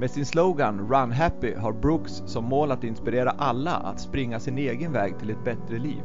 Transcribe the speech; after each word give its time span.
Med 0.00 0.10
sin 0.10 0.26
slogan 0.26 0.88
Run 0.88 1.12
Happy 1.12 1.54
har 1.54 1.72
Brooks 1.72 2.12
som 2.26 2.44
mål 2.44 2.70
att 2.70 2.84
inspirera 2.84 3.30
alla 3.30 3.76
att 3.76 4.00
springa 4.00 4.40
sin 4.40 4.58
egen 4.58 4.92
väg 4.92 5.18
till 5.18 5.30
ett 5.30 5.44
bättre 5.44 5.78
liv. 5.78 6.02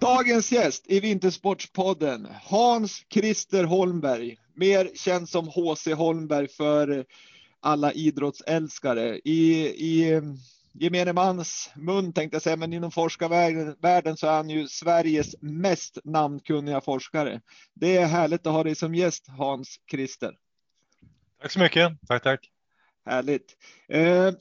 Dagens 0.00 0.52
gäst 0.52 0.84
i 0.86 1.00
Vintersportspodden, 1.00 2.28
Hans 2.42 3.04
Christer 3.12 3.64
Holmberg, 3.64 4.36
mer 4.54 4.90
känd 4.94 5.28
som 5.28 5.48
HC 5.48 5.92
Holmberg 5.94 6.48
för 6.48 7.04
alla 7.60 7.92
idrottsälskare. 7.92 9.18
I, 9.24 9.66
i 9.66 10.22
gemene 10.72 11.12
mans 11.12 11.70
mun 11.76 12.12
tänkte 12.12 12.34
jag 12.34 12.42
säga, 12.42 12.56
men 12.56 12.72
inom 12.72 12.90
forskarvärlden 12.90 14.16
så 14.16 14.26
är 14.26 14.36
han 14.36 14.50
ju 14.50 14.68
Sveriges 14.68 15.34
mest 15.40 15.98
namnkunniga 16.04 16.80
forskare. 16.80 17.40
Det 17.74 17.96
är 17.96 18.06
härligt 18.06 18.46
att 18.46 18.52
ha 18.52 18.64
dig 18.64 18.74
som 18.74 18.94
gäst, 18.94 19.28
Hans 19.28 19.80
Christer. 19.90 20.32
Tack 21.42 21.52
så 21.52 21.58
mycket. 21.58 21.92
Tack, 22.08 22.22
tack. 22.22 22.50
Härligt. 23.06 23.56
Eh, 23.88 24.32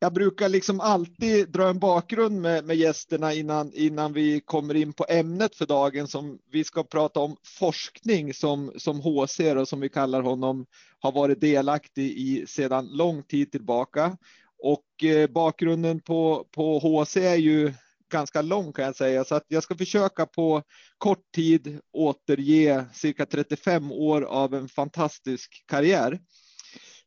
jag 0.00 0.12
brukar 0.12 0.48
liksom 0.48 0.80
alltid 0.80 1.48
dra 1.50 1.68
en 1.68 1.78
bakgrund 1.78 2.40
med, 2.40 2.64
med 2.64 2.76
gästerna 2.76 3.34
innan, 3.34 3.72
innan 3.74 4.12
vi 4.12 4.40
kommer 4.40 4.74
in 4.74 4.92
på 4.92 5.06
ämnet 5.08 5.56
för 5.56 5.66
dagen 5.66 6.08
som 6.08 6.38
vi 6.50 6.64
ska 6.64 6.84
prata 6.84 7.20
om 7.20 7.36
forskning 7.44 8.34
som, 8.34 8.72
som 8.76 9.00
HC 9.00 9.40
och 9.40 9.68
som 9.68 9.80
vi 9.80 9.88
kallar 9.88 10.22
honom 10.22 10.66
har 10.98 11.12
varit 11.12 11.40
delaktig 11.40 12.10
i 12.10 12.46
sedan 12.46 12.86
lång 12.86 13.22
tid 13.22 13.52
tillbaka. 13.52 14.16
Och 14.58 15.04
eh, 15.04 15.30
bakgrunden 15.30 16.00
på, 16.00 16.46
på 16.52 16.78
HC 16.78 17.16
är 17.16 17.36
ju 17.36 17.72
ganska 18.12 18.42
lång 18.42 18.72
kan 18.72 18.84
jag 18.84 18.96
säga, 18.96 19.24
så 19.24 19.34
att 19.34 19.44
jag 19.48 19.62
ska 19.62 19.74
försöka 19.76 20.26
på 20.26 20.62
kort 20.98 21.32
tid 21.34 21.80
återge 21.92 22.84
cirka 22.92 23.26
35 23.26 23.92
år 23.92 24.22
av 24.22 24.54
en 24.54 24.68
fantastisk 24.68 25.64
karriär. 25.66 26.20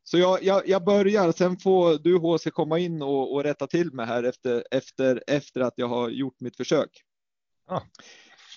Så 0.04 0.18
jag, 0.18 0.42
jag, 0.42 0.68
jag, 0.68 0.84
börjar, 0.84 1.32
sen 1.32 1.56
får 1.56 1.98
du 1.98 2.18
HC 2.18 2.50
komma 2.52 2.78
in 2.78 3.02
och, 3.02 3.34
och, 3.34 3.44
rätta 3.44 3.66
till 3.66 3.92
mig 3.92 4.06
här 4.06 4.22
efter, 4.22 4.64
efter, 4.70 5.22
efter 5.26 5.60
att 5.60 5.74
jag 5.76 5.88
har 5.88 6.08
gjort 6.08 6.40
mitt 6.40 6.56
försök. 6.56 7.02
Ah. 7.68 7.80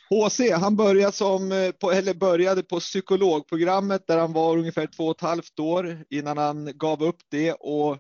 HC, 0.10 0.52
han 0.52 0.76
började, 0.76 1.12
som, 1.12 1.52
eh, 1.52 1.72
på, 1.72 1.92
eller 1.92 2.14
började 2.14 2.64
på 2.64 2.80
psykologprogrammet 2.80 4.08
där 4.08 4.18
han 4.18 4.34
var 4.34 4.58
ungefär 4.58 4.88
två 4.88 5.06
och 5.06 5.16
ett 5.16 5.22
halvt 5.22 5.60
år 5.60 6.06
innan 6.10 6.38
han 6.38 6.78
gav 6.78 7.04
upp 7.04 7.20
det 7.30 7.54
och, 7.54 7.98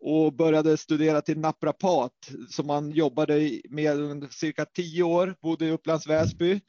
och 0.00 0.32
började 0.32 0.76
studera 0.76 1.20
till 1.20 1.38
naprapat 1.38 2.12
som 2.50 2.70
han 2.70 2.90
jobbade 2.90 3.60
med 3.70 4.00
under 4.00 4.28
cirka 4.28 4.64
tio 4.64 5.02
år, 5.02 5.34
bodde 5.42 5.66
i 5.66 5.70
Upplands 5.70 6.06
Väsby. 6.06 6.60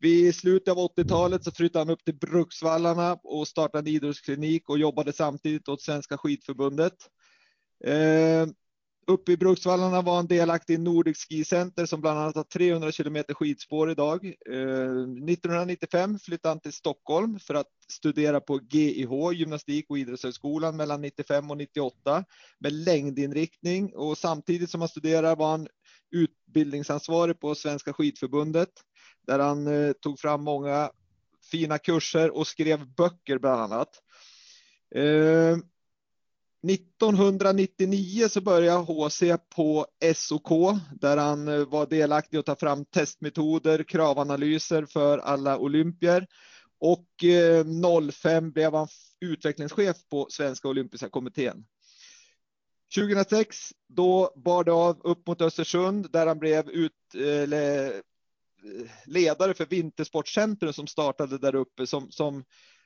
Vid 0.00 0.34
slutet 0.34 0.68
av 0.68 0.78
80-talet 0.78 1.44
så 1.44 1.50
flyttade 1.50 1.80
han 1.80 1.90
upp 1.90 2.04
till 2.04 2.14
Bruksvallarna 2.14 3.18
och 3.22 3.48
startade 3.48 3.78
en 3.78 3.94
idrottsklinik 3.94 4.68
och 4.68 4.78
jobbade 4.78 5.12
samtidigt 5.12 5.68
åt 5.68 5.82
Svenska 5.82 6.18
skidförbundet. 6.18 6.94
Eh, 7.84 8.46
uppe 9.06 9.32
i 9.32 9.36
Bruksvallarna 9.36 10.02
var 10.02 10.16
han 10.16 10.26
delaktig 10.26 10.74
i 10.74 10.78
Nordic 10.78 11.18
Ski 11.18 11.44
Center 11.44 11.86
som 11.86 12.00
bland 12.00 12.18
annat 12.18 12.36
har 12.36 12.44
300 12.44 12.92
kilometer 12.92 13.34
skidspår 13.34 13.90
idag. 13.90 14.24
Eh, 14.24 15.02
1995 15.32 16.18
flyttade 16.18 16.50
han 16.50 16.60
till 16.60 16.72
Stockholm 16.72 17.38
för 17.38 17.54
att 17.54 17.70
studera 17.88 18.40
på 18.40 18.60
GIH, 18.70 19.32
Gymnastik 19.34 19.86
och 19.88 19.98
idrottshögskolan 19.98 20.76
mellan 20.76 21.00
95 21.00 21.50
och 21.50 21.56
98 21.56 22.24
med 22.58 22.72
längdinriktning 22.72 23.94
och 23.94 24.18
samtidigt 24.18 24.70
som 24.70 24.80
han 24.80 24.88
studerade 24.88 25.34
var 25.34 25.50
han 25.50 25.68
utbildningsansvarig 26.10 27.40
på 27.40 27.54
Svenska 27.54 27.92
skidförbundet 27.92 28.70
där 29.26 29.38
han 29.38 29.66
eh, 29.66 29.92
tog 29.92 30.18
fram 30.18 30.44
många 30.44 30.90
fina 31.50 31.78
kurser 31.78 32.36
och 32.36 32.46
skrev 32.46 32.94
böcker 32.94 33.38
bland 33.38 33.60
annat. 33.60 33.88
Eh, 34.94 35.56
1999 36.68 38.28
så 38.28 38.40
började 38.40 38.84
HC 38.84 39.22
på 39.56 39.86
SOK 40.14 40.48
där 41.00 41.16
han 41.16 41.48
eh, 41.48 41.64
var 41.64 41.86
delaktig 41.86 42.38
att 42.38 42.46
ta 42.46 42.56
fram 42.56 42.84
testmetoder, 42.84 43.82
kravanalyser 43.82 44.86
för 44.86 45.18
alla 45.18 45.58
olympier. 45.58 46.26
Och 46.78 47.24
eh, 47.24 47.64
05 48.12 48.52
blev 48.52 48.74
han 48.74 48.88
utvecklingschef 49.20 49.96
på 50.10 50.26
Svenska 50.30 50.68
olympiska 50.68 51.08
kommittén. 51.08 51.64
2006 52.94 53.72
då 53.88 54.32
bar 54.36 54.64
det 54.64 54.72
av 54.72 55.00
upp 55.04 55.26
mot 55.26 55.42
Östersund 55.42 56.12
där 56.12 56.26
han 56.26 56.38
blev 56.38 56.70
ut, 56.70 56.92
eh, 57.14 57.48
Eh, 58.64 58.90
ledare 59.06 59.54
för 59.54 59.66
Vintersportcentrum 59.66 60.72
som 60.72 60.86
startade 60.86 61.38
där 61.38 61.54
uppe 61.54 61.86
som, 61.86 62.10
som, 62.10 62.44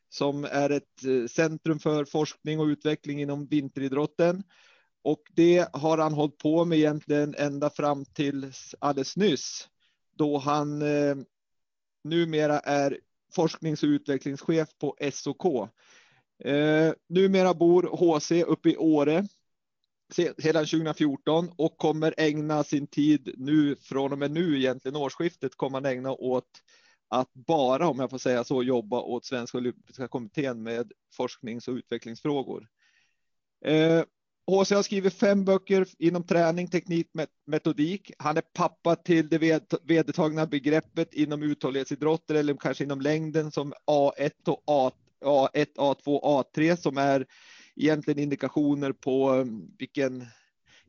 som 0.08 0.44
är 0.44 0.70
ett 0.70 1.04
eh, 1.04 1.26
centrum 1.26 1.78
för 1.78 2.04
forskning 2.04 2.60
och 2.60 2.66
utveckling 2.66 3.20
inom 3.20 3.46
vinteridrotten. 3.46 4.42
Och 5.02 5.22
det 5.32 5.68
har 5.72 5.98
han 5.98 6.14
hållit 6.14 6.38
på 6.38 6.64
med 6.64 6.78
egentligen 6.78 7.34
ända 7.38 7.70
fram 7.70 8.04
till 8.04 8.52
alldeles 8.78 9.16
nyss 9.16 9.68
då 10.16 10.38
han 10.38 10.82
eh, 10.82 11.16
numera 12.04 12.60
är 12.60 12.98
forsknings 13.34 13.82
och 13.82 13.86
utvecklingschef 13.86 14.68
på 14.78 14.96
SOK. 15.12 15.44
Eh, 16.44 16.92
numera 17.08 17.54
bor 17.54 17.82
HC 17.82 18.44
uppe 18.46 18.70
i 18.70 18.76
Åre 18.76 19.26
sedan 20.12 20.66
2014 20.66 21.50
och 21.56 21.78
kommer 21.78 22.14
ägna 22.16 22.64
sin 22.64 22.86
tid 22.86 23.34
nu 23.36 23.76
från 23.76 24.12
och 24.12 24.18
med 24.18 24.30
nu 24.30 24.58
egentligen 24.58 24.96
årsskiftet 24.96 25.56
kommer 25.56 25.76
han 25.76 25.86
ägna 25.86 26.12
åt 26.12 26.48
att 27.08 27.34
bara, 27.34 27.88
om 27.88 27.98
jag 27.98 28.10
får 28.10 28.18
säga 28.18 28.44
så, 28.44 28.62
jobba 28.62 29.00
åt 29.00 29.24
Svenska 29.24 29.58
olympiska 29.58 30.08
kommittén 30.08 30.62
med 30.62 30.92
forsknings 31.16 31.68
och 31.68 31.74
utvecklingsfrågor. 31.74 32.68
Eh, 33.64 34.02
HC 34.46 34.70
har 34.70 34.82
skrivit 34.82 35.14
fem 35.14 35.44
böcker 35.44 35.86
inom 35.98 36.26
träning, 36.26 36.68
teknik, 36.68 37.10
metodik. 37.46 38.10
Han 38.18 38.36
är 38.36 38.42
pappa 38.54 38.96
till 38.96 39.28
det 39.28 39.38
vedertagna 39.82 40.46
begreppet 40.46 41.14
inom 41.14 41.42
uthållighetsidrotter 41.42 42.34
eller 42.34 42.54
kanske 42.54 42.84
inom 42.84 43.00
längden 43.00 43.50
som 43.50 43.72
A1 43.86 44.48
och 44.48 44.62
A, 44.66 44.90
A1, 45.24 45.66
A2, 45.76 46.20
A3 46.22 46.76
som 46.76 46.98
är 46.98 47.26
egentligen 47.76 48.18
indikationer 48.22 48.92
på 48.92 49.28
mm, 49.28 49.66
vilken 49.78 50.26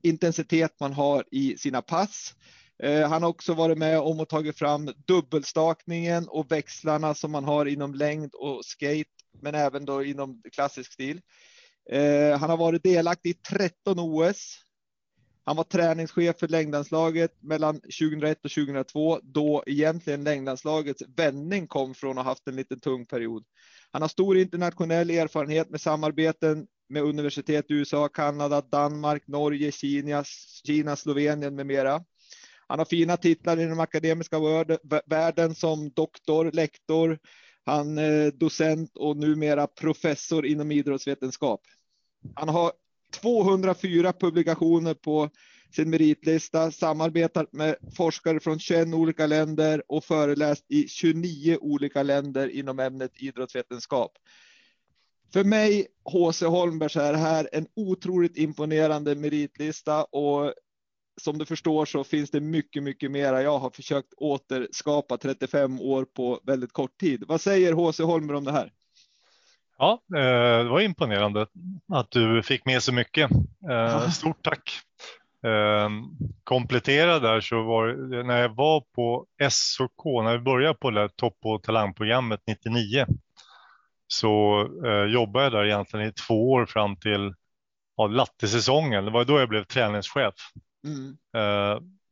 intensitet 0.01 0.79
man 0.79 0.93
har 0.93 1.23
i 1.31 1.57
sina 1.57 1.81
pass. 1.81 2.35
Eh, 2.83 3.09
han 3.09 3.21
har 3.21 3.29
också 3.29 3.53
varit 3.53 3.77
med 3.77 3.99
om 3.99 4.19
att 4.19 4.29
tagit 4.29 4.57
fram 4.57 4.89
dubbelstakningen 5.07 6.27
och 6.27 6.51
växlarna 6.51 7.13
som 7.13 7.31
man 7.31 7.43
har 7.43 7.65
inom 7.65 7.93
längd 7.93 8.33
och 8.33 8.65
skate, 8.65 9.09
men 9.41 9.55
även 9.55 9.85
då 9.85 10.03
inom 10.03 10.41
klassisk 10.51 10.93
stil. 10.93 11.21
Eh, 11.89 12.39
han 12.39 12.49
har 12.49 12.57
varit 12.57 12.83
delaktig 12.83 13.29
i 13.29 13.33
13 13.33 13.99
OS. 13.99 14.61
Han 15.43 15.55
var 15.55 15.63
träningschef 15.63 16.39
för 16.39 16.47
längdlandslaget 16.47 17.31
mellan 17.43 17.75
2001 17.75 18.45
och 18.45 18.51
2002, 18.51 19.19
då 19.23 19.63
egentligen 19.65 20.23
längdlandslagets 20.23 21.03
vändning 21.17 21.67
kom 21.67 21.93
från 21.93 22.17
att 22.17 22.25
ha 22.25 22.31
haft 22.31 22.47
en 22.47 22.55
liten 22.55 22.79
tung 22.79 23.05
period. 23.05 23.45
Han 23.91 24.01
har 24.01 24.09
stor 24.09 24.37
internationell 24.37 25.09
erfarenhet 25.09 25.69
med 25.69 25.81
samarbeten 25.81 26.67
med 26.89 27.03
universitet 27.03 27.71
i 27.71 27.73
USA, 27.73 28.07
Kanada, 28.07 28.61
Danmark, 28.61 29.27
Norge, 29.27 29.71
Kina, 29.71 30.23
Kina, 30.65 30.95
Slovenien 30.95 31.55
med 31.55 31.65
mera. 31.65 32.03
Han 32.67 32.79
har 32.79 32.85
fina 32.85 33.17
titlar 33.17 33.59
i 33.59 33.65
den 33.65 33.79
akademiska 33.79 34.39
världen 35.05 35.55
som 35.55 35.89
doktor, 35.89 36.51
lektor, 36.51 37.19
han 37.65 37.97
är 37.97 38.31
docent 38.31 38.97
och 38.97 39.17
numera 39.17 39.67
professor 39.67 40.45
inom 40.45 40.71
idrottsvetenskap. 40.71 41.61
Han 42.35 42.49
har 42.49 42.71
204 43.21 44.13
publikationer 44.13 44.93
på 44.93 45.29
sin 45.75 45.89
meritlista, 45.89 46.71
samarbetat 46.71 47.53
med 47.53 47.75
forskare 47.97 48.39
från 48.39 48.59
21 48.59 48.87
olika 48.93 49.27
länder 49.27 49.83
och 49.87 50.03
föreläst 50.03 50.65
i 50.67 50.87
29 50.87 51.57
olika 51.61 52.03
länder 52.03 52.47
inom 52.47 52.79
ämnet 52.79 53.11
idrottsvetenskap. 53.15 54.11
För 55.33 55.43
mig, 55.43 55.87
HC 56.03 56.41
Holmberg, 56.41 56.89
så 56.89 56.99
är 56.99 57.11
det 57.11 57.17
här 57.17 57.49
en 57.51 57.67
otroligt 57.75 58.37
imponerande 58.37 59.15
meritlista 59.15 60.03
och 60.03 60.53
som 61.21 61.37
du 61.37 61.45
förstår 61.45 61.85
så 61.85 62.03
finns 62.03 62.31
det 62.31 62.39
mycket, 62.39 62.83
mycket 62.83 63.11
mera. 63.11 63.41
Jag 63.41 63.59
har 63.59 63.69
försökt 63.69 64.13
återskapa 64.17 65.17
35 65.17 65.81
år 65.81 66.05
på 66.05 66.39
väldigt 66.43 66.73
kort 66.73 66.97
tid. 66.97 67.23
Vad 67.27 67.41
säger 67.41 67.73
HC 67.73 67.99
Holmer 67.99 68.33
om 68.33 68.43
det 68.43 68.51
här? 68.51 68.71
Ja, 69.77 70.01
eh, 70.15 70.63
det 70.63 70.69
var 70.69 70.79
imponerande 70.79 71.47
att 71.93 72.11
du 72.11 72.43
fick 72.43 72.65
med 72.65 72.83
så 72.83 72.93
mycket. 72.93 73.31
Eh, 73.69 74.09
stort 74.09 74.43
tack. 74.43 74.79
Eh, 75.43 75.89
komplettera 76.43 77.19
där 77.19 77.41
så 77.41 77.63
var 77.63 78.23
när 78.23 78.41
jag 78.41 78.55
var 78.55 78.83
på 78.95 79.25
SOK, 79.49 80.05
när 80.23 80.37
vi 80.37 80.43
började 80.43 80.73
på 80.73 81.09
topp 81.15 81.37
och 81.41 81.63
talangprogrammet 81.63 82.41
99 82.47 83.05
så 84.15 84.67
jobbade 85.09 85.45
jag 85.45 85.51
där 85.51 85.65
egentligen 85.65 86.07
i 86.07 86.11
två 86.11 86.51
år 86.51 86.65
fram 86.65 86.95
till 86.95 87.33
ja, 87.97 88.07
lattesäsongen. 88.07 89.05
Det 89.05 89.11
var 89.11 89.25
då 89.25 89.39
jag 89.39 89.49
blev 89.49 89.63
träningschef. 89.63 90.33
Mm. 90.85 91.17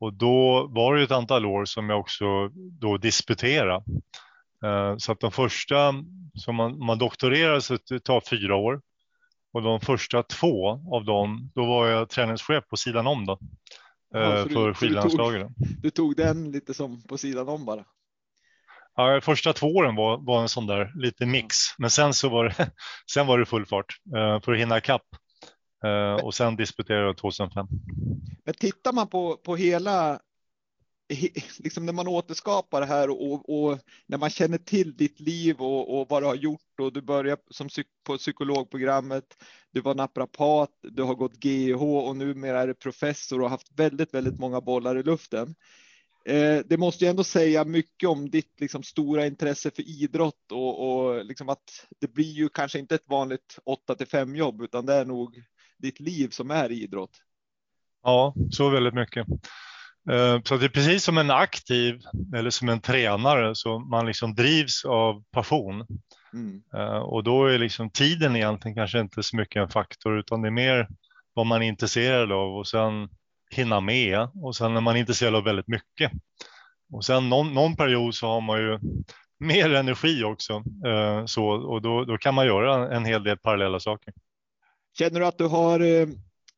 och 0.00 0.12
då 0.12 0.66
var 0.66 0.94
det 0.94 1.02
ett 1.02 1.10
antal 1.10 1.46
år 1.46 1.64
som 1.64 1.90
jag 1.90 2.00
också 2.00 2.24
då 2.54 2.96
disputerade. 2.96 3.84
så 4.98 5.12
att 5.12 5.20
de 5.20 5.32
första 5.32 5.94
så 6.34 6.52
man, 6.52 6.78
man 6.78 6.98
doktorerar 6.98 7.60
så 7.60 7.78
det 7.88 8.00
tar 8.00 8.20
fyra 8.20 8.56
år. 8.56 8.80
Och 9.52 9.62
de 9.62 9.80
första 9.80 10.22
två 10.22 10.68
av 10.92 11.04
dem, 11.04 11.50
då 11.54 11.66
var 11.66 11.86
jag 11.86 12.08
träningschef 12.08 12.64
på 12.68 12.76
sidan 12.76 13.06
om 13.06 13.26
då. 13.26 13.38
Ja, 14.10 14.38
eh, 14.38 14.46
för 14.46 14.74
skidlandslaget. 14.74 15.48
Du, 15.56 15.76
du, 15.82 15.90
tog 15.90 16.16
den 16.16 16.52
lite 16.52 16.74
som 16.74 17.02
på 17.02 17.18
sidan 17.18 17.48
om 17.48 17.64
bara? 17.64 17.84
Ja, 18.96 19.20
första 19.20 19.52
två 19.52 19.66
åren 19.66 19.94
var, 19.94 20.18
var 20.18 20.42
en 20.42 20.48
sån 20.48 20.66
där 20.66 20.92
lite 20.94 21.26
mix, 21.26 21.56
men 21.78 21.90
sen 21.90 22.14
så 22.14 22.28
var 22.28 22.44
det, 22.44 22.70
sen 23.12 23.26
var 23.26 23.38
det 23.38 23.46
full 23.46 23.66
fart 23.66 23.96
uh, 24.16 24.40
för 24.40 24.52
att 24.52 24.58
hinna 24.58 24.78
ikapp. 24.78 25.06
Uh, 25.84 26.24
och 26.24 26.34
sen 26.34 26.56
disputerade 26.56 27.06
jag 27.06 27.16
2005. 27.16 27.66
Men 28.44 28.54
tittar 28.54 28.92
man 28.92 29.08
på, 29.08 29.36
på 29.36 29.56
hela 29.56 30.20
liksom 31.58 31.86
när 31.86 31.92
man 31.92 32.08
återskapar 32.08 32.80
det 32.80 32.86
här 32.86 33.10
och, 33.10 33.64
och, 33.64 33.78
när 34.06 34.18
man 34.18 34.30
känner 34.30 34.58
till 34.58 34.96
ditt 34.96 35.20
liv 35.20 35.60
och, 35.60 36.00
och 36.00 36.08
vad 36.08 36.22
du 36.22 36.26
har 36.26 36.34
gjort 36.34 36.80
och 36.80 36.92
du 36.92 37.02
börjar 37.02 37.38
som 37.50 37.68
psyk, 37.68 37.86
på 38.06 38.16
psykologprogrammet, 38.16 39.24
du 39.72 39.80
var 39.80 39.94
naprapat, 39.94 40.70
du 40.82 41.02
har 41.02 41.14
gått 41.14 41.34
GH 41.34 41.82
och 41.82 42.16
numera 42.16 42.62
är 42.62 42.66
du 42.66 42.74
professor 42.74 43.42
och 43.42 43.50
haft 43.50 43.78
väldigt, 43.78 44.14
väldigt 44.14 44.38
många 44.38 44.60
bollar 44.60 44.98
i 44.98 45.02
luften. 45.02 45.54
Eh, 46.28 46.60
det 46.66 46.76
måste 46.76 47.04
ju 47.04 47.10
ändå 47.10 47.24
säga 47.24 47.64
mycket 47.64 48.08
om 48.08 48.30
ditt 48.30 48.60
liksom, 48.60 48.82
stora 48.82 49.26
intresse 49.26 49.70
för 49.70 49.82
idrott 49.82 50.52
och, 50.52 50.88
och 50.88 51.24
liksom 51.24 51.48
att 51.48 51.86
det 52.00 52.14
blir 52.14 52.32
ju 52.32 52.48
kanske 52.48 52.78
inte 52.78 52.94
ett 52.94 53.08
vanligt 53.08 53.58
8 53.64 53.94
till 53.94 54.06
5 54.06 54.36
jobb 54.36 54.62
utan 54.62 54.86
det 54.86 54.94
är 54.94 55.04
nog 55.04 55.42
ditt 55.78 56.00
liv 56.00 56.28
som 56.28 56.50
är 56.50 56.72
idrott. 56.72 57.10
Ja, 58.02 58.34
så 58.50 58.68
väldigt 58.68 58.94
mycket. 58.94 59.26
Eh, 60.10 60.42
så 60.44 60.56
det 60.56 60.64
är 60.64 60.68
precis 60.68 61.04
som 61.04 61.18
en 61.18 61.30
aktiv 61.30 62.00
eller 62.36 62.50
som 62.50 62.68
en 62.68 62.80
tränare 62.80 63.54
så 63.54 63.78
man 63.78 64.06
liksom 64.06 64.34
drivs 64.34 64.84
av 64.84 65.24
passion. 65.30 65.86
Mm. 66.32 66.62
Eh, 66.74 66.98
och 66.98 67.24
då 67.24 67.46
är 67.46 67.58
liksom 67.58 67.90
tiden 67.90 68.36
egentligen 68.36 68.74
kanske 68.74 69.00
inte 69.00 69.22
så 69.22 69.36
mycket 69.36 69.62
en 69.62 69.68
faktor 69.68 70.18
utan 70.18 70.42
det 70.42 70.48
är 70.48 70.52
mer 70.52 70.88
vad 71.34 71.46
man 71.46 71.62
är 71.62 71.66
intresserad 71.66 72.32
av 72.32 72.56
och 72.56 72.66
sen 72.66 73.08
hinna 73.54 73.80
med 73.80 74.28
och 74.34 74.56
sen 74.56 74.76
är 74.76 74.80
man 74.80 74.96
intresserad 74.96 75.34
av 75.34 75.44
väldigt 75.44 75.68
mycket. 75.68 76.12
Och 76.92 77.04
sen 77.04 77.28
någon, 77.28 77.54
någon 77.54 77.76
period 77.76 78.14
så 78.14 78.26
har 78.26 78.40
man 78.40 78.60
ju 78.60 78.78
mer 79.38 79.74
energi 79.74 80.24
också 80.24 80.52
eh, 80.86 81.24
så, 81.26 81.46
och 81.46 81.82
då, 81.82 82.04
då 82.04 82.18
kan 82.18 82.34
man 82.34 82.46
göra 82.46 82.96
en 82.96 83.04
hel 83.04 83.24
del 83.24 83.38
parallella 83.38 83.80
saker. 83.80 84.14
Känner 84.98 85.20
du 85.20 85.26
att 85.26 85.38
du 85.38 85.46
har 85.46 85.80
eh, 85.80 86.08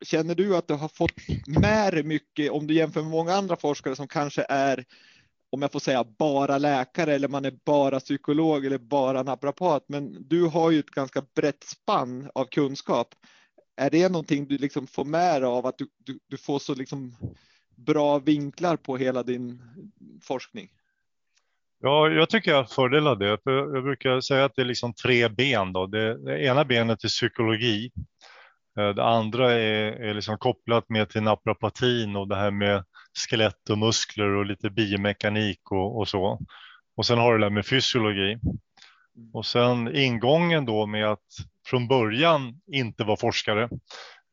Känner 0.04 0.34
du 0.34 0.56
att 0.56 0.68
du 0.68 0.74
har 0.74 0.88
fått 0.88 1.12
med 1.46 1.92
dig 1.92 2.02
mycket 2.02 2.50
om 2.50 2.66
du 2.66 2.74
jämför 2.74 3.02
med 3.02 3.10
många 3.10 3.32
andra 3.34 3.56
forskare 3.56 3.96
som 3.96 4.08
kanske 4.08 4.46
är, 4.48 4.84
om 5.50 5.62
jag 5.62 5.72
får 5.72 5.80
säga 5.80 6.04
bara 6.18 6.58
läkare 6.58 7.14
eller 7.14 7.28
man 7.28 7.44
är 7.44 7.54
bara 7.64 8.00
psykolog 8.00 8.66
eller 8.66 8.78
bara 8.78 9.22
naprapat, 9.22 9.84
men 9.88 10.28
du 10.28 10.46
har 10.46 10.70
ju 10.70 10.78
ett 10.78 10.90
ganska 10.90 11.22
brett 11.34 11.64
spann 11.64 12.30
av 12.34 12.44
kunskap. 12.44 13.14
Är 13.76 13.90
det 13.90 14.08
någonting 14.08 14.46
du 14.48 14.58
liksom 14.58 14.86
får 14.86 15.04
med 15.04 15.42
dig 15.42 15.48
av 15.48 15.66
att 15.66 15.78
du, 15.78 15.86
du, 16.04 16.18
du 16.28 16.36
får 16.36 16.58
så 16.58 16.74
liksom 16.74 17.16
bra 17.76 18.18
vinklar 18.18 18.76
på 18.76 18.96
hela 18.96 19.22
din 19.22 19.62
forskning? 20.22 20.68
Ja, 21.80 22.08
jag 22.08 22.28
tycker 22.30 22.50
jag 22.50 22.58
har 22.58 22.64
fördel 22.64 23.06
av 23.06 23.18
det. 23.18 23.38
jag 23.44 23.82
brukar 23.82 24.20
säga 24.20 24.44
att 24.44 24.52
det 24.56 24.62
är 24.62 24.66
liksom 24.66 24.94
tre 24.94 25.28
ben. 25.28 25.72
Då. 25.72 25.86
Det, 25.86 26.24
det 26.24 26.44
ena 26.44 26.64
benet 26.64 27.04
är 27.04 27.08
psykologi 27.08 27.90
eh, 28.78 28.88
det 28.88 29.04
andra 29.04 29.52
är, 29.52 29.92
är 29.92 30.14
liksom 30.14 30.38
kopplat 30.38 30.88
med 30.88 31.10
till 31.10 31.22
naprapatin 31.22 32.16
och 32.16 32.28
det 32.28 32.36
här 32.36 32.50
med 32.50 32.84
skelett 33.28 33.70
och 33.70 33.78
muskler 33.78 34.28
och 34.28 34.46
lite 34.46 34.70
biomekanik 34.70 35.70
och, 35.70 35.98
och 35.98 36.08
så. 36.08 36.40
Och 36.96 37.06
sen 37.06 37.18
har 37.18 37.32
du 37.32 37.38
det 37.38 37.44
där 37.44 37.50
med 37.50 37.66
fysiologi. 37.66 38.38
Och 39.32 39.46
sen 39.46 39.96
ingången 39.96 40.64
då 40.64 40.86
med 40.86 41.06
att 41.06 41.26
från 41.66 41.88
början 41.88 42.60
inte 42.72 43.04
vara 43.04 43.16
forskare 43.16 43.68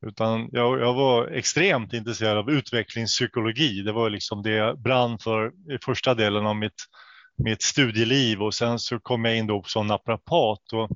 utan 0.06 0.50
jag, 0.52 0.80
jag, 0.80 0.94
var 0.94 1.28
extremt 1.28 1.94
intresserad 1.94 2.38
av 2.38 2.50
utvecklingspsykologi. 2.50 3.82
Det 3.82 3.92
var 3.92 4.10
liksom 4.10 4.44
det 4.44 4.52
jag 4.52 4.80
brann 4.80 5.20
för 5.20 5.48
i 5.48 5.78
första 5.86 6.14
delen 6.14 6.46
av 6.46 6.56
mitt, 6.56 6.86
mitt 7.38 7.62
studieliv 7.62 8.42
och 8.42 8.54
sen 8.54 8.80
så 8.80 9.00
kom 9.00 9.26
jag 9.26 9.38
in 9.38 9.48
då 9.48 9.64
som 9.64 9.88
naprapat. 9.88 10.74
Och 10.74 10.90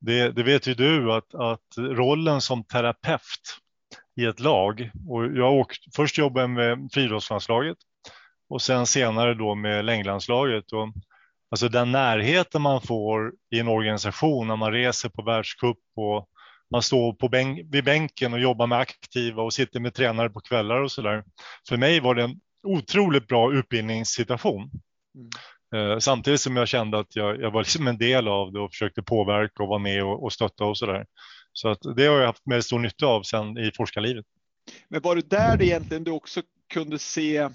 det, 0.00 0.30
det, 0.30 0.42
vet 0.42 0.66
ju 0.66 0.74
du 0.74 1.12
att, 1.12 1.34
att 1.34 1.78
rollen 1.78 2.40
som 2.40 2.64
terapeut 2.64 3.58
i 4.16 4.24
ett 4.24 4.40
lag 4.40 4.90
och 5.08 5.26
jag 5.26 5.52
åkt, 5.52 5.96
först 5.96 6.18
jobbade 6.18 6.42
jag 6.42 6.50
med 6.50 6.88
friidrottslandslaget 6.92 7.78
och 8.48 8.62
sen 8.62 8.86
senare 8.86 9.34
då 9.34 9.54
med 9.54 9.84
längdlandslaget. 9.84 10.72
Och, 10.72 10.88
alltså 11.50 11.68
den 11.68 11.92
närheten 11.92 12.62
man 12.62 12.80
får 12.80 13.32
i 13.50 13.60
en 13.60 13.68
organisation 13.68 14.48
när 14.48 14.56
man 14.56 14.72
reser 14.72 15.08
på 15.08 15.22
världscup 15.22 15.78
och 15.96 16.28
man 16.70 16.82
står 16.82 17.12
på 17.12 17.28
bänk, 17.28 17.66
vid 17.70 17.84
bänken 17.84 18.32
och 18.32 18.40
jobbar 18.40 18.66
med 18.66 18.78
aktiva 18.78 19.42
och 19.42 19.52
sitter 19.52 19.80
med 19.80 19.94
tränare 19.94 20.30
på 20.30 20.40
kvällar 20.40 20.80
och 20.82 20.92
så 20.92 21.02
där. 21.02 21.24
För 21.68 21.76
mig 21.76 22.00
var 22.00 22.14
det 22.14 22.22
en 22.22 22.40
otroligt 22.62 23.26
bra 23.26 23.52
utbildningssituation. 23.52 24.70
Mm. 25.14 25.90
Eh, 25.92 25.98
samtidigt 25.98 26.40
som 26.40 26.56
jag 26.56 26.68
kände 26.68 26.98
att 26.98 27.16
jag, 27.16 27.40
jag 27.40 27.50
var 27.50 27.60
liksom 27.60 27.86
en 27.86 27.98
del 27.98 28.28
av 28.28 28.52
det 28.52 28.60
och 28.60 28.70
försökte 28.70 29.02
påverka 29.02 29.62
och 29.62 29.68
vara 29.68 29.78
med 29.78 30.04
och, 30.04 30.24
och 30.24 30.32
stötta 30.32 30.64
och 30.64 30.78
så 30.78 30.86
där. 30.86 31.06
Så 31.52 31.68
att 31.68 31.78
det 31.96 32.06
har 32.06 32.18
jag 32.18 32.26
haft 32.26 32.46
med 32.46 32.64
stor 32.64 32.78
nytta 32.78 33.06
av 33.06 33.22
sen 33.22 33.58
i 33.58 33.70
forskarlivet. 33.76 34.26
Men 34.88 35.00
var 35.00 35.16
det 35.16 35.30
där 35.30 35.62
egentligen 35.62 36.04
du 36.04 36.10
också 36.10 36.42
kunde 36.72 36.98
se 36.98 37.48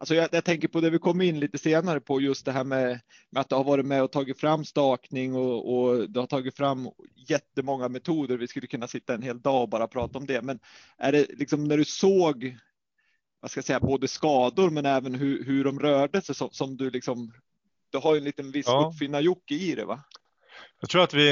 Alltså 0.00 0.14
jag, 0.14 0.28
jag, 0.32 0.44
tänker 0.44 0.68
på 0.68 0.80
det 0.80 0.90
vi 0.90 0.98
kom 0.98 1.20
in 1.20 1.40
lite 1.40 1.58
senare 1.58 2.00
på 2.00 2.20
just 2.20 2.44
det 2.44 2.52
här 2.52 2.64
med, 2.64 3.00
med 3.30 3.40
att 3.40 3.48
du 3.48 3.54
har 3.54 3.64
varit 3.64 3.86
med 3.86 4.02
och 4.02 4.12
tagit 4.12 4.40
fram 4.40 4.64
stakning 4.64 5.34
och, 5.34 5.74
och 5.74 6.10
du 6.10 6.20
har 6.20 6.26
tagit 6.26 6.56
fram 6.56 6.88
jättemånga 7.28 7.88
metoder. 7.88 8.36
Vi 8.36 8.48
skulle 8.48 8.66
kunna 8.66 8.88
sitta 8.88 9.14
en 9.14 9.22
hel 9.22 9.40
dag 9.40 9.62
och 9.62 9.68
bara 9.68 9.86
prata 9.86 10.18
om 10.18 10.26
det. 10.26 10.42
Men 10.42 10.58
är 10.98 11.12
det 11.12 11.26
liksom 11.28 11.64
när 11.64 11.76
du 11.76 11.84
såg 11.84 12.56
vad 13.40 13.50
ska 13.50 13.58
jag 13.58 13.64
säga, 13.64 13.80
både 13.80 14.08
skador 14.08 14.70
men 14.70 14.86
även 14.86 15.14
hur, 15.14 15.44
hur 15.44 15.64
de 15.64 15.80
rörde 15.80 16.22
sig 16.22 16.34
som, 16.34 16.48
som 16.52 16.76
du 16.76 16.90
liksom, 16.90 17.32
du 17.90 17.98
har 17.98 18.14
ju 18.14 18.18
en 18.18 18.24
liten 18.24 18.50
viss 18.50 18.66
ja. 18.66 18.90
uppfinnar-Jocke 18.92 19.54
i 19.54 19.74
det 19.74 19.84
va? 19.84 20.04
Jag 20.80 20.90
tror 20.90 21.02
att 21.02 21.14
vi, 21.14 21.30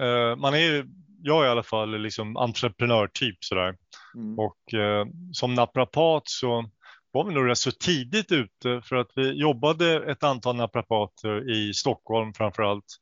eh, 0.00 0.36
man 0.36 0.54
är 0.54 0.86
jag 1.22 1.44
i 1.44 1.48
alla 1.48 1.62
fall 1.62 2.00
liksom 2.00 2.36
entreprenörtyp 2.36 3.36
sådär. 3.40 3.76
Mm. 4.14 4.38
Och 4.38 4.74
eh, 4.74 5.06
som 5.32 5.54
naprapat 5.54 6.22
så 6.24 6.70
var 7.12 7.24
vi 7.24 7.34
nog 7.34 7.48
rätt 7.48 7.58
så 7.58 7.70
tidigt 7.70 8.32
ute 8.32 8.82
för 8.84 8.96
att 8.96 9.10
vi 9.14 9.32
jobbade 9.40 10.10
ett 10.12 10.22
antal 10.22 10.56
naprapater 10.56 11.50
i 11.50 11.74
Stockholm 11.74 12.34
framför 12.34 12.62
allt 12.62 12.96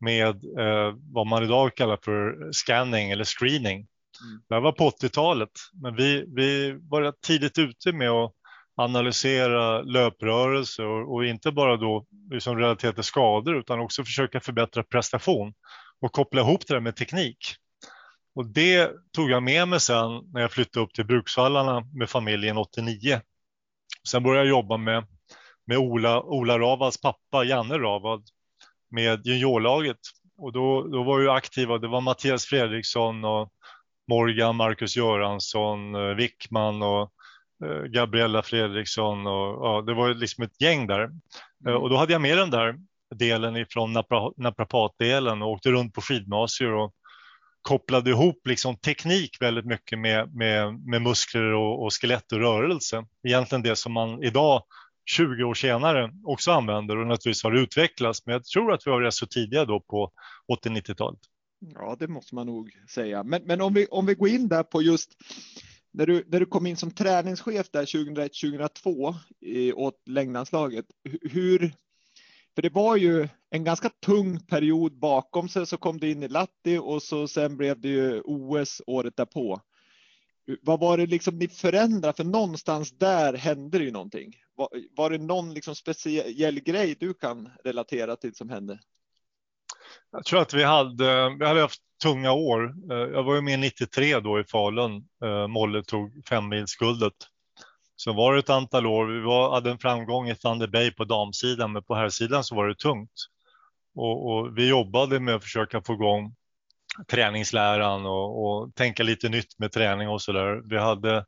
med 0.00 0.44
eh, 0.58 0.94
vad 1.12 1.26
man 1.26 1.42
idag 1.42 1.76
kallar 1.76 1.98
för 2.04 2.52
scanning 2.52 3.10
eller 3.10 3.24
screening. 3.24 3.76
Mm. 3.76 4.42
Det 4.48 4.60
var 4.60 4.72
på 4.72 4.90
80-talet, 4.90 5.50
men 5.82 5.96
vi, 5.96 6.24
vi 6.36 6.78
var 6.80 7.14
tidigt 7.26 7.58
ute 7.58 7.92
med 7.92 8.10
att 8.10 8.32
analysera 8.76 9.82
löprörelser 9.82 10.84
och, 10.84 11.14
och 11.14 11.24
inte 11.24 11.52
bara 11.52 11.76
då 11.76 12.06
liksom 12.30 12.58
relaterat 12.58 12.94
till 12.94 13.04
skador 13.04 13.56
utan 13.56 13.80
också 13.80 14.04
försöka 14.04 14.40
förbättra 14.40 14.82
prestation 14.82 15.54
och 16.00 16.12
koppla 16.12 16.40
ihop 16.40 16.66
det 16.66 16.80
med 16.80 16.96
teknik. 16.96 17.56
Och 18.34 18.46
det 18.46 18.90
tog 19.12 19.30
jag 19.30 19.42
med 19.42 19.68
mig 19.68 19.80
sen 19.80 20.30
när 20.32 20.40
jag 20.40 20.52
flyttade 20.52 20.84
upp 20.84 20.94
till 20.94 21.06
Bruksvallarna 21.06 21.80
med 21.94 22.10
familjen 22.10 22.56
89. 22.56 23.20
Sen 24.08 24.22
började 24.22 24.46
jag 24.46 24.50
jobba 24.50 24.76
med, 24.76 25.06
med 25.66 25.78
Ola, 25.78 26.22
Ola 26.22 26.58
Ravas 26.58 27.00
pappa, 27.00 27.44
Janne 27.44 27.78
Ravad, 27.78 28.22
med 28.90 29.26
juniorlaget. 29.26 29.98
Och 30.38 30.52
då, 30.52 30.82
då 30.82 31.02
var 31.02 31.20
ju 31.20 31.30
aktiva, 31.30 31.78
det 31.78 31.88
var 31.88 32.00
Mattias 32.00 32.44
Fredriksson 32.44 33.24
och 33.24 33.52
Morgan, 34.08 34.56
Marcus 34.56 34.96
Göransson, 34.96 35.94
eh, 35.94 36.14
Wickman 36.14 36.82
och 36.82 37.12
eh, 37.64 37.82
Gabriella 37.82 38.42
Fredriksson 38.42 39.26
och 39.26 39.66
ja, 39.66 39.82
det 39.86 39.94
var 39.94 40.14
liksom 40.14 40.44
ett 40.44 40.60
gäng 40.60 40.86
där. 40.86 41.10
Mm. 41.66 41.82
Och 41.82 41.90
då 41.90 41.96
hade 41.96 42.12
jag 42.12 42.22
med 42.22 42.38
den 42.38 42.50
där 42.50 42.74
delen 43.14 43.56
ifrån 43.56 43.92
naprapatdelen 44.36 45.42
och 45.42 45.50
åkte 45.50 45.70
runt 45.70 45.94
på 45.94 46.00
skidgymnasier 46.00 46.72
och 46.72 46.94
kopplade 47.62 48.10
ihop 48.10 48.46
liksom 48.46 48.76
teknik 48.76 49.36
väldigt 49.40 49.66
mycket 49.66 49.98
med, 49.98 50.34
med, 50.34 50.74
med 50.86 51.02
muskler 51.02 51.52
och, 51.52 51.84
och 51.84 51.92
skelett 51.92 52.32
och 52.32 52.38
rörelse. 52.38 53.04
Egentligen 53.28 53.62
det 53.62 53.76
som 53.76 53.92
man 53.92 54.22
idag 54.22 54.62
20 55.10 55.44
år 55.44 55.54
senare 55.54 56.12
också 56.24 56.50
använder 56.50 56.96
och 56.96 57.06
naturligtvis 57.06 57.42
har 57.42 57.52
utvecklats. 57.52 58.26
Men 58.26 58.32
jag 58.32 58.44
tror 58.44 58.72
att 58.72 58.86
vi 58.86 58.90
var 58.90 59.00
rätt 59.00 59.14
så 59.14 59.26
tidiga 59.26 59.64
då 59.64 59.80
på 59.80 60.12
80-90-talet. 60.64 61.20
Ja, 61.74 61.96
det 61.98 62.08
måste 62.08 62.34
man 62.34 62.46
nog 62.46 62.70
säga. 62.90 63.22
Men, 63.22 63.42
men 63.44 63.60
om, 63.60 63.74
vi, 63.74 63.86
om 63.86 64.06
vi 64.06 64.14
går 64.14 64.28
in 64.28 64.48
där 64.48 64.62
på 64.62 64.82
just 64.82 65.10
när 65.92 66.06
du, 66.06 66.24
när 66.28 66.40
du 66.40 66.46
kom 66.46 66.66
in 66.66 66.76
som 66.76 66.90
träningschef 66.90 67.70
där 67.70 67.84
2001-2002 67.84 69.14
åt 69.74 70.08
längdlandslaget. 70.08 70.84
Hur, 71.22 71.72
för 72.54 72.62
det 72.62 72.74
var 72.74 72.96
ju 72.96 73.28
en 73.50 73.64
ganska 73.64 73.88
tung 73.88 74.40
period 74.40 74.98
bakom 74.98 75.48
sig 75.48 75.66
så 75.66 75.76
kom 75.76 75.98
det 75.98 76.10
in 76.10 76.22
i 76.22 76.28
Latti 76.28 76.78
och 76.78 77.02
så 77.02 77.28
sen 77.28 77.56
blev 77.56 77.80
det 77.80 77.88
ju 77.88 78.20
OS 78.20 78.82
året 78.86 79.16
därpå. 79.16 79.60
Vad 80.62 80.80
var 80.80 80.98
det 80.98 81.06
liksom 81.06 81.38
ni 81.38 81.48
förändrade? 81.48 82.16
För 82.16 82.24
någonstans 82.24 82.98
där 82.98 83.34
hände 83.34 83.78
det 83.78 83.84
ju 83.84 83.90
någonting. 83.90 84.36
Var, 84.54 84.68
var 84.96 85.10
det 85.10 85.18
någon 85.18 85.54
liksom 85.54 85.74
speciell 85.74 86.60
grej 86.60 86.96
du 87.00 87.14
kan 87.14 87.48
relatera 87.64 88.16
till 88.16 88.34
som 88.34 88.50
hände? 88.50 88.78
Jag 90.10 90.24
tror 90.24 90.40
att 90.40 90.54
vi 90.54 90.64
hade, 90.64 91.36
vi 91.38 91.46
hade 91.46 91.60
haft 91.60 91.82
tunga 92.02 92.32
år. 92.32 92.74
Eh, 92.92 92.96
jag 92.96 93.22
var 93.22 93.34
ju 93.34 93.40
med 93.40 93.58
93 93.58 94.20
då 94.20 94.40
i 94.40 94.44
Falun. 94.44 95.08
Eh, 95.24 95.46
Molle 95.46 95.82
tog 95.82 96.22
femmilsguldet. 96.28 97.14
Så 98.04 98.12
var 98.12 98.32
det 98.32 98.38
ett 98.38 98.50
antal 98.50 98.86
år. 98.86 99.06
Vi 99.06 99.20
var, 99.20 99.54
hade 99.54 99.70
en 99.70 99.78
framgång 99.78 100.28
i 100.28 100.34
Thunder 100.34 100.66
Bay 100.66 100.90
på 100.90 101.04
damsidan, 101.04 101.72
men 101.72 101.82
på 101.82 101.94
herrsidan 101.94 102.44
så 102.44 102.54
var 102.54 102.68
det 102.68 102.74
tungt. 102.74 103.12
Och, 103.94 104.30
och 104.30 104.58
vi 104.58 104.68
jobbade 104.68 105.20
med 105.20 105.34
att 105.34 105.42
försöka 105.42 105.82
få 105.82 105.92
igång 105.92 106.34
träningsläran 107.10 108.06
och, 108.06 108.44
och 108.44 108.74
tänka 108.74 109.02
lite 109.02 109.28
nytt 109.28 109.58
med 109.58 109.72
träning 109.72 110.08
och 110.08 110.22
så 110.22 110.32
där. 110.32 110.62
Vi 110.68 110.78
hade 110.78 111.24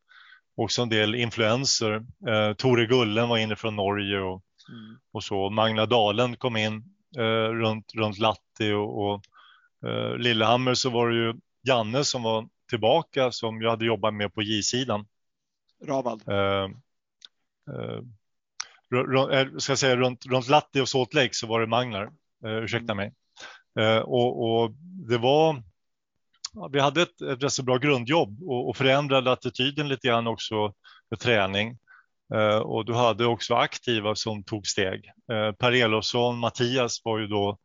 också 0.57 0.83
en 0.83 0.89
del 0.89 1.15
influenser. 1.15 1.93
Eh, 2.29 2.55
Tore 2.55 2.87
Gullen 2.87 3.29
var 3.29 3.39
inne 3.39 3.57
från 3.57 3.77
Norge 3.77 4.21
och, 4.21 4.43
mm. 4.69 4.99
och 5.13 5.25
så. 5.25 5.51
Magna 5.51 5.87
Dalen 5.87 6.37
kom 6.37 6.57
in 6.57 6.85
eh, 7.17 7.51
runt, 7.51 7.95
runt 7.95 8.19
Latti 8.19 8.73
och, 8.73 9.05
och 9.05 9.23
eh, 9.89 10.17
Lillehammer 10.17 10.75
så 10.75 10.91
var 10.91 11.09
det 11.09 11.17
ju 11.17 11.35
Janne 11.69 12.05
som 12.05 12.23
var 12.23 12.49
tillbaka 12.71 13.33
som 13.33 13.63
jag 13.63 13.71
hade 13.71 13.85
jobbat 13.85 14.15
med 14.15 14.35
på 14.35 14.43
J-sidan. 14.43 15.07
Ravald. 15.85 16.29
Eh, 16.29 16.69
eh, 17.75 18.01
eh, 19.41 19.49
ska 19.59 19.77
säga, 19.77 19.97
runt, 19.97 20.27
runt 20.27 20.49
Latti 20.49 20.81
och 20.81 20.89
Salt 20.89 21.15
Lake 21.15 21.35
så 21.35 21.47
var 21.47 21.61
det 21.61 21.67
Magnar, 21.67 22.11
eh, 22.45 22.51
ursäkta 22.51 22.93
mm. 22.93 22.97
mig. 22.97 23.15
Eh, 23.79 23.99
och, 23.99 24.63
och, 24.63 24.71
det 25.09 25.19
var, 25.19 25.63
ja, 26.53 26.69
vi 26.73 26.81
hade 26.81 27.03
ett, 27.03 27.21
ett 27.21 27.43
rätt 27.43 27.53
så 27.53 27.63
bra 27.63 27.77
grundjobb 27.77 28.43
och, 28.43 28.69
och 28.69 28.77
förändrade 28.77 29.33
attityden 29.33 29.89
lite 29.89 30.09
grann 30.09 30.27
också 30.27 30.75
för 31.09 31.17
träning. 31.17 31.79
Eh, 32.35 32.59
och 32.59 32.85
du 32.85 32.95
hade 32.95 33.27
också 33.27 33.55
aktiva 33.55 34.15
som 34.15 34.45
tog 34.45 34.67
steg. 34.67 35.13
Eh, 35.33 35.53
per 35.53 35.73
Elofsson, 35.73 36.39
Mattias 36.39 37.01
var 37.05 37.19
ju 37.19 37.27
då 37.27 37.59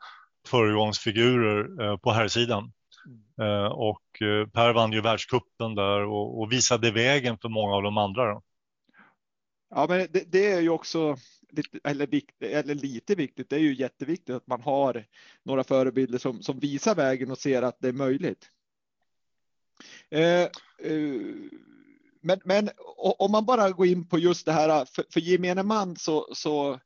föregångsfigurer 0.48 1.98
på 1.98 2.12
här 2.12 2.28
sidan. 2.28 2.72
Mm. 3.10 3.72
Och 3.72 4.22
eh, 4.22 4.48
Per 4.48 4.74
vann 4.74 4.92
ju 4.92 5.02
världskuppen 5.02 5.76
där 5.76 6.02
och, 6.02 6.42
och, 6.42 6.52
visade 6.52 6.92
vägen 6.92 7.38
för 7.38 7.50
många 7.50 7.76
av 7.76 7.84
de 7.84 7.98
andra. 7.98 8.34
Då. 8.34 8.42
Ja, 9.70 9.86
men 9.90 10.08
det, 10.12 10.32
det, 10.32 10.52
är 10.52 10.62
ju 10.62 10.70
också 10.70 11.18
lite, 11.50 11.80
eller, 11.84 12.22
eller 12.42 12.76
lite 12.76 13.16
viktigt. 13.16 13.50
Det 13.50 13.56
är 13.56 13.60
ju 13.60 13.76
jätteviktigt 13.76 14.36
att 14.36 14.48
man 14.48 14.62
har 14.62 15.06
några 15.44 15.64
förebilder 15.64 16.18
som, 16.18 16.42
som 16.42 16.60
visar 16.60 16.96
vägen 16.96 17.32
och 17.32 17.38
ser 17.38 17.62
att 17.62 17.80
det 17.80 17.88
är 17.88 17.94
möjligt. 17.94 18.50
Eh, 20.10 20.42
eh, 20.80 21.22
men, 22.22 22.40
men 22.46 22.70
om 23.18 23.32
man 23.32 23.46
bara 23.46 23.72
går 23.72 23.88
in 23.88 24.08
på 24.08 24.20
just 24.20 24.46
det 24.46 24.52
här, 24.52 24.86
för, 24.86 25.06
för 25.14 25.20
gemene 25.20 25.64
man 25.64 25.96
så, 25.96 26.28
så 26.34 26.80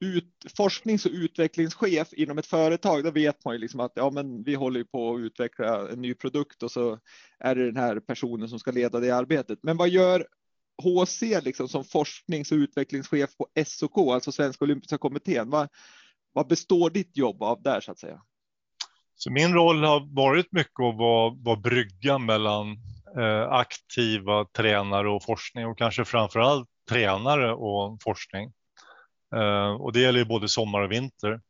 ut, 0.00 0.34
forsknings 0.56 1.06
och 1.06 1.12
utvecklingschef 1.12 2.12
inom 2.12 2.38
ett 2.38 2.46
företag, 2.46 3.04
då 3.04 3.10
vet 3.10 3.44
man 3.44 3.54
ju 3.54 3.60
liksom 3.60 3.80
att 3.80 3.92
ja, 3.94 4.10
men 4.10 4.42
vi 4.42 4.54
håller 4.54 4.84
på 4.84 5.14
att 5.14 5.20
utveckla 5.20 5.90
en 5.90 6.00
ny 6.00 6.14
produkt 6.14 6.62
och 6.62 6.70
så 6.70 6.98
är 7.38 7.54
det 7.54 7.66
den 7.66 7.76
här 7.76 8.00
personen 8.00 8.48
som 8.48 8.58
ska 8.58 8.70
leda 8.70 9.00
det 9.00 9.10
arbetet. 9.10 9.58
Men 9.62 9.76
vad 9.76 9.88
gör 9.88 10.26
HC 10.82 11.22
liksom 11.42 11.68
som 11.68 11.84
forsknings 11.84 12.52
och 12.52 12.56
utvecklingschef 12.56 13.36
på 13.36 13.46
SOK, 13.66 13.98
alltså 13.98 14.32
Svenska 14.32 14.64
Olympiska 14.64 14.98
Kommittén? 14.98 15.50
Vad, 15.50 15.68
vad 16.32 16.46
består 16.46 16.90
ditt 16.90 17.16
jobb 17.16 17.42
av 17.42 17.62
där 17.62 17.80
så 17.80 17.92
att 17.92 17.98
säga? 17.98 18.22
Så 19.14 19.30
min 19.30 19.54
roll 19.54 19.84
har 19.84 20.14
varit 20.14 20.52
mycket 20.52 20.80
att 20.80 20.96
vara, 20.96 21.34
vara 21.38 21.56
brygga 21.56 22.18
mellan 22.18 22.66
eh, 23.16 23.52
aktiva 23.52 24.44
tränare 24.44 25.10
och 25.10 25.24
forskning 25.24 25.66
och 25.66 25.78
kanske 25.78 26.04
framför 26.04 26.40
allt 26.40 26.68
tränare 26.88 27.54
och 27.54 27.98
forskning. 28.02 28.52
Eh, 29.36 29.72
och 29.72 29.92
det 29.92 30.00
gäller 30.00 30.18
ju 30.18 30.24
både 30.24 30.48
sommar 30.48 30.80
och 30.80 30.92
vinter. 30.92 31.40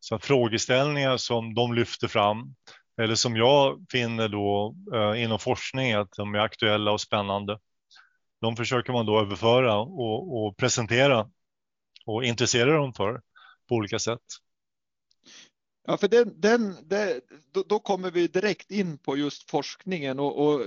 Så 0.00 0.18
frågeställningar 0.18 1.16
som 1.16 1.54
de 1.54 1.74
lyfter 1.74 2.08
fram 2.08 2.54
eller 3.02 3.14
som 3.14 3.36
jag 3.36 3.86
finner 3.90 4.28
då 4.28 4.74
eh, 4.94 5.22
inom 5.22 5.38
forskning 5.38 5.92
att 5.92 6.12
de 6.16 6.34
är 6.34 6.38
aktuella 6.38 6.92
och 6.92 7.00
spännande. 7.00 7.58
De 8.40 8.56
försöker 8.56 8.92
man 8.92 9.06
då 9.06 9.20
överföra 9.20 9.76
och, 9.78 10.46
och 10.46 10.56
presentera 10.56 11.30
och 12.06 12.24
intressera 12.24 12.76
dem 12.76 12.92
för 12.92 13.20
på 13.68 13.74
olika 13.74 13.98
sätt. 13.98 14.20
Ja, 15.86 15.96
för 15.96 16.08
den, 16.08 16.40
den, 16.40 16.76
det, 16.82 17.20
då, 17.52 17.62
då, 17.68 17.78
kommer 17.78 18.10
vi 18.10 18.26
direkt 18.26 18.70
in 18.70 18.98
på 18.98 19.16
just 19.16 19.50
forskningen 19.50 20.18
och, 20.18 20.46
och, 20.46 20.60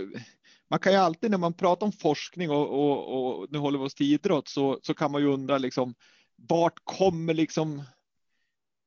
man 0.69 0.79
kan 0.79 0.91
ju 0.91 0.97
alltid 0.97 1.31
när 1.31 1.38
man 1.38 1.53
pratar 1.53 1.85
om 1.85 1.91
forskning 1.91 2.49
och, 2.49 2.69
och, 2.69 3.39
och 3.41 3.47
nu 3.49 3.57
håller 3.57 3.79
vi 3.79 3.85
oss 3.85 3.95
till 3.95 4.13
idrott 4.13 4.47
så, 4.47 4.79
så 4.83 4.93
kan 4.93 5.11
man 5.11 5.21
ju 5.21 5.27
undra 5.27 5.57
liksom 5.57 5.95
vart 6.48 6.79
kommer 6.84 7.34
liksom 7.34 7.84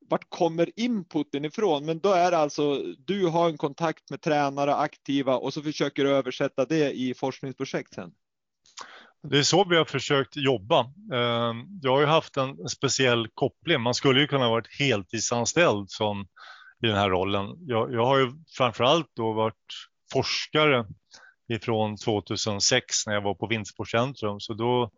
vart 0.08 0.30
kommer 0.30 0.70
inputen 0.76 1.44
ifrån? 1.44 1.84
Men 1.84 1.98
då 1.98 2.12
är 2.12 2.30
det 2.30 2.38
alltså 2.38 2.82
du 2.98 3.26
har 3.26 3.48
en 3.48 3.56
kontakt 3.56 4.10
med 4.10 4.20
tränare 4.20 4.74
aktiva 4.74 5.36
och 5.36 5.54
så 5.54 5.62
försöker 5.62 6.04
du 6.04 6.10
översätta 6.10 6.64
det 6.64 6.92
i 6.92 7.14
forskningsprojekt 7.14 7.94
sen. 7.94 8.12
Det 9.22 9.38
är 9.38 9.42
så 9.42 9.64
vi 9.64 9.76
har 9.76 9.84
försökt 9.84 10.36
jobba. 10.36 10.80
Eh, 11.12 11.54
jag 11.82 11.92
har 11.92 12.00
ju 12.00 12.06
haft 12.06 12.36
en 12.36 12.68
speciell 12.68 13.28
koppling. 13.34 13.80
Man 13.80 13.94
skulle 13.94 14.20
ju 14.20 14.26
kunna 14.26 14.48
varit 14.48 14.78
heltidsanställd 14.78 15.90
som 15.90 16.26
i 16.82 16.86
den 16.86 16.96
här 16.96 17.10
rollen. 17.10 17.56
Jag, 17.60 17.92
jag 17.92 18.06
har 18.06 18.18
ju 18.18 18.32
framförallt 18.56 19.10
då 19.16 19.32
varit 19.32 19.54
forskare 20.12 20.86
ifrån 21.48 21.96
2006 21.96 23.06
när 23.06 23.14
jag 23.14 23.22
var 23.22 23.34
på 23.34 23.46
Vinstsportcentrum. 23.46 24.40
Så 24.40 24.54
då 24.54 24.90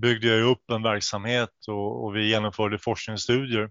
byggde 0.00 0.28
jag 0.28 0.50
upp 0.50 0.70
en 0.70 0.82
verksamhet 0.82 1.50
och, 1.68 2.04
och, 2.04 2.16
vi 2.16 2.28
genomförde 2.28 2.78
forskningsstudier. 2.78 3.70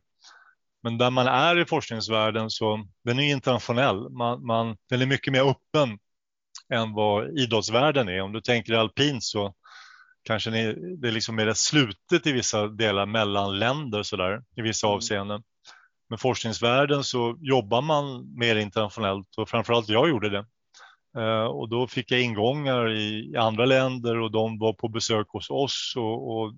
Men 0.84 0.98
där 0.98 1.10
man 1.10 1.28
är 1.28 1.60
i 1.60 1.66
forskningsvärlden 1.66 2.50
så 2.50 2.88
den 3.04 3.20
är 3.20 3.32
internationell. 3.32 4.10
Man, 4.10 4.46
man, 4.46 4.78
den 4.90 5.02
är 5.02 5.06
mycket 5.06 5.34
mer 5.34 5.50
öppen 5.50 6.00
än 6.74 6.94
vad 6.94 7.40
idrottsvärlden 7.40 8.10
är. 8.10 8.22
Om 8.22 8.32
du 8.32 8.42
tänker 8.42 8.74
alpint 8.74 9.24
så 9.24 9.54
kanske 10.24 10.50
ni, 10.50 10.74
det 11.02 11.08
är 11.08 11.12
liksom 11.12 11.36
mer 11.36 11.54
slutet 11.54 12.28
i 12.28 12.32
vissa 12.32 12.68
delar 12.68 13.06
mellan 13.06 13.60
länder 13.60 14.04
så 14.04 14.16
där, 14.16 14.44
i 14.56 14.62
vissa 14.62 14.88
mm. 14.88 14.96
avseenden. 14.96 15.44
Men 16.10 16.18
forskningsvärlden 16.18 17.04
så 17.04 17.38
jobbar 17.40 17.82
man 17.82 18.36
mer 18.38 18.56
internationellt 18.56 19.38
och 19.38 19.50
framförallt 19.50 19.90
jag 19.90 20.10
gjorde 20.10 20.30
det. 20.30 20.46
Eh, 21.18 21.46
och 21.46 21.70
då 21.70 21.88
fick 21.88 22.12
jag 22.12 22.22
ingångar 22.22 22.92
i, 22.92 23.36
andra 23.38 23.66
länder 23.66 24.20
och 24.20 24.32
de 24.32 24.60
var 24.60 24.74
på 24.74 24.88
besök 24.88 25.28
hos 25.30 25.50
oss 25.50 25.94
och, 25.98 26.38
och 26.38 26.54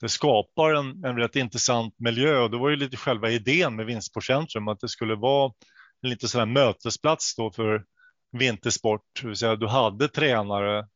det 0.00 0.08
skapar 0.08 0.74
en, 0.74 1.04
en 1.04 1.16
rätt 1.16 1.36
intressant 1.36 1.94
miljö 1.98 2.38
och 2.38 2.50
det 2.50 2.56
var 2.56 2.70
ju 2.70 2.76
lite 2.76 2.96
själva 2.96 3.30
idén 3.30 3.76
med 3.76 3.86
Vinstsportcentrum 3.86 4.68
att 4.68 4.80
det 4.80 4.88
skulle 4.88 5.14
vara 5.14 5.52
en 6.02 6.10
lite 6.10 6.28
sån 6.28 6.38
här 6.38 6.46
mötesplats 6.46 7.36
då 7.36 7.50
för 7.50 7.84
vintersport, 8.32 9.02
det 9.22 9.28
vill 9.28 9.36
säga 9.36 9.56
du 9.56 9.66
hade 9.66 10.08
tränare 10.08 10.86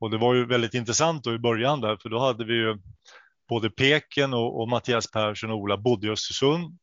och 0.00 0.10
det 0.10 0.18
var 0.18 0.34
ju 0.34 0.46
väldigt 0.46 0.74
intressant 0.74 1.24
då 1.24 1.34
i 1.34 1.38
början 1.38 1.80
där, 1.80 1.96
för 1.96 2.08
då 2.08 2.18
hade 2.18 2.44
vi 2.44 2.54
ju 2.54 2.78
både 3.48 3.70
Peken 3.70 4.34
och, 4.34 4.60
och 4.60 4.68
Mattias 4.68 5.10
Persson 5.10 5.50
och 5.50 5.56
Ola 5.56 5.76
bodde 5.76 6.06
i 6.06 6.10
Östersund. 6.10 6.78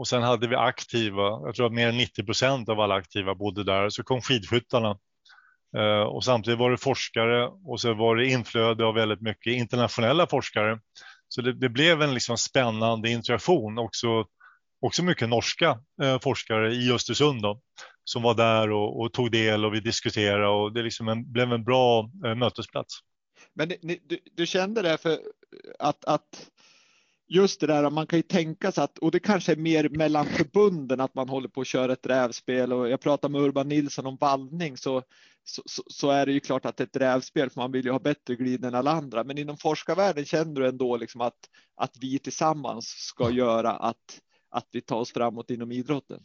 Och 0.00 0.08
sen 0.08 0.22
hade 0.22 0.48
vi 0.48 0.56
aktiva, 0.56 1.22
jag 1.22 1.54
tror 1.54 1.66
att 1.66 1.72
mer 1.72 1.88
än 1.88 1.96
90 1.96 2.24
procent 2.24 2.68
av 2.68 2.80
alla 2.80 2.94
aktiva 2.94 3.34
bodde 3.34 3.64
där. 3.64 3.88
Så 3.88 4.02
kom 4.02 4.20
skidskyttarna. 4.20 4.98
Eh, 5.76 6.02
och 6.02 6.24
samtidigt 6.24 6.58
var 6.58 6.70
det 6.70 6.78
forskare 6.78 7.46
och 7.46 7.80
så 7.80 7.94
var 7.94 8.16
det 8.16 8.26
inflöde 8.26 8.84
av 8.84 8.94
väldigt 8.94 9.20
mycket 9.20 9.52
internationella 9.52 10.26
forskare. 10.26 10.80
Så 11.28 11.42
det, 11.42 11.52
det 11.52 11.68
blev 11.68 12.02
en 12.02 12.14
liksom 12.14 12.36
spännande 12.36 13.10
interaktion, 13.10 13.78
också, 13.78 14.24
också 14.80 15.02
mycket 15.02 15.28
norska 15.28 15.78
eh, 16.02 16.18
forskare 16.20 16.74
i 16.74 16.92
Östersund. 16.92 17.42
Då 17.42 17.60
som 18.04 18.22
var 18.22 18.34
där 18.34 18.70
och, 18.70 19.00
och, 19.00 19.12
tog 19.12 19.32
del 19.32 19.64
och 19.64 19.74
vi 19.74 19.80
diskuterade 19.80 20.48
och 20.48 20.72
det 20.72 20.82
liksom 20.82 21.08
en, 21.08 21.32
blev 21.32 21.52
en 21.52 21.64
bra 21.64 22.10
eh, 22.24 22.34
mötesplats. 22.34 23.00
Men 23.54 23.72
ni, 23.82 24.00
du, 24.04 24.18
du, 24.36 24.46
kände 24.46 24.82
det 24.82 24.98
för 24.98 25.18
att, 25.78 26.04
att 26.04 26.49
just 27.30 27.60
det 27.60 27.66
där, 27.66 27.90
man 27.90 28.06
kan 28.06 28.18
ju 28.18 28.22
tänka 28.22 28.72
sig 28.72 28.84
att, 28.84 28.98
och 28.98 29.10
det 29.10 29.20
kanske 29.20 29.52
är 29.52 29.56
mer 29.56 29.88
mellan 29.88 30.26
förbunden 30.26 31.00
att 31.00 31.14
man 31.14 31.28
håller 31.28 31.48
på 31.48 31.60
att 31.60 31.66
köra 31.66 31.92
ett 31.92 32.06
rävspel 32.06 32.72
och 32.72 32.88
jag 32.88 33.00
pratar 33.00 33.28
med 33.28 33.40
Urban 33.40 33.68
Nilsson 33.68 34.06
om 34.06 34.16
vallning 34.20 34.76
så, 34.76 35.02
så, 35.44 35.62
så, 35.86 36.10
är 36.10 36.26
det 36.26 36.32
ju 36.32 36.40
klart 36.40 36.66
att 36.66 36.76
det 36.76 36.82
är 36.82 36.86
ett 36.86 36.96
rävspel 36.96 37.50
för 37.50 37.60
man 37.60 37.72
vill 37.72 37.84
ju 37.84 37.92
ha 37.92 37.98
bättre 37.98 38.34
glid 38.36 38.64
än 38.64 38.74
alla 38.74 38.90
andra. 38.90 39.24
Men 39.24 39.38
inom 39.38 39.56
forskarvärlden 39.56 40.24
känner 40.24 40.60
du 40.60 40.68
ändå 40.68 40.96
liksom 40.96 41.20
att, 41.20 41.38
att 41.76 41.96
vi 42.00 42.18
tillsammans 42.18 42.86
ska 42.86 43.30
göra 43.30 43.70
att, 43.70 44.20
att 44.50 44.66
vi 44.72 44.80
tar 44.80 44.96
oss 44.96 45.12
framåt 45.12 45.50
inom 45.50 45.72
idrotten. 45.72 46.20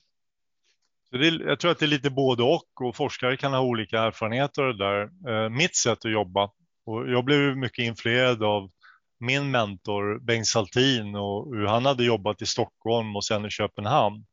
Så 1.09 1.17
det, 1.17 1.27
jag 1.27 1.59
tror 1.59 1.71
att 1.71 1.79
det 1.79 1.85
är 1.85 1.87
lite 1.87 2.09
både 2.09 2.43
och 2.43 2.81
och 2.81 2.95
forskare 2.95 3.37
kan 3.37 3.53
ha 3.53 3.61
olika 3.61 3.99
erfarenheter 3.99 4.63
där. 4.63 5.01
Eh, 5.29 5.49
mitt 5.49 5.75
sätt 5.75 6.05
att 6.05 6.11
jobba 6.11 6.51
och 6.85 7.09
jag 7.09 7.25
blev 7.25 7.57
mycket 7.57 7.85
influerad 7.85 8.43
av 8.43 8.71
min 9.19 9.51
mentor 9.51 10.19
Bengt 10.19 10.47
Saltin 10.47 11.15
och 11.15 11.55
hur 11.55 11.65
han 11.65 11.85
hade 11.85 12.03
jobbat 12.03 12.41
i 12.41 12.45
Stockholm 12.45 13.15
och 13.15 13.25
sen 13.25 13.45
i 13.45 13.49
Köpenhamn. 13.49 14.25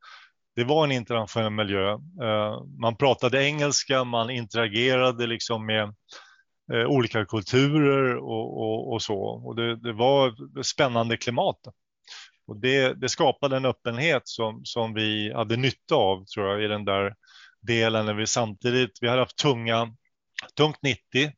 Det 0.56 0.64
var 0.64 0.84
en 0.84 0.92
internationell 0.92 1.50
miljö. 1.50 1.92
Eh, 2.22 2.62
man 2.80 2.96
pratade 2.96 3.44
engelska, 3.44 4.04
man 4.04 4.30
interagerade 4.30 5.26
liksom 5.26 5.66
med 5.66 5.94
eh, 6.72 6.86
olika 6.86 7.24
kulturer 7.24 8.16
och, 8.16 8.58
och, 8.58 8.92
och 8.92 9.02
så. 9.02 9.20
Och 9.20 9.56
det, 9.56 9.76
det, 9.76 9.92
var 9.92 10.28
ett 10.60 10.66
spännande 10.66 11.16
klimat. 11.16 11.58
Och 12.46 12.60
det, 12.60 13.00
det, 13.00 13.08
skapade 13.08 13.56
en 13.56 13.64
öppenhet 13.64 14.22
som, 14.24 14.64
som 14.64 14.94
vi 14.94 15.32
hade 15.32 15.56
nytta 15.56 15.94
av 15.94 16.24
tror 16.24 16.48
jag 16.48 16.64
i 16.64 16.68
den 16.68 16.84
där 16.84 17.14
delen 17.60 18.06
när 18.06 18.14
vi 18.14 18.26
samtidigt, 18.26 18.98
vi 19.00 19.08
hade 19.08 19.20
haft 19.20 19.38
tunga, 19.38 19.94
tungt 20.56 20.78
90 20.82 21.32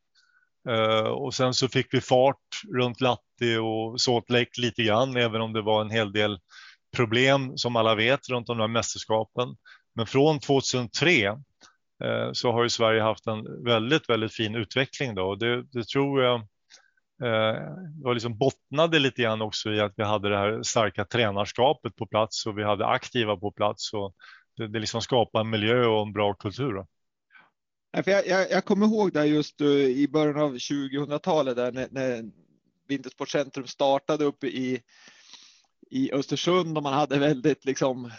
eh, 0.69 1.07
och 1.07 1.33
sen 1.33 1.53
så 1.53 1.67
fick 1.67 1.93
vi 1.93 2.01
fart 2.01 2.44
runt 2.75 3.01
Latti 3.01 3.57
och 3.57 4.01
Salt 4.01 4.29
Lake 4.29 4.61
lite 4.61 4.83
grann, 4.83 5.17
även 5.17 5.41
om 5.41 5.53
det 5.53 5.61
var 5.61 5.81
en 5.81 5.89
hel 5.89 6.11
del 6.11 6.39
problem 6.95 7.57
som 7.57 7.75
alla 7.75 7.95
vet 7.95 8.29
runt 8.29 8.47
de 8.47 8.59
här 8.59 8.67
mästerskapen. 8.67 9.55
Men 9.95 10.05
från 10.07 10.39
2003 10.39 11.25
eh, 11.25 12.29
så 12.33 12.51
har 12.51 12.63
ju 12.63 12.69
Sverige 12.69 13.01
haft 13.01 13.27
en 13.27 13.63
väldigt, 13.63 14.09
väldigt 14.09 14.33
fin 14.33 14.55
utveckling 14.55 15.15
då 15.15 15.29
och 15.29 15.37
det, 15.37 15.63
det 15.71 15.87
tror 15.87 16.23
jag 16.23 16.47
uh, 17.23 18.13
liksom 18.13 18.37
bottnade 18.37 18.99
lite 18.99 19.21
grann 19.21 19.41
också 19.41 19.71
i 19.71 19.79
att 19.79 19.93
vi 19.95 20.03
hade 20.03 20.29
det 20.29 20.37
här 20.37 20.63
starka 20.63 21.05
tränarskapet 21.05 21.95
på 21.95 22.07
plats 22.07 22.45
och 22.45 22.57
vi 22.57 22.63
hade 22.63 22.85
aktiva 22.85 23.37
på 23.37 23.51
plats 23.51 23.93
och 23.93 24.13
det, 24.57 24.67
det 24.67 24.79
liksom 24.79 25.01
skapade 25.01 25.41
en 25.41 25.49
miljö 25.49 25.85
och 25.85 26.01
en 26.01 26.13
bra 26.13 26.33
kultur. 26.33 26.85
Då. 27.95 28.11
Jag, 28.11 28.27
jag, 28.27 28.51
jag 28.51 28.65
kommer 28.65 28.85
ihåg 28.85 29.13
där 29.13 29.23
just 29.23 29.61
uh, 29.61 29.67
i 29.67 30.07
början 30.07 30.39
av 30.39 30.55
2000-talet 30.55 31.55
där 31.55 31.71
när, 31.71 31.87
när 31.91 32.31
Vintersportcentrum 32.87 33.67
startade 33.67 34.25
uppe 34.25 34.47
i, 34.47 34.81
i 35.89 36.11
Östersund 36.11 36.77
och 36.77 36.83
man 36.83 36.93
hade 36.93 37.19
väldigt 37.19 37.65
liksom 37.65 38.11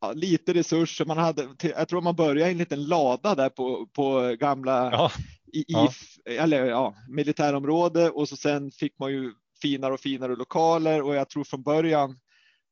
ja, 0.00 0.12
lite 0.12 0.54
resurser. 0.54 1.04
Man 1.04 1.18
hade, 1.18 1.48
jag 1.60 1.88
tror 1.88 2.00
man 2.00 2.16
började 2.16 2.48
i 2.48 2.52
en 2.52 2.58
liten 2.58 2.84
lada 2.84 3.34
där 3.34 3.48
på, 3.48 3.86
på 3.86 4.36
gamla 4.40 4.90
ja. 4.92 5.12
I, 5.52 5.64
ja. 5.68 5.92
eller, 6.24 6.66
ja, 6.66 6.94
militärområde 7.08 8.10
och 8.10 8.28
så 8.28 8.36
sen 8.36 8.70
fick 8.70 8.98
man 8.98 9.12
ju 9.12 9.32
finare 9.62 9.94
och 9.94 10.00
finare 10.00 10.36
lokaler 10.36 11.02
och 11.02 11.14
jag 11.14 11.28
tror 11.28 11.44
från 11.44 11.62
början 11.62 12.18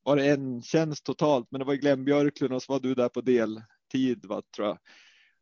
var 0.02 0.16
det 0.16 0.30
en 0.30 0.62
tjänst 0.62 1.04
totalt, 1.04 1.46
men 1.50 1.58
det 1.58 1.64
var 1.64 1.74
Glenn 1.74 2.04
Björklund 2.04 2.54
och 2.54 2.62
så 2.62 2.72
var 2.72 2.80
du 2.80 2.94
där 2.94 3.08
på 3.08 3.20
deltid, 3.20 4.26
va, 4.26 4.42
tror 4.56 4.68
jag. 4.68 4.78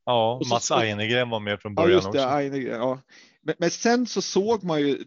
Ja, 0.04 0.40
Mats 0.50 0.70
Einegren 0.70 1.30
var 1.30 1.40
med 1.40 1.60
från 1.60 1.74
början 1.74 1.90
ja, 1.90 1.96
just 1.96 2.12
det, 2.12 2.24
också. 2.24 2.36
Einegren, 2.36 2.80
ja. 2.80 3.00
Men, 3.42 3.54
men, 3.58 3.70
sen 3.70 4.06
så 4.06 4.22
såg 4.22 4.64
man 4.64 4.80
ju 4.80 5.04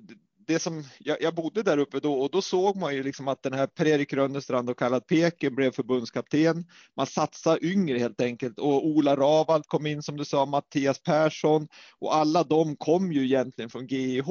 det 0.48 0.60
som 0.60 0.84
jag, 1.00 1.22
jag, 1.22 1.36
bodde 1.36 1.64
där 1.64 1.78
uppe 1.78 2.00
då 2.00 2.14
och 2.14 2.32
då 2.32 2.42
såg 2.42 2.76
man 2.76 2.96
ju 2.96 3.04
liksom 3.04 3.28
att 3.28 3.44
den 3.44 3.54
här 3.54 3.68
Prerik 3.68 4.14
Rönnestrand 4.14 4.70
och 4.70 4.80
kallad 4.80 5.08
Peken 5.08 5.56
blev 5.56 5.72
förbundskapten. 5.72 6.66
Man 6.98 7.08
satsar 7.08 7.64
yngre 7.64 7.98
helt 7.98 8.22
enkelt 8.22 8.60
och 8.60 8.88
Ola 8.88 9.16
Ravald 9.16 9.66
kom 9.68 9.86
in 9.86 10.04
som 10.04 10.18
du 10.18 10.26
sa, 10.26 10.46
Mattias 10.46 11.04
Persson 11.04 11.68
och 12.00 12.16
alla 12.16 12.44
de 12.44 12.76
kom 12.76 13.12
ju 13.12 13.24
egentligen 13.24 13.70
från 13.70 13.88
GIH 13.88 14.28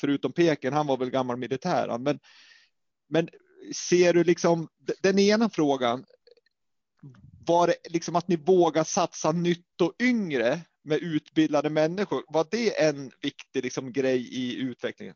förutom 0.00 0.32
Peken. 0.32 0.72
Han 0.72 0.86
var 0.86 0.96
väl 0.96 1.10
gammal 1.10 1.36
militär. 1.36 1.98
Men, 1.98 2.18
men 3.08 3.28
ser 3.74 4.12
du 4.12 4.24
liksom 4.24 4.68
den 5.02 5.18
ena 5.18 5.50
frågan 5.50 6.04
var 7.50 7.66
det 7.66 7.74
liksom 7.88 8.16
att 8.16 8.28
ni 8.28 8.36
vågar 8.36 8.84
satsa 8.84 9.32
nytt 9.32 9.80
och 9.82 9.92
yngre 10.02 10.60
med 10.84 10.98
utbildade 10.98 11.70
människor? 11.70 12.22
Var 12.28 12.46
det 12.50 12.82
en 12.82 13.10
viktig 13.22 13.64
liksom, 13.64 13.92
grej 13.92 14.20
i 14.34 14.56
utvecklingen? 14.56 15.14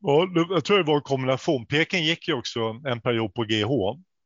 Ja, 0.00 0.28
jag 0.50 0.64
tror 0.64 0.78
det 0.78 0.84
var 0.84 0.96
en 0.96 1.02
kombination. 1.02 1.66
Peking 1.66 2.04
gick 2.04 2.28
ju 2.28 2.34
också 2.34 2.60
en 2.84 3.00
period 3.00 3.34
på 3.34 3.44
GH 3.44 3.70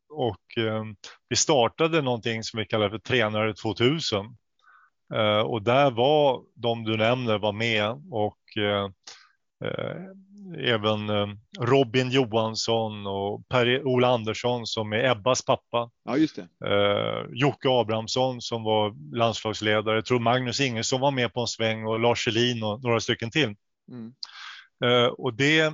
och 0.09 0.57
eh, 0.57 0.83
vi 1.29 1.35
startade 1.35 2.01
någonting 2.01 2.43
som 2.43 2.59
vi 2.59 2.65
kallar 2.65 2.89
för 2.89 2.99
Tränare 2.99 3.53
2000. 3.53 4.25
Eh, 5.13 5.39
och 5.39 5.61
där 5.61 5.91
var 5.91 6.43
de 6.55 6.83
du 6.83 6.97
nämner 6.97 7.39
var 7.39 7.53
med 7.53 7.89
och 8.11 8.57
eh, 8.57 8.83
eh 8.85 8.89
även 10.57 11.09
eh, 11.09 11.27
Robin 11.59 12.11
Johansson 12.11 13.07
och 13.07 13.47
Per-Ola 13.47 14.07
Andersson 14.07 14.67
som 14.67 14.93
är 14.93 15.11
Ebbas 15.11 15.45
pappa. 15.45 15.89
Ja, 16.03 16.17
just 16.17 16.35
det. 16.35 16.67
Eh, 16.67 17.25
Jocke 17.29 17.69
Abrahamsson 17.69 18.41
som 18.41 18.63
var 18.63 19.15
landslagsledare. 19.15 19.95
Jag 19.95 20.05
tror 20.05 20.19
Magnus 20.19 20.59
Ingesson 20.59 21.01
var 21.01 21.11
med 21.11 21.33
på 21.33 21.41
en 21.41 21.47
sväng 21.47 21.85
och 21.85 21.99
Lars 21.99 22.23
Selin 22.23 22.63
och 22.63 22.83
några 22.83 22.99
stycken 22.99 23.31
till. 23.31 23.55
Mm. 23.91 24.13
Eh, 24.83 25.07
och 25.07 25.33
det, 25.33 25.73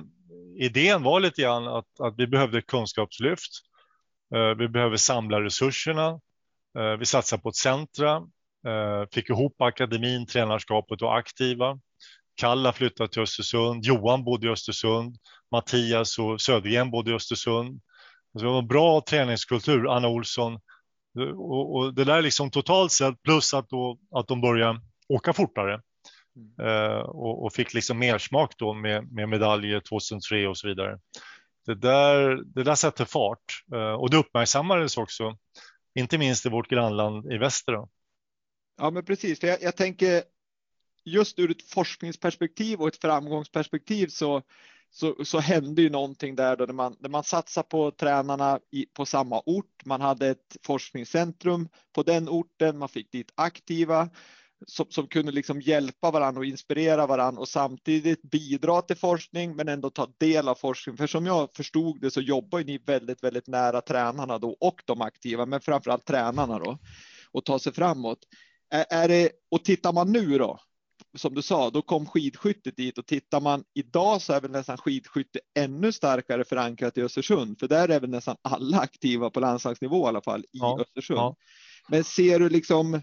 idén 0.56 1.02
var 1.02 1.20
lite 1.20 1.42
grann 1.42 1.68
att, 1.68 2.00
att 2.00 2.14
vi 2.16 2.26
behövde 2.26 2.62
kunskapslyft. 2.62 3.50
Eh, 4.34 4.54
vi 4.54 4.68
behöver 4.68 4.96
samla 4.96 5.40
resurserna. 5.40 6.20
Eh, 6.78 6.92
vi 6.98 7.06
satsar 7.06 7.38
på 7.38 7.48
ett 7.48 7.56
centra. 7.56 8.16
Eh, 8.66 9.08
fick 9.12 9.30
ihop 9.30 9.60
akademin, 9.60 10.26
tränarskapet 10.26 11.02
och 11.02 11.18
aktiva. 11.18 11.80
Kalla 12.38 12.72
flyttade 12.72 13.08
till 13.08 13.22
Östersund, 13.22 13.84
Johan 13.84 14.24
bodde 14.24 14.46
i 14.46 14.50
Östersund, 14.50 15.16
Mattias 15.50 16.18
och 16.18 16.40
Södergren 16.40 16.90
bodde 16.90 17.10
i 17.10 17.14
Östersund. 17.14 17.80
Alltså 18.34 18.46
det 18.46 18.52
var 18.52 18.58
en 18.58 18.68
bra 18.68 19.02
träningskultur, 19.08 19.88
Anna 19.96 20.08
Olsson. 20.08 20.60
Och, 21.36 21.76
och 21.76 21.94
det 21.94 22.04
där 22.04 22.22
liksom 22.22 22.50
totalt 22.50 22.92
sett, 22.92 23.22
plus 23.22 23.54
att, 23.54 23.68
då, 23.68 23.98
att 24.10 24.28
de 24.28 24.40
började 24.40 24.80
åka 25.08 25.32
fortare. 25.32 25.80
Mm. 26.36 26.68
Eh, 26.68 27.00
och, 27.00 27.44
och, 27.44 27.52
fick 27.52 27.74
liksom 27.74 27.98
mer 27.98 28.18
smak 28.18 28.54
då 28.58 28.74
med, 28.74 29.12
med 29.12 29.28
medaljer 29.28 29.80
2003 29.80 30.48
och 30.48 30.58
så 30.58 30.68
vidare. 30.68 30.98
Det 31.66 31.74
där, 31.74 32.42
det 32.44 32.62
där 32.62 32.74
sätter 32.74 33.04
fart 33.04 33.64
eh, 33.74 33.92
och 33.92 34.10
det 34.10 34.16
uppmärksammades 34.16 34.96
också, 34.96 35.36
inte 35.94 36.18
minst 36.18 36.46
i 36.46 36.48
vårt 36.48 36.68
grannland 36.68 37.32
i 37.32 37.38
väster. 37.38 37.72
Då. 37.72 37.88
Ja, 38.76 38.90
men 38.90 39.04
precis. 39.04 39.42
Jag, 39.42 39.62
jag 39.62 39.76
tänker 39.76 40.22
just 41.10 41.38
ur 41.38 41.50
ett 41.50 41.62
forskningsperspektiv 41.62 42.80
och 42.80 42.88
ett 42.88 43.00
framgångsperspektiv 43.00 44.06
så, 44.06 44.42
så, 44.90 45.24
så 45.24 45.38
hände 45.38 45.82
ju 45.82 45.90
någonting 45.90 46.36
där 46.36 46.56
då 46.56 46.64
när 46.64 46.74
man, 46.74 46.96
när 47.00 47.08
man 47.08 47.24
satsar 47.24 47.62
på 47.62 47.90
tränarna 47.90 48.60
i, 48.72 48.86
på 48.86 49.06
samma 49.06 49.42
ort. 49.46 49.84
Man 49.84 50.00
hade 50.00 50.28
ett 50.28 50.56
forskningscentrum 50.62 51.68
på 51.94 52.02
den 52.02 52.28
orten, 52.28 52.78
man 52.78 52.88
fick 52.88 53.12
dit 53.12 53.32
aktiva 53.34 54.08
som, 54.66 54.86
som 54.90 55.06
kunde 55.06 55.32
liksom 55.32 55.60
hjälpa 55.60 56.10
varandra 56.10 56.38
och 56.38 56.44
inspirera 56.44 57.06
varandra 57.06 57.40
och 57.40 57.48
samtidigt 57.48 58.22
bidra 58.22 58.82
till 58.82 58.96
forskning 58.96 59.56
men 59.56 59.68
ändå 59.68 59.90
ta 59.90 60.08
del 60.18 60.48
av 60.48 60.54
forskning. 60.54 60.96
För 60.96 61.06
som 61.06 61.26
jag 61.26 61.54
förstod 61.54 62.00
det 62.00 62.10
så 62.10 62.20
jobbar 62.20 62.60
ni 62.60 62.78
väldigt, 62.78 63.24
väldigt 63.24 63.46
nära 63.46 63.80
tränarna 63.80 64.38
då 64.38 64.56
och 64.60 64.82
de 64.84 65.00
aktiva, 65.00 65.46
men 65.46 65.60
framför 65.60 65.90
allt 65.90 66.04
tränarna 66.04 66.58
då 66.58 66.78
och 67.32 67.44
ta 67.44 67.58
sig 67.58 67.72
framåt. 67.72 68.18
Är, 68.70 68.84
är 68.90 69.08
det, 69.08 69.30
och 69.50 69.64
tittar 69.64 69.92
man 69.92 70.12
nu 70.12 70.38
då, 70.38 70.60
som 71.16 71.34
du 71.34 71.42
sa, 71.42 71.70
då 71.70 71.82
kom 71.82 72.06
skidskyttet 72.06 72.76
dit 72.76 72.98
och 72.98 73.06
tittar 73.06 73.40
man 73.40 73.64
idag 73.74 74.22
så 74.22 74.32
är 74.32 74.40
väl 74.40 74.50
nästan 74.50 74.78
skidskytte 74.78 75.40
ännu 75.58 75.92
starkare 75.92 76.44
förankrat 76.44 76.98
i 76.98 77.02
Östersund, 77.02 77.58
för 77.58 77.68
där 77.68 77.88
är 77.88 78.00
väl 78.00 78.10
nästan 78.10 78.36
alla 78.42 78.78
aktiva 78.78 79.30
på 79.30 79.40
landslagsnivå 79.40 80.06
i 80.06 80.08
alla 80.08 80.22
fall 80.22 80.40
i 80.40 80.46
ja, 80.50 80.80
Östersund. 80.80 81.18
Ja. 81.18 81.36
Men 81.88 82.04
ser 82.04 82.38
du 82.38 82.48
liksom, 82.48 82.94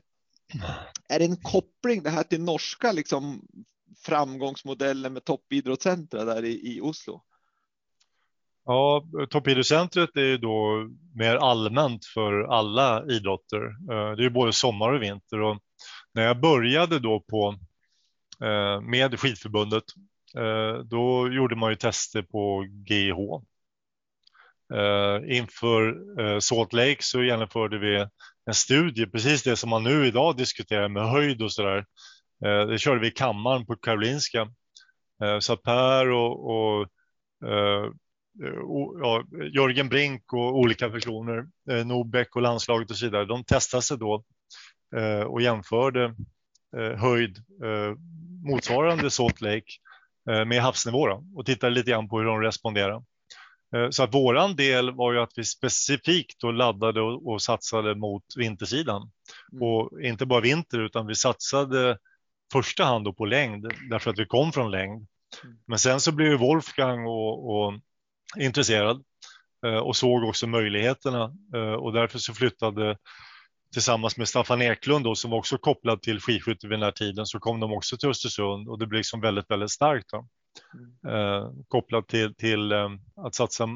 är 1.10 1.20
det 1.20 1.26
en 1.26 1.38
koppling 1.38 2.04
det 2.04 2.10
här 2.10 2.24
till 2.24 2.42
norska 2.42 2.92
liksom 2.92 3.42
framgångsmodellen 4.06 5.14
med 5.14 5.24
toppidrottscentra 5.24 6.26
där 6.26 6.46
i, 6.46 6.76
i 6.76 6.82
Oslo? 6.82 7.22
Ja, 8.66 9.06
toppidrottscentret 9.30 10.18
är 10.18 10.22
ju 10.22 10.38
då 10.38 10.90
mer 11.14 11.36
allmänt 11.36 12.06
för 12.06 12.44
alla 12.44 13.06
idrotter. 13.06 13.66
Eh, 13.66 14.16
det 14.18 14.26
är 14.26 14.30
både 14.30 14.54
sommar 14.54 14.94
och 14.94 15.02
vinter 15.02 15.42
och 15.42 15.58
när 16.14 16.24
jag 16.24 16.40
började 16.40 17.00
då 17.00 17.20
på 17.20 17.56
Eh, 18.42 18.82
med 18.82 19.20
skidförbundet. 19.20 19.84
Eh, 20.38 20.80
då 20.84 21.34
gjorde 21.34 21.56
man 21.56 21.70
ju 21.70 21.76
tester 21.76 22.22
på 22.22 22.66
GH. 22.70 23.44
Eh, 24.78 25.38
inför 25.38 26.40
Salt 26.40 26.74
Lake 26.74 26.98
så 27.00 27.24
genomförde 27.24 27.80
vi 27.80 28.06
en 28.46 28.54
studie, 28.54 29.06
precis 29.06 29.44
det 29.44 29.56
som 29.56 29.70
man 29.70 29.84
nu 29.84 30.06
idag 30.08 30.38
diskuterar 30.38 30.90
med 30.90 31.10
höjd 31.10 31.42
och 31.42 31.52
så 31.52 31.64
där. 31.64 31.86
Det 32.68 32.80
körde 32.80 33.02
vi 33.02 33.08
i 33.08 33.12
kammaren 33.12 33.66
på 33.66 33.76
Karolinska. 33.76 34.48
Så 35.40 35.58
Per 35.58 36.10
och, 36.10 36.50
och 36.50 36.88
ja, 39.02 39.24
Jörgen 39.54 39.90
Brink 39.90 40.34
och 40.34 40.58
olika 40.58 40.90
personer, 40.90 41.46
Nobäck 41.84 42.36
och 42.36 42.42
landslaget 42.42 42.92
och 42.92 42.98
så 42.98 43.06
vidare, 43.06 43.26
de 43.26 43.44
testade 43.44 43.84
sig 43.84 43.98
då 43.98 44.24
och 45.28 45.42
jämförde 45.42 46.16
höjd 46.98 47.38
motsvarande 48.52 49.12
Salt 49.12 49.42
Lake 49.42 49.72
med 50.26 50.62
havsnivå 50.62 51.08
då, 51.08 51.24
och 51.36 51.46
tittade 51.46 51.74
lite 51.74 51.92
grann 51.92 52.10
på 52.10 52.18
hur 52.18 52.26
de 52.26 52.42
responderar. 52.42 53.04
Så 53.90 54.04
att 54.04 54.14
våran 54.14 54.56
del 54.56 54.92
var 54.92 55.14
ju 55.14 55.20
att 55.20 55.32
vi 55.36 55.44
specifikt 55.44 56.42
då 56.42 56.52
laddade 56.52 57.02
och, 57.02 57.28
och 57.28 57.42
satsade 57.42 57.96
mot 57.96 58.24
vintersidan. 58.38 59.12
Mm. 59.52 59.64
Och 59.64 60.02
inte 60.02 60.26
bara 60.26 60.42
vinter 60.42 60.80
utan 60.80 61.08
vi 61.08 61.16
satsade 61.16 61.98
första 62.54 62.84
hand 62.84 63.06
då 63.06 63.14
på 63.14 63.26
längd 63.26 63.74
därför 63.90 64.12
att 64.12 64.20
vi 64.20 64.26
kom 64.26 64.52
från 64.52 64.72
längd. 64.72 65.08
Mm. 65.44 65.58
Men 65.68 65.80
sen 65.80 66.00
så 66.00 66.12
blev 66.12 66.40
Wolfgang 66.40 67.06
och, 67.06 67.50
och 67.50 67.74
intresserad 68.38 69.04
eh, 69.66 69.78
och 69.78 69.96
såg 69.96 70.24
också 70.24 70.48
möjligheterna 70.48 71.34
eh, 71.56 71.74
och 71.74 71.94
därför 71.94 72.20
så 72.20 72.34
flyttade 72.34 72.98
tillsammans 73.76 74.18
med 74.18 74.28
Staffan 74.28 74.62
Eklund 74.62 75.06
då, 75.06 75.16
som 75.16 75.32
var 75.32 75.38
också 75.38 75.58
kopplad 75.58 76.02
till 76.02 76.20
skidskytte 76.20 76.68
vid 76.68 76.80
den 76.80 76.84
här 76.84 76.92
tiden 76.92 77.26
så 77.26 77.40
kom 77.40 77.60
de 77.60 77.74
också 77.74 77.98
till 77.98 78.10
Östersund 78.10 78.68
och 78.68 78.80
det 78.80 78.88
blev 78.88 78.98
liksom 78.98 79.22
väldigt, 79.22 79.52
väldigt 79.52 79.72
starkt. 79.72 80.10
Då. 80.10 80.28
Mm. 80.74 81.16
Eh, 81.16 81.52
kopplat 81.68 82.08
till, 82.08 82.36
till 82.36 82.72
eh, 82.72 82.90
att 83.16 83.36
satsa 83.36 83.68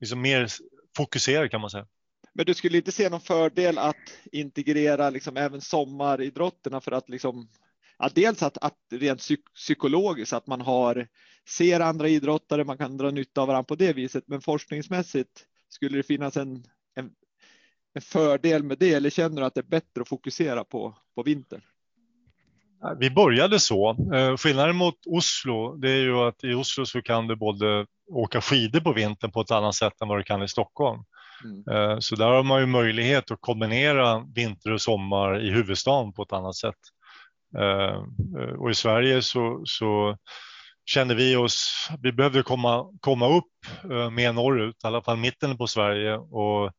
liksom 0.00 0.20
mer 0.20 0.48
fokuserat 0.96 1.50
kan 1.50 1.60
man 1.60 1.70
säga. 1.70 1.86
Men 2.34 2.46
du 2.46 2.54
skulle 2.54 2.76
inte 2.76 2.92
se 2.92 3.08
någon 3.08 3.20
fördel 3.20 3.78
att 3.78 3.96
integrera 4.32 5.10
liksom 5.10 5.36
även 5.36 5.60
sommaridrotterna 5.60 6.80
för 6.80 6.92
att 6.92 7.08
liksom 7.08 7.48
ja, 7.98 8.10
dels 8.14 8.42
att, 8.42 8.58
att 8.58 8.78
rent 8.90 9.20
psyk 9.20 9.40
psykologiskt 9.54 10.32
att 10.32 10.46
man 10.46 10.60
har 10.60 11.08
ser 11.48 11.80
andra 11.80 12.08
idrottare, 12.08 12.64
man 12.64 12.78
kan 12.78 12.96
dra 12.96 13.10
nytta 13.10 13.40
av 13.40 13.46
varandra 13.46 13.64
på 13.64 13.74
det 13.74 13.92
viset. 13.92 14.24
Men 14.26 14.40
forskningsmässigt 14.40 15.46
skulle 15.68 15.96
det 15.96 16.02
finnas 16.02 16.36
en, 16.36 16.64
en, 17.98 18.02
fördel 18.02 18.62
med 18.62 18.78
det 18.78 18.94
eller 18.94 19.10
känner 19.10 19.40
du 19.40 19.46
att 19.46 19.54
det 19.54 19.60
är 19.60 19.70
bättre 19.70 20.02
att 20.02 20.08
fokusera 20.08 20.64
på, 20.64 20.94
på 21.14 21.22
vintern? 21.22 21.60
Vi 22.98 23.10
började 23.10 23.58
så. 23.58 23.90
Eh, 24.14 24.36
skillnaden 24.36 24.76
mot 24.76 25.06
Oslo, 25.06 25.76
det 25.76 25.90
är 25.90 26.00
ju 26.00 26.18
att 26.18 26.44
i 26.44 26.54
Oslo 26.54 26.86
så 26.86 27.02
kan 27.02 27.26
du 27.26 27.36
både 27.36 27.86
åka 28.10 28.40
skidor 28.40 28.80
på 28.80 28.92
vintern 28.92 29.30
på 29.30 29.40
ett 29.40 29.50
annat 29.50 29.74
sätt 29.74 30.00
än 30.02 30.08
vad 30.08 30.18
du 30.18 30.22
kan 30.22 30.42
i 30.42 30.48
Stockholm. 30.48 31.04
Mm. 31.44 31.90
Eh, 31.90 31.98
så 31.98 32.16
där 32.16 32.26
har 32.26 32.42
man 32.42 32.60
ju 32.60 32.66
möjlighet 32.66 33.30
att 33.30 33.40
kombinera 33.40 34.24
vinter 34.34 34.72
och 34.72 34.80
sommar 34.80 35.40
i 35.40 35.50
huvudstaden 35.50 36.12
på 36.12 36.22
ett 36.22 36.32
annat 36.32 36.56
sätt. 36.56 36.78
Eh, 37.58 38.02
och 38.58 38.70
i 38.70 38.74
Sverige 38.74 39.22
så, 39.22 39.62
så 39.64 40.16
kände 40.86 41.14
vi 41.14 41.36
oss, 41.36 41.88
vi 42.02 42.12
behövde 42.12 42.42
komma, 42.42 42.86
komma 43.00 43.28
upp 43.28 43.44
mer 44.12 44.32
norrut, 44.32 44.84
i 44.84 44.86
alla 44.86 45.02
fall 45.02 45.16
mitten 45.16 45.58
på 45.58 45.66
Sverige 45.66 46.16
och 46.16 46.72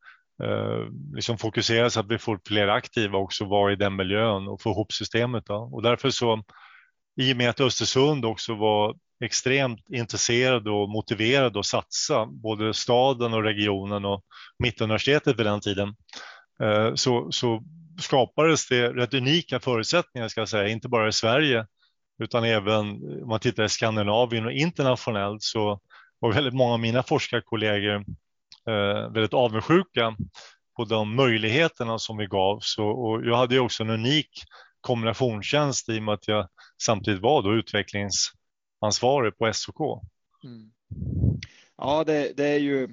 Eh, 0.43 0.87
liksom 1.13 1.37
fokusera 1.37 1.89
så 1.89 1.99
att 1.99 2.11
vi 2.11 2.17
får 2.17 2.39
fler 2.47 2.67
aktiva 2.67 3.17
också 3.17 3.45
vara 3.45 3.71
i 3.71 3.75
den 3.75 3.95
miljön 3.95 4.47
och 4.47 4.61
få 4.61 4.69
ihop 4.69 4.93
systemet. 4.93 5.45
Då. 5.45 5.69
Och 5.73 5.83
därför 5.83 6.09
så, 6.09 6.43
i 7.21 7.33
och 7.33 7.37
med 7.37 7.49
att 7.49 7.59
Östersund 7.59 8.25
också 8.25 8.55
var 8.55 8.95
extremt 9.25 9.89
intresserad 9.89 10.67
och 10.67 10.89
motiverad 10.89 11.57
att 11.57 11.65
satsa, 11.65 12.25
både 12.25 12.73
staden 12.73 13.33
och 13.33 13.43
regionen 13.43 14.05
och 14.05 14.23
Mittuniversitetet 14.63 15.39
vid 15.39 15.45
den 15.45 15.61
tiden, 15.61 15.95
eh, 16.63 16.93
så, 16.95 17.31
så 17.31 17.63
skapades 18.01 18.67
det 18.67 18.93
rätt 18.93 19.13
unika 19.13 19.59
förutsättningar, 19.59 20.27
ska 20.27 20.41
jag 20.41 20.49
säga, 20.49 20.67
inte 20.67 20.89
bara 20.89 21.07
i 21.07 21.13
Sverige, 21.13 21.65
utan 22.23 22.43
även 22.43 22.75
om 22.79 23.29
man 23.29 23.39
tittar 23.39 23.63
i 23.63 23.69
Skandinavien 23.69 24.45
och 24.45 24.51
internationellt 24.51 25.43
så 25.43 25.79
var 26.19 26.33
väldigt 26.33 26.53
många 26.53 26.73
av 26.73 26.79
mina 26.79 27.03
forskarkollegor 27.03 28.05
Eh, 28.69 29.11
väldigt 29.11 29.33
avundsjuka 29.33 30.15
på 30.77 30.85
de 30.85 31.15
möjligheterna 31.15 31.99
som 31.99 32.17
vi 32.17 32.25
gav. 32.25 32.59
Så, 32.61 32.85
och 32.85 33.25
jag 33.25 33.37
hade 33.37 33.55
ju 33.55 33.59
också 33.59 33.83
en 33.83 33.89
unik 33.89 34.43
kombinationstjänst 34.81 35.89
i 35.89 35.99
och 35.99 36.03
med 36.03 36.13
att 36.13 36.27
jag 36.27 36.47
samtidigt 36.81 37.21
var 37.21 37.41
då 37.43 37.53
utvecklingsansvarig 37.53 39.37
på 39.37 39.53
SOK. 39.53 40.03
Mm. 40.43 40.71
Ja, 41.77 42.03
det, 42.03 42.33
det, 42.37 42.47
är 42.47 42.59
ju. 42.59 42.87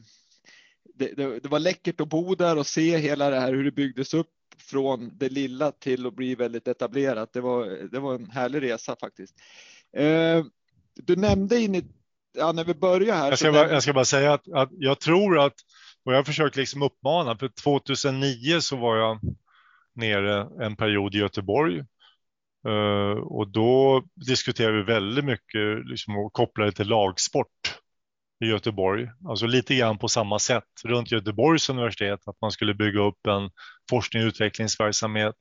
Det, 0.94 1.12
det, 1.16 1.40
det, 1.40 1.48
var 1.48 1.58
läckert 1.58 2.00
att 2.00 2.08
bo 2.08 2.34
där 2.34 2.58
och 2.58 2.66
se 2.66 2.98
hela 2.98 3.30
det 3.30 3.40
här 3.40 3.52
hur 3.52 3.64
det 3.64 3.72
byggdes 3.72 4.14
upp 4.14 4.30
från 4.58 5.10
det 5.18 5.28
lilla 5.28 5.72
till 5.72 6.06
att 6.06 6.14
bli 6.14 6.34
väldigt 6.34 6.68
etablerat. 6.68 7.32
Det 7.32 7.40
var, 7.40 7.88
det 7.92 7.98
var 7.98 8.14
en 8.14 8.30
härlig 8.30 8.62
resa 8.62 8.96
faktiskt. 9.00 9.34
Eh, 9.96 10.44
du 10.94 11.16
nämnde 11.16 11.60
in 11.60 11.74
i, 11.74 11.84
ja, 12.36 12.52
när 12.52 12.64
vi 12.64 12.74
börjar 12.74 13.16
här. 13.16 13.28
Jag 13.28 13.38
ska, 13.38 13.52
bara, 13.52 13.72
jag 13.72 13.82
ska 13.82 13.92
bara 13.92 14.04
säga 14.04 14.32
att, 14.32 14.52
att, 14.52 14.68
jag 14.72 15.00
tror 15.00 15.38
att, 15.38 15.54
och 16.04 16.12
jag 16.12 16.18
har 16.18 16.24
försökt 16.24 16.56
liksom 16.56 16.82
uppmana, 16.82 17.38
för 17.38 17.48
2009 17.48 18.60
så 18.60 18.76
var 18.76 18.96
jag 18.96 19.20
nere 19.94 20.64
en 20.64 20.76
period 20.76 21.14
i 21.14 21.18
Göteborg 21.18 21.82
Uh, 22.68 23.18
och 23.18 23.48
då 23.48 24.02
diskuterade 24.26 24.76
vi 24.76 24.82
väldigt 24.82 25.24
mycket 25.24 25.86
liksom, 25.86 26.16
och 26.16 26.32
kopplade 26.32 26.72
till 26.72 26.88
lagsport 26.88 27.78
i 28.44 28.46
Göteborg. 28.46 29.08
Alltså 29.28 29.46
lite 29.46 29.74
grann 29.74 29.98
på 29.98 30.08
samma 30.08 30.38
sätt 30.38 30.64
runt 30.84 31.12
Göteborgs 31.12 31.70
universitet, 31.70 32.20
att 32.26 32.40
man 32.40 32.50
skulle 32.50 32.74
bygga 32.74 33.00
upp 33.00 33.26
en 33.26 33.50
forskning 33.90 34.22
och 34.22 34.26
utvecklingsverksamhet. 34.26 35.34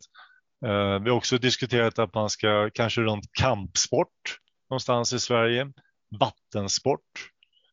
Eh, 0.65 0.99
vi 0.99 1.09
har 1.09 1.17
också 1.17 1.37
diskuterat 1.37 1.99
att 1.99 2.13
man 2.13 2.29
ska 2.29 2.69
kanske 2.73 3.01
runt 3.01 3.25
kampsport 3.39 4.39
någonstans 4.69 5.13
i 5.13 5.19
Sverige, 5.19 5.71
vattensport. 6.19 7.01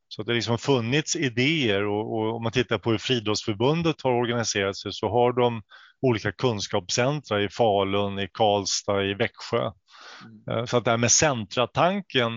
Så 0.08 0.22
det 0.22 0.30
har 0.30 0.34
liksom 0.34 0.58
funnits 0.58 1.16
idéer 1.16 1.84
och, 1.84 2.18
och 2.18 2.36
om 2.36 2.42
man 2.42 2.52
tittar 2.52 2.78
på 2.78 2.90
hur 2.90 2.98
Friidrottsförbundet 2.98 4.02
har 4.02 4.12
organiserat 4.12 4.76
sig 4.76 4.92
så 4.92 5.08
har 5.08 5.32
de 5.32 5.62
olika 6.02 6.32
kunskapscentra 6.32 7.42
i 7.42 7.48
Falun, 7.48 8.18
i 8.18 8.28
Karlstad, 8.32 9.04
i 9.04 9.14
Växjö. 9.14 9.70
Mm. 10.24 10.58
Eh, 10.58 10.64
så 10.64 10.76
att 10.76 10.84
det 10.84 10.90
här 10.90 10.98
med 10.98 11.12
centratanken 11.12 12.32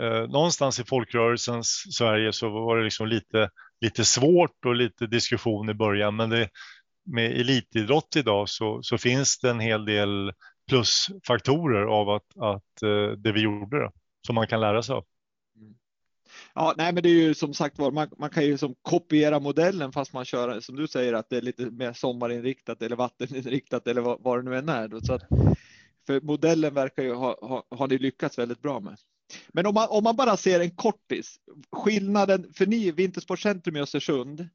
eh, 0.00 0.28
någonstans 0.28 0.80
i 0.80 0.84
folkrörelsens 0.84 1.96
Sverige 1.98 2.32
så 2.32 2.48
var 2.48 2.76
det 2.76 2.84
liksom 2.84 3.08
lite, 3.08 3.50
lite 3.80 4.04
svårt 4.04 4.64
och 4.66 4.74
lite 4.74 5.06
diskussion 5.06 5.70
i 5.70 5.74
början. 5.74 6.16
Men 6.16 6.30
det, 6.30 6.48
med 7.06 7.40
elitidrott 7.40 8.16
idag 8.16 8.48
så, 8.48 8.82
så 8.82 8.98
finns 8.98 9.38
det 9.38 9.50
en 9.50 9.60
hel 9.60 9.84
del 9.84 10.32
plusfaktorer 10.68 11.82
av 11.82 12.10
att, 12.10 12.36
att 12.40 12.82
eh, 12.82 13.18
det 13.18 13.32
vi 13.32 13.40
gjorde 13.40 13.78
då, 13.80 13.92
som 14.26 14.34
man 14.34 14.46
kan 14.46 14.60
lära 14.60 14.82
sig 14.82 14.94
av. 14.94 15.04
Ja, 16.54 16.74
nej, 16.76 16.92
men 16.92 17.02
det 17.02 17.08
är 17.08 17.22
ju 17.22 17.34
som 17.34 17.54
sagt 17.54 17.78
var, 17.78 17.90
man, 17.90 18.08
man 18.18 18.30
kan 18.30 18.44
ju 18.44 18.58
som 18.58 18.74
kopiera 18.82 19.40
modellen 19.40 19.92
fast 19.92 20.12
man 20.12 20.24
kör 20.24 20.60
som 20.60 20.76
du 20.76 20.88
säger 20.88 21.12
att 21.12 21.30
det 21.30 21.36
är 21.36 21.42
lite 21.42 21.70
mer 21.70 21.92
sommarinriktat 21.92 22.82
eller 22.82 22.96
vatteninriktat 22.96 23.86
eller 23.86 24.00
vad, 24.00 24.22
vad 24.22 24.38
det 24.38 24.50
nu 24.50 24.58
än 24.58 24.68
är. 24.68 25.00
Så 25.06 25.12
att, 25.12 25.22
för 26.06 26.20
modellen 26.20 26.74
verkar 26.74 27.02
ju 27.02 27.14
ha, 27.14 27.38
ha, 27.40 27.66
har 27.70 27.88
ni 27.88 27.98
lyckats 27.98 28.38
väldigt 28.38 28.62
bra 28.62 28.80
med. 28.80 28.96
Men 29.48 29.66
om 29.66 29.74
man, 29.74 29.88
om 29.90 30.04
man 30.04 30.16
bara 30.16 30.36
ser 30.36 30.60
en 30.60 30.76
kortis, 30.76 31.36
skillnaden 31.72 32.52
för 32.54 32.66
ni, 32.66 32.90
Vintersportcentrum 32.90 33.76
i 33.76 33.80
Östersund, 33.80 34.48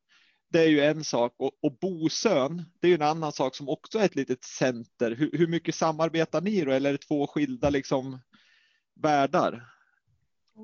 det 0.52 0.60
är 0.60 0.68
ju 0.68 0.82
en 0.82 1.04
sak 1.04 1.36
och, 1.38 1.52
och 1.62 1.78
Bosön, 1.82 2.64
det 2.80 2.88
är 2.88 2.90
ju 2.90 2.96
en 2.96 3.02
annan 3.02 3.32
sak 3.32 3.56
som 3.56 3.70
också 3.70 4.00
är 4.00 4.06
ett 4.06 4.16
litet 4.16 4.44
center. 4.44 5.12
Hur, 5.12 5.30
hur 5.34 5.48
mycket 5.48 5.76
samarbetar 5.76 6.42
ni 6.42 6.62
då? 6.62 6.72
Eller 6.72 6.90
är 6.90 6.94
det 6.94 7.08
två 7.08 7.28
skilda 7.28 7.70
liksom 7.70 8.20
världar? 9.02 9.66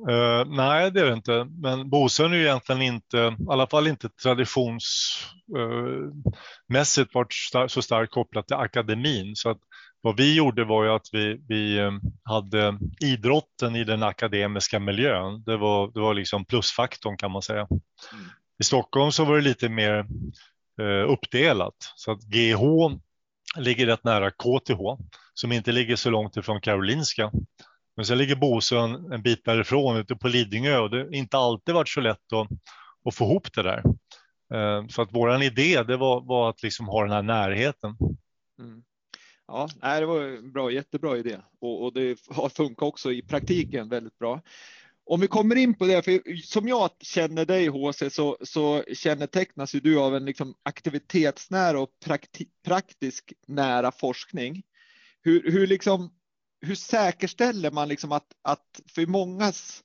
Uh, 0.10 0.46
nej, 0.46 0.92
det 0.92 1.02
är 1.02 1.06
det 1.06 1.14
inte. 1.14 1.48
Men 1.62 1.90
Bosön 1.90 2.34
är 2.34 2.38
ju 2.38 2.44
egentligen 2.44 2.82
inte, 2.82 3.18
i 3.18 3.36
alla 3.50 3.68
fall 3.68 3.88
inte 3.88 4.10
traditionsmässigt 4.10 7.10
uh, 7.10 7.14
varit 7.14 7.34
star 7.34 7.68
så 7.68 7.82
starkt 7.82 8.12
kopplat 8.12 8.48
till 8.48 8.56
akademin. 8.56 9.36
Så 9.36 9.50
att 9.50 9.60
vad 10.06 10.18
vi 10.18 10.36
gjorde 10.36 10.64
var 10.64 10.84
ju 10.84 10.90
att 10.90 11.10
vi, 11.12 11.42
vi 11.48 11.78
eh, 11.78 11.92
hade 12.24 12.80
idrotten 13.02 13.76
i 13.76 13.84
den 13.84 14.04
akademiska 14.04 14.80
miljön. 14.80 15.44
Det 15.46 15.58
var, 15.58 15.92
det 15.94 16.00
var 16.00 16.14
liksom 16.14 16.46
plusfaktorn 16.46 17.18
kan 17.18 17.32
man 17.32 17.42
säga. 17.42 17.62
Mm. 17.62 17.82
I 18.60 18.64
Stockholm 18.64 19.12
så 19.12 19.26
var 19.26 19.36
det 19.36 19.42
lite 19.42 19.70
mer 19.70 20.06
eh, 20.82 21.12
uppdelat 21.12 21.76
så 21.96 22.12
att 22.12 22.24
GH 22.24 22.62
ligger 23.58 23.86
rätt 23.86 24.04
nära 24.04 24.32
KTH 24.32 24.80
som 25.34 25.52
inte 25.52 25.72
ligger 25.72 25.96
så 25.96 26.10
långt 26.10 26.38
ifrån 26.38 26.62
Karolinska. 26.62 27.32
Men 27.96 28.06
sen 28.06 28.18
ligger 28.18 28.36
Bosön 28.36 29.12
en 29.12 29.22
bit 29.22 29.46
därifrån 29.46 29.98
ute 29.98 30.16
på 30.16 30.28
Lidingö 30.28 30.78
och 30.78 30.90
det 30.90 30.98
har 30.98 31.16
inte 31.16 31.38
alltid 31.38 31.76
varit 31.76 31.90
så 31.90 32.02
lätt 32.02 32.34
att, 32.34 32.48
att 33.06 33.16
få 33.16 33.26
ihop 33.26 33.54
det 33.54 33.64
där. 33.64 33.84
Eh, 34.54 34.88
så 34.88 35.02
att 35.02 35.14
våran 35.14 35.42
idé 35.42 35.84
det 35.84 35.98
var, 35.98 36.22
var 36.22 36.50
att 36.50 36.64
liksom 36.64 36.88
ha 36.88 37.04
den 37.04 37.12
här 37.12 37.22
närheten. 37.22 37.98
Mm. 38.60 38.84
Ja, 39.48 39.70
det 39.82 40.06
var 40.06 40.22
en 40.22 40.52
bra, 40.52 40.72
jättebra 40.72 41.18
idé 41.18 41.38
och, 41.62 41.84
och 41.84 41.94
det 41.94 42.20
har 42.30 42.50
funkat 42.50 42.88
också 42.88 43.12
i 43.12 43.22
praktiken 43.22 43.90
väldigt 43.90 44.20
bra. 44.20 44.42
Om 45.08 45.20
vi 45.20 45.28
kommer 45.28 45.56
in 45.56 45.78
på 45.78 45.86
det, 45.86 46.06
för 46.06 46.36
som 46.42 46.68
jag 46.68 46.90
känner 47.00 47.46
dig 47.46 47.68
HC 47.68 48.14
så, 48.14 48.38
så 48.42 48.84
kännetecknas 48.94 49.76
ju 49.76 49.80
du 49.80 50.00
av 50.00 50.16
en 50.16 50.26
liksom 50.26 50.56
aktivitetsnära 50.64 51.80
och 51.80 51.90
prakti, 52.06 52.46
praktisk 52.66 53.34
nära 53.48 53.92
forskning. 53.92 54.64
Hur, 55.22 55.52
hur, 55.52 55.68
liksom, 55.68 56.14
hur 56.66 56.76
säkerställer 56.76 57.72
man 57.72 57.88
liksom 57.88 58.12
att, 58.12 58.28
att 58.42 58.82
för 58.96 59.06
mångas 59.06 59.84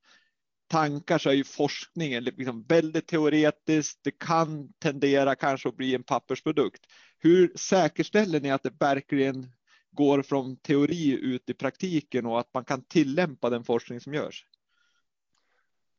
tankar 0.70 1.18
så 1.18 1.30
är 1.30 1.34
ju 1.34 1.44
forskningen 1.44 2.24
liksom 2.24 2.64
väldigt 2.68 3.06
teoretiskt. 3.06 4.00
Det 4.04 4.18
kan 4.18 4.72
tendera 4.72 5.34
kanske 5.34 5.68
att 5.68 5.76
bli 5.76 5.94
en 5.94 6.02
pappersprodukt. 6.02 6.80
Hur 7.18 7.52
säkerställer 7.56 8.40
ni 8.40 8.50
att 8.50 8.62
det 8.62 8.72
verkligen 8.80 9.52
går 9.90 10.22
från 10.22 10.56
teori 10.56 11.18
ut 11.22 11.50
i 11.50 11.54
praktiken 11.54 12.26
och 12.26 12.40
att 12.40 12.54
man 12.54 12.64
kan 12.64 12.84
tillämpa 12.84 13.50
den 13.50 13.64
forskning 13.64 14.00
som 14.00 14.14
görs? 14.14 14.46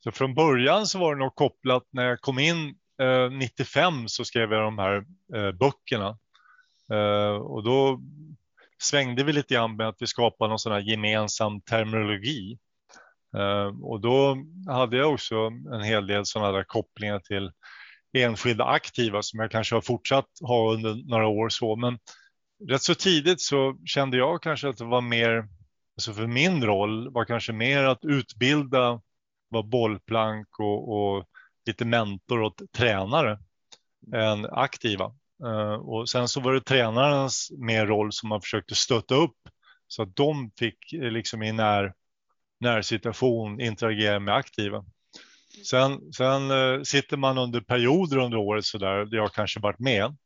Så 0.03 0.11
från 0.11 0.33
början 0.33 0.85
så 0.85 0.99
var 0.99 1.15
det 1.15 1.19
nog 1.19 1.35
kopplat 1.35 1.87
när 1.91 2.05
jag 2.05 2.21
kom 2.21 2.39
in 2.39 2.75
eh, 3.01 3.31
95 3.31 4.07
så 4.07 4.25
skrev 4.25 4.51
jag 4.51 4.63
de 4.63 4.77
här 4.77 5.05
eh, 5.35 5.51
böckerna. 5.51 6.17
Eh, 6.91 7.35
och 7.35 7.63
då 7.63 8.01
svängde 8.81 9.23
vi 9.23 9.33
lite 9.33 9.53
grann 9.53 9.75
med 9.75 9.87
att 9.87 10.01
vi 10.01 10.07
skapade 10.07 10.49
någon 10.49 10.59
sån 10.59 10.71
här 10.71 10.79
gemensam 10.79 11.61
terminologi. 11.61 12.57
Eh, 13.37 13.81
och 13.81 14.01
då 14.01 14.37
hade 14.67 14.97
jag 14.97 15.13
också 15.13 15.35
en 15.73 15.83
hel 15.83 16.07
del 16.07 16.25
sådana 16.25 16.51
där 16.51 16.63
kopplingar 16.63 17.19
till 17.19 17.51
enskilda 18.13 18.65
aktiva 18.65 19.21
som 19.21 19.39
jag 19.39 19.51
kanske 19.51 19.75
har 19.75 19.81
fortsatt 19.81 20.25
ha 20.41 20.73
under 20.73 21.09
några 21.09 21.27
år 21.27 21.49
så. 21.49 21.75
Men 21.75 21.99
rätt 22.69 22.81
så 22.81 22.95
tidigt 22.95 23.41
så 23.41 23.77
kände 23.85 24.17
jag 24.17 24.41
kanske 24.41 24.69
att 24.69 24.77
det 24.77 24.85
var 24.85 25.01
mer, 25.01 25.47
alltså 25.97 26.13
för 26.13 26.27
min 26.27 26.63
roll 26.63 27.13
var 27.13 27.25
kanske 27.25 27.53
mer 27.53 27.83
att 27.83 28.05
utbilda, 28.05 29.01
vara 29.49 29.63
bollplank 29.63 30.59
och, 30.59 30.93
och 30.93 31.25
lite 31.65 31.85
mentor 31.85 32.41
åt 32.41 32.61
tränare 32.71 33.39
än 34.13 34.45
aktiva. 34.45 35.15
Eh, 35.45 35.73
och 35.73 36.09
sen 36.09 36.27
så 36.27 36.41
var 36.41 36.53
det 36.53 36.61
tränarens 36.61 37.51
mer 37.57 37.85
roll 37.85 38.11
som 38.11 38.29
man 38.29 38.41
försökte 38.41 38.75
stötta 38.75 39.15
upp 39.15 39.37
så 39.87 40.03
att 40.03 40.15
de 40.15 40.51
fick 40.59 40.93
eh, 40.93 41.11
liksom 41.11 41.43
i 41.43 41.51
när, 41.51 41.93
närsituation 42.59 43.61
interagera 43.61 44.19
med 44.19 44.35
aktiva. 44.35 44.85
Sen, 45.65 46.13
sen 46.13 46.51
eh, 46.51 46.81
sitter 46.81 47.17
man 47.17 47.37
under 47.37 47.61
perioder 47.61 48.17
under 48.17 48.37
året 48.37 48.65
så 48.65 48.77
där, 48.77 49.05
där 49.05 49.17
jag 49.17 49.33
kanske 49.33 49.59
varit 49.59 49.79
med. 49.79 50.17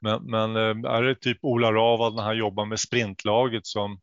Men, 0.00 0.24
men 0.24 0.56
är 0.84 1.02
det 1.02 1.14
typ 1.14 1.38
Ola 1.42 1.72
Ravad 1.72 2.14
när 2.14 2.22
han 2.22 2.36
jobbar 2.36 2.66
med 2.66 2.80
sprintlaget 2.80 3.66
som 3.66 4.00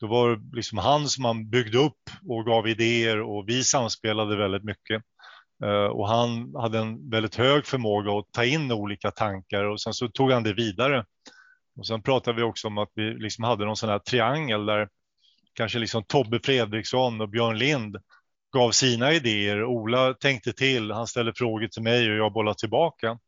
då 0.00 0.06
var 0.06 0.30
det 0.30 0.56
liksom 0.56 0.78
han 0.78 1.08
som 1.08 1.22
man 1.22 1.50
byggde 1.50 1.78
upp 1.78 2.10
och 2.28 2.44
gav 2.44 2.68
idéer 2.68 3.20
och 3.20 3.48
vi 3.48 3.64
samspelade 3.64 4.36
väldigt 4.36 4.64
mycket. 4.64 5.02
Uh, 5.64 5.86
och 5.86 6.08
han 6.08 6.54
hade 6.54 6.78
en 6.78 7.10
väldigt 7.10 7.34
hög 7.34 7.66
förmåga 7.66 8.12
att 8.12 8.32
ta 8.32 8.44
in 8.44 8.72
olika 8.72 9.10
tankar 9.10 9.64
och 9.64 9.80
sen 9.80 9.94
så 9.94 10.08
tog 10.08 10.32
han 10.32 10.42
det 10.42 10.52
vidare. 10.52 11.04
Och 11.76 11.86
sen 11.86 12.02
pratade 12.02 12.36
vi 12.36 12.42
också 12.42 12.68
om 12.68 12.78
att 12.78 12.90
vi 12.94 13.02
liksom 13.02 13.44
hade 13.44 13.64
någon 13.64 13.76
sån 13.76 13.88
här 13.88 13.98
triangel 13.98 14.66
där 14.66 14.88
kanske 15.54 15.78
liksom 15.78 16.04
Tobbe 16.04 16.40
Fredriksson 16.44 17.20
och 17.20 17.28
Björn 17.28 17.58
Lind 17.58 17.96
gav 18.52 18.70
sina 18.70 19.12
idéer. 19.12 19.64
Ola 19.64 20.14
tänkte 20.14 20.52
till, 20.52 20.90
han 20.90 21.06
ställde 21.06 21.34
frågor 21.34 21.68
till 21.68 21.82
mig 21.82 22.10
och 22.10 22.16
jag 22.16 22.32
bollade 22.32 22.58
tillbaka. 22.58 23.18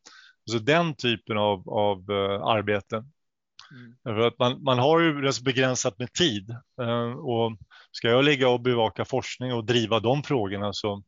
Så 0.50 0.58
den 0.58 0.94
typen 0.94 1.38
av, 1.38 1.68
av 1.68 2.10
uh, 2.10 2.42
arbete. 2.46 3.04
Mm. 4.06 4.26
att 4.26 4.38
man, 4.38 4.62
man 4.62 4.78
har 4.78 5.00
ju 5.00 5.22
rätt 5.22 5.40
begränsat 5.40 5.98
med 5.98 6.12
tid 6.12 6.50
uh, 6.82 7.12
och 7.12 7.56
ska 7.92 8.08
jag 8.08 8.24
ligga 8.24 8.48
och 8.48 8.60
bevaka 8.60 9.04
forskning 9.04 9.52
och 9.52 9.64
driva 9.64 10.00
de 10.00 10.22
frågorna 10.22 10.72
så 10.72 11.02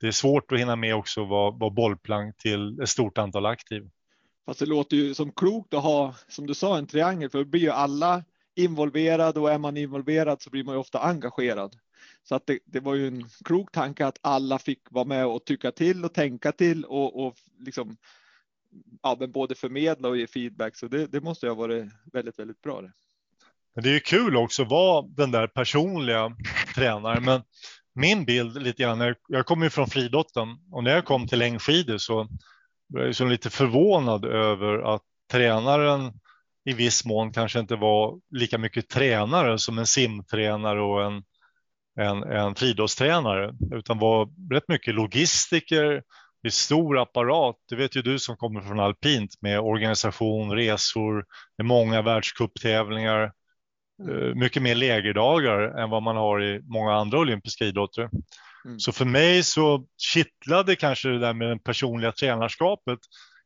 det 0.00 0.06
är 0.06 0.12
svårt 0.12 0.52
att 0.52 0.58
hinna 0.58 0.76
med 0.76 0.94
också 0.94 1.24
vara, 1.24 1.50
vara 1.50 1.70
bollplank 1.70 2.36
till 2.36 2.80
ett 2.80 2.88
stort 2.88 3.18
antal 3.18 3.46
aktiv. 3.46 3.88
Fast 4.46 4.60
det 4.60 4.66
låter 4.66 4.96
ju 4.96 5.14
som 5.14 5.32
klokt 5.32 5.74
att 5.74 5.82
ha, 5.82 6.14
som 6.28 6.46
du 6.46 6.54
sa, 6.54 6.78
en 6.78 6.86
triangel, 6.86 7.30
för 7.30 7.38
då 7.38 7.44
blir 7.44 7.60
ju 7.60 7.70
alla 7.70 8.24
involverade 8.54 9.40
och 9.40 9.50
är 9.52 9.58
man 9.58 9.76
involverad 9.76 10.42
så 10.42 10.50
blir 10.50 10.64
man 10.64 10.74
ju 10.74 10.78
ofta 10.78 10.98
engagerad. 10.98 11.76
Så 12.28 12.34
att 12.34 12.46
det, 12.46 12.58
det 12.64 12.80
var 12.80 12.94
ju 12.94 13.08
en 13.08 13.28
klok 13.44 13.72
tanke 13.72 14.06
att 14.06 14.18
alla 14.20 14.58
fick 14.58 14.80
vara 14.90 15.04
med 15.04 15.26
och 15.26 15.44
tycka 15.44 15.72
till 15.72 16.04
och 16.04 16.14
tänka 16.14 16.52
till 16.52 16.84
och, 16.84 17.26
och 17.26 17.34
liksom 17.58 17.96
ja, 19.02 19.16
men 19.20 19.32
både 19.32 19.54
förmedla 19.54 20.08
och 20.08 20.16
ge 20.16 20.26
feedback. 20.26 20.76
Så 20.76 20.88
det, 20.88 21.06
det 21.06 21.20
måste 21.20 21.46
ju 21.46 21.50
ha 21.50 21.56
varit 21.56 21.92
väldigt, 22.12 22.38
väldigt 22.38 22.62
bra. 22.62 22.80
Det. 22.80 22.92
Men 23.74 23.84
det 23.84 23.90
är 23.90 23.94
ju 23.94 24.00
kul 24.00 24.36
också 24.36 24.62
att 24.62 24.70
vara 24.70 25.06
den 25.08 25.30
där 25.30 25.46
personliga 25.46 26.36
tränaren. 26.74 27.24
Men 27.24 27.42
min 27.96 28.24
bild 28.24 28.62
lite 28.62 28.82
grann, 28.82 29.14
jag 29.28 29.46
kommer 29.46 29.66
ju 29.66 29.70
från 29.70 29.86
friidrotten 29.86 30.48
och 30.72 30.84
när 30.84 30.90
jag 30.90 31.04
kom 31.04 31.28
till 31.28 31.38
längdskidor 31.38 31.98
så 31.98 32.14
var 32.86 33.00
jag 33.00 33.06
liksom 33.06 33.28
lite 33.28 33.50
förvånad 33.50 34.24
över 34.24 34.94
att 34.94 35.02
tränaren 35.32 36.12
i 36.64 36.72
viss 36.72 37.04
mån 37.04 37.32
kanske 37.32 37.60
inte 37.60 37.76
var 37.76 38.20
lika 38.30 38.58
mycket 38.58 38.88
tränare 38.88 39.58
som 39.58 39.78
en 39.78 39.86
simtränare 39.86 40.82
och 40.82 41.04
en, 41.04 41.22
en, 42.00 42.22
en 42.22 42.54
friidrottstränare 42.54 43.54
utan 43.74 43.98
var 43.98 44.28
rätt 44.54 44.68
mycket 44.68 44.94
logistiker, 44.94 46.02
i 46.46 46.50
stor 46.50 46.98
apparat. 46.98 47.56
Det 47.68 47.76
vet 47.76 47.96
ju 47.96 48.02
du 48.02 48.18
som 48.18 48.36
kommer 48.36 48.60
från 48.60 48.80
alpint 48.80 49.30
med 49.40 49.60
organisation, 49.60 50.52
resor, 50.52 51.24
med 51.58 51.66
många 51.66 52.02
världscuptävlingar, 52.02 53.32
mycket 54.34 54.62
mer 54.62 54.74
lägerdagar 54.74 55.78
än 55.78 55.90
vad 55.90 56.02
man 56.02 56.16
har 56.16 56.42
i 56.42 56.60
många 56.62 56.94
andra 56.94 57.18
olympiska 57.18 57.64
idrotter. 57.64 58.10
Mm. 58.64 58.78
Så 58.78 58.92
för 58.92 59.04
mig 59.04 59.42
så 59.42 59.86
kittlade 59.98 60.76
kanske 60.76 61.08
det 61.08 61.18
där 61.18 61.34
med 61.34 61.48
det 61.48 61.58
personliga 61.58 62.12
tränarskapet 62.12 62.98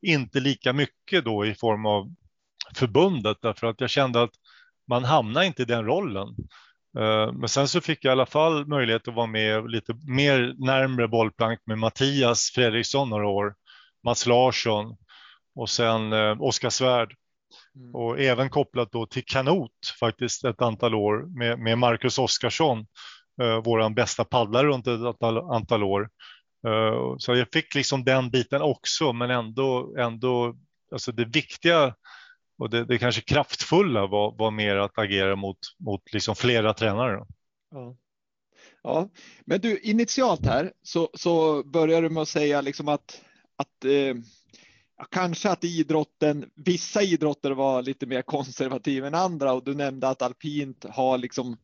inte 0.03 0.41
lika 0.41 0.73
mycket 0.73 1.25
då 1.25 1.47
i 1.47 1.55
form 1.55 1.87
av 1.87 2.15
förbundet 2.75 3.37
därför 3.43 3.67
att 3.67 3.81
jag 3.81 3.91
kände 3.91 4.23
att 4.23 4.31
man 4.89 5.05
hamnar 5.05 5.43
inte 5.43 5.63
i 5.63 5.65
den 5.65 5.85
rollen. 5.85 6.29
Eh, 6.99 7.33
men 7.33 7.49
sen 7.49 7.69
så 7.69 7.81
fick 7.81 8.05
jag 8.05 8.11
i 8.11 8.13
alla 8.13 8.27
fall 8.27 8.67
möjlighet 8.67 9.09
att 9.09 9.15
vara 9.15 9.27
med 9.27 9.71
lite 9.71 9.95
mer 10.09 10.55
närmre 10.59 11.09
bollplank 11.09 11.61
med 11.67 11.79
Mattias 11.79 12.51
Fredriksson 12.55 13.09
några 13.09 13.29
år, 13.29 13.55
Mats 14.05 14.27
Larsson 14.27 14.97
och 15.55 15.71
sen 15.71 16.13
eh, 16.13 16.43
Oskar 16.43 16.71
Svärd 16.71 17.15
Mm. 17.77 17.95
Och 17.95 18.21
även 18.21 18.51
kopplat 18.51 18.93
då 18.93 19.07
till 19.07 19.25
kanot 19.25 19.73
faktiskt 20.01 20.45
ett 20.45 20.63
antal 20.63 20.95
år 20.95 21.39
med, 21.39 21.59
med 21.59 21.79
Marcus 21.79 22.19
Oskarsson, 22.19 22.87
eh, 23.43 23.63
våran 23.65 23.95
bästa 23.95 24.25
paddlare 24.25 24.67
runt 24.67 24.87
ett 24.87 25.01
antal, 25.01 25.39
antal 25.39 25.83
år. 25.83 26.11
Eh, 26.67 27.17
så 27.19 27.37
jag 27.37 27.49
fick 27.53 27.75
liksom 27.75 28.05
den 28.05 28.31
biten 28.31 28.63
också, 28.63 29.13
men 29.13 29.31
ändå, 29.31 29.97
ändå 29.99 30.57
alltså 30.93 31.13
det 31.13 31.25
viktiga 31.25 31.95
och 32.59 32.71
det, 32.71 32.85
det 32.85 32.99
kanske 32.99 33.21
kraftfulla 33.21 34.07
var, 34.07 34.39
var 34.39 34.51
mer 34.51 34.77
att 34.77 34.99
agera 34.99 35.37
mot, 35.37 35.59
mot 35.79 36.13
liksom 36.13 36.37
flera 36.37 36.75
tränare. 36.75 37.27
Ja. 37.71 37.97
ja, 38.83 39.09
men 39.45 39.61
du 39.61 39.79
initialt 39.79 40.47
här 40.47 40.73
så, 40.83 41.11
så 41.15 41.65
börjar 41.65 42.03
du 42.03 42.11
med 42.11 42.23
att 42.23 42.29
säga 42.29 42.61
liksom 42.61 42.89
att, 42.89 43.23
att 43.57 43.85
eh 43.85 44.15
kanske 45.11 45.51
att 45.51 45.65
idrotten, 45.65 46.51
vissa 46.55 47.03
idrotter 47.03 47.51
var 47.51 47.83
lite 47.83 48.07
mer 48.07 48.23
konservativa 48.23 49.07
än 49.07 49.15
andra 49.15 49.53
och 49.53 49.65
du 49.65 49.75
nämnde 49.75 50.09
att 50.09 50.23
alpint 50.23 50.85
har 50.85 51.19
liksom, 51.19 51.57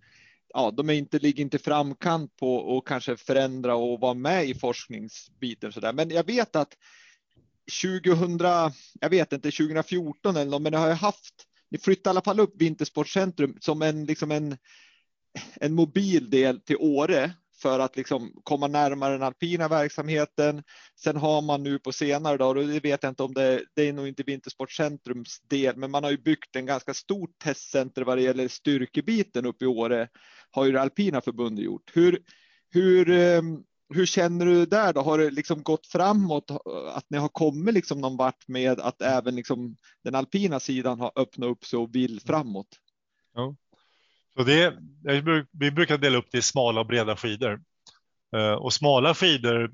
ja, 0.49 0.71
de 0.71 0.91
är 0.91 0.95
inte, 0.95 1.19
ligger 1.19 1.43
inte 1.43 1.59
framkant 1.59 2.37
på 2.37 2.79
att 2.79 2.85
kanske 2.89 3.17
förändra 3.17 3.75
och 3.75 4.01
vara 4.01 4.15
med 4.15 4.49
i 4.49 4.55
forskningsbiten 4.55 5.73
så 5.73 5.81
där. 5.81 5.93
Men 5.93 6.11
jag 6.11 6.27
vet 6.27 6.57
att 6.57 6.77
2000, 7.83 8.39
jag 9.01 9.11
vet 9.11 9.33
inte, 9.33 9.51
2014 9.51 10.37
eller 10.37 10.51
något, 10.51 10.63
men 10.63 10.73
det 10.73 10.79
har 10.79 10.89
jag 10.89 10.97
haft, 10.97 11.35
ni 11.71 11.79
flyttade 11.79 12.09
i 12.09 12.11
alla 12.11 12.23
fall 12.23 12.41
upp 12.41 12.63
Vintersportcentrum 12.63 13.57
som 13.61 13.83
en, 13.83 14.05
liksom 14.05 14.31
en, 14.31 14.57
en 15.55 15.75
mobil 15.75 16.31
del 16.31 16.61
till 16.61 16.77
Åre 16.77 17.33
för 17.63 17.79
att 17.79 17.97
liksom 17.97 18.33
komma 18.43 18.67
närmare 18.67 19.13
den 19.13 19.23
alpina 19.23 19.69
verksamheten. 19.69 20.63
Sen 21.01 21.17
har 21.17 21.43
man 21.43 21.63
nu 21.63 21.79
på 21.79 21.93
senare 21.93 22.37
dagar, 22.37 22.63
och 22.63 22.69
det 22.69 22.81
vet 22.81 23.03
jag 23.03 23.11
inte 23.11 23.23
om 23.23 23.35
det, 23.35 23.65
det 23.75 23.89
är 23.89 23.93
nog 23.93 24.09
inte 24.09 24.23
Vintersportcentrums 24.23 25.41
del, 25.41 25.77
men 25.77 25.91
man 25.91 26.05
har 26.05 26.11
ju 26.11 26.19
byggt 26.19 26.57
en 26.57 26.67
ganska 26.67 26.95
stort 26.95 27.39
testcenter 27.39 28.03
vad 28.03 28.19
det 28.19 28.23
gäller 28.23 28.49
styrkebiten 28.49 29.47
uppe 29.47 29.65
i 29.65 29.69
Åre, 29.69 30.09
har 30.51 30.65
ju 30.65 30.73
det 30.73 30.81
alpina 30.81 31.21
förbundet 31.21 31.65
gjort. 31.65 31.91
Hur, 31.95 32.23
hur, 32.71 33.11
ehm, 33.11 33.63
hur 33.95 34.07
känner 34.07 34.47
du 34.47 34.67
där 34.67 34.93
då? 34.93 35.01
Har 35.01 35.19
det 35.19 35.31
liksom 35.31 35.63
gått 35.63 35.87
framåt? 35.87 36.51
Att 36.93 37.07
ni 37.11 37.19
har 37.19 37.29
kommit 37.29 37.75
liksom 37.75 38.01
någon 38.01 38.17
vart 38.17 38.49
med 38.49 38.81
att 38.81 39.03
även 39.03 39.37
liksom 39.37 39.77
den 40.05 40.15
alpina 40.15 40.61
sidan 40.61 41.01
har 41.01 41.13
öppnat 41.17 41.49
upp 41.49 41.65
sig 41.65 41.79
och 41.79 41.95
vill 41.95 42.21
framåt? 42.21 42.69
Ja. 43.35 43.57
Så 44.37 44.43
det, 44.43 44.75
vi 45.53 45.71
brukar 45.71 45.99
dela 45.99 46.19
upp 46.19 46.29
det 46.31 46.39
i 46.39 46.43
smala 46.43 46.81
och 46.81 46.87
breda 46.87 47.17
skidor. 47.17 47.61
Eh, 48.37 48.53
och 48.53 48.73
smala 48.73 49.15
skidor, 49.15 49.71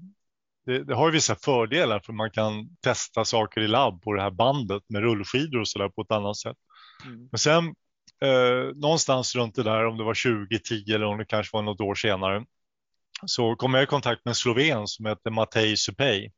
det, 0.67 0.85
det 0.85 0.95
har 0.95 1.11
vissa 1.11 1.35
fördelar 1.35 2.01
för 2.01 2.13
man 2.13 2.31
kan 2.31 2.77
testa 2.81 3.25
saker 3.25 3.61
i 3.61 3.69
labb 3.69 4.03
på 4.03 4.13
det 4.13 4.23
här 4.23 4.31
bandet 4.31 4.83
med 4.89 5.03
rullskidor 5.03 5.61
och 5.61 5.69
så 5.69 5.79
där 5.79 5.89
på 5.89 6.03
ett 6.03 6.11
annat 6.11 6.37
sätt. 6.37 6.57
Mm. 7.05 7.29
Men 7.31 7.39
sen 7.39 7.75
eh, 8.23 8.75
någonstans 8.75 9.35
runt 9.35 9.55
det 9.55 9.63
där, 9.63 9.87
om 9.87 9.99
det 9.99 10.05
var 10.05 10.47
2010 10.47 10.95
eller 10.95 11.07
om 11.07 11.19
det 11.19 11.25
kanske 11.25 11.57
var 11.57 11.63
något 11.63 11.81
år 11.81 11.95
senare, 11.95 12.45
så 13.27 13.57
kom 13.57 13.75
jag 13.75 13.83
i 13.83 13.87
kontakt 13.87 14.25
med 14.25 14.31
en 14.31 14.35
sloven 14.35 14.87
som 14.87 15.07
heter 15.07 15.31
Matej 15.31 15.77
Supej. 15.77 16.33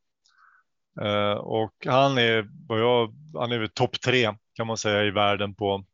Eh, 1.01 1.33
och 1.33 1.75
han 1.87 2.19
är, 2.19 2.49
jag, 2.69 3.15
han 3.35 3.53
är 3.53 3.67
topp 3.67 4.01
tre 4.01 4.35
kan 4.55 4.67
man 4.67 4.77
säga 4.77 5.05
i 5.05 5.11
världen 5.11 5.55
på 5.55 5.85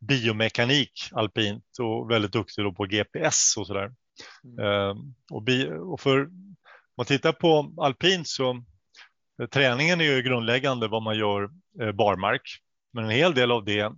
biomekanik 0.00 0.92
alpint 1.12 1.64
och 1.78 2.10
väldigt 2.10 2.32
duktig 2.32 2.76
på 2.76 2.84
GPS 2.84 3.56
och 3.56 3.66
sådär. 3.66 3.92
Mm. 4.44 4.64
Uh, 4.64 4.96
och, 5.30 5.42
bi 5.42 5.70
och, 5.70 6.00
för 6.00 6.28
man 6.96 7.06
tittar 7.06 7.32
på 7.32 7.74
alpint 7.76 8.28
så 8.28 8.50
eh, 9.42 9.46
träningen 9.50 10.00
är 10.00 10.04
ju 10.04 10.22
grundläggande 10.22 10.88
vad 10.88 11.02
man 11.02 11.18
gör 11.18 11.50
eh, 11.82 11.92
barmark. 11.92 12.42
Men 12.92 13.04
en 13.04 13.10
hel 13.10 13.34
del 13.34 13.50
av 13.50 13.64
det 13.64 13.92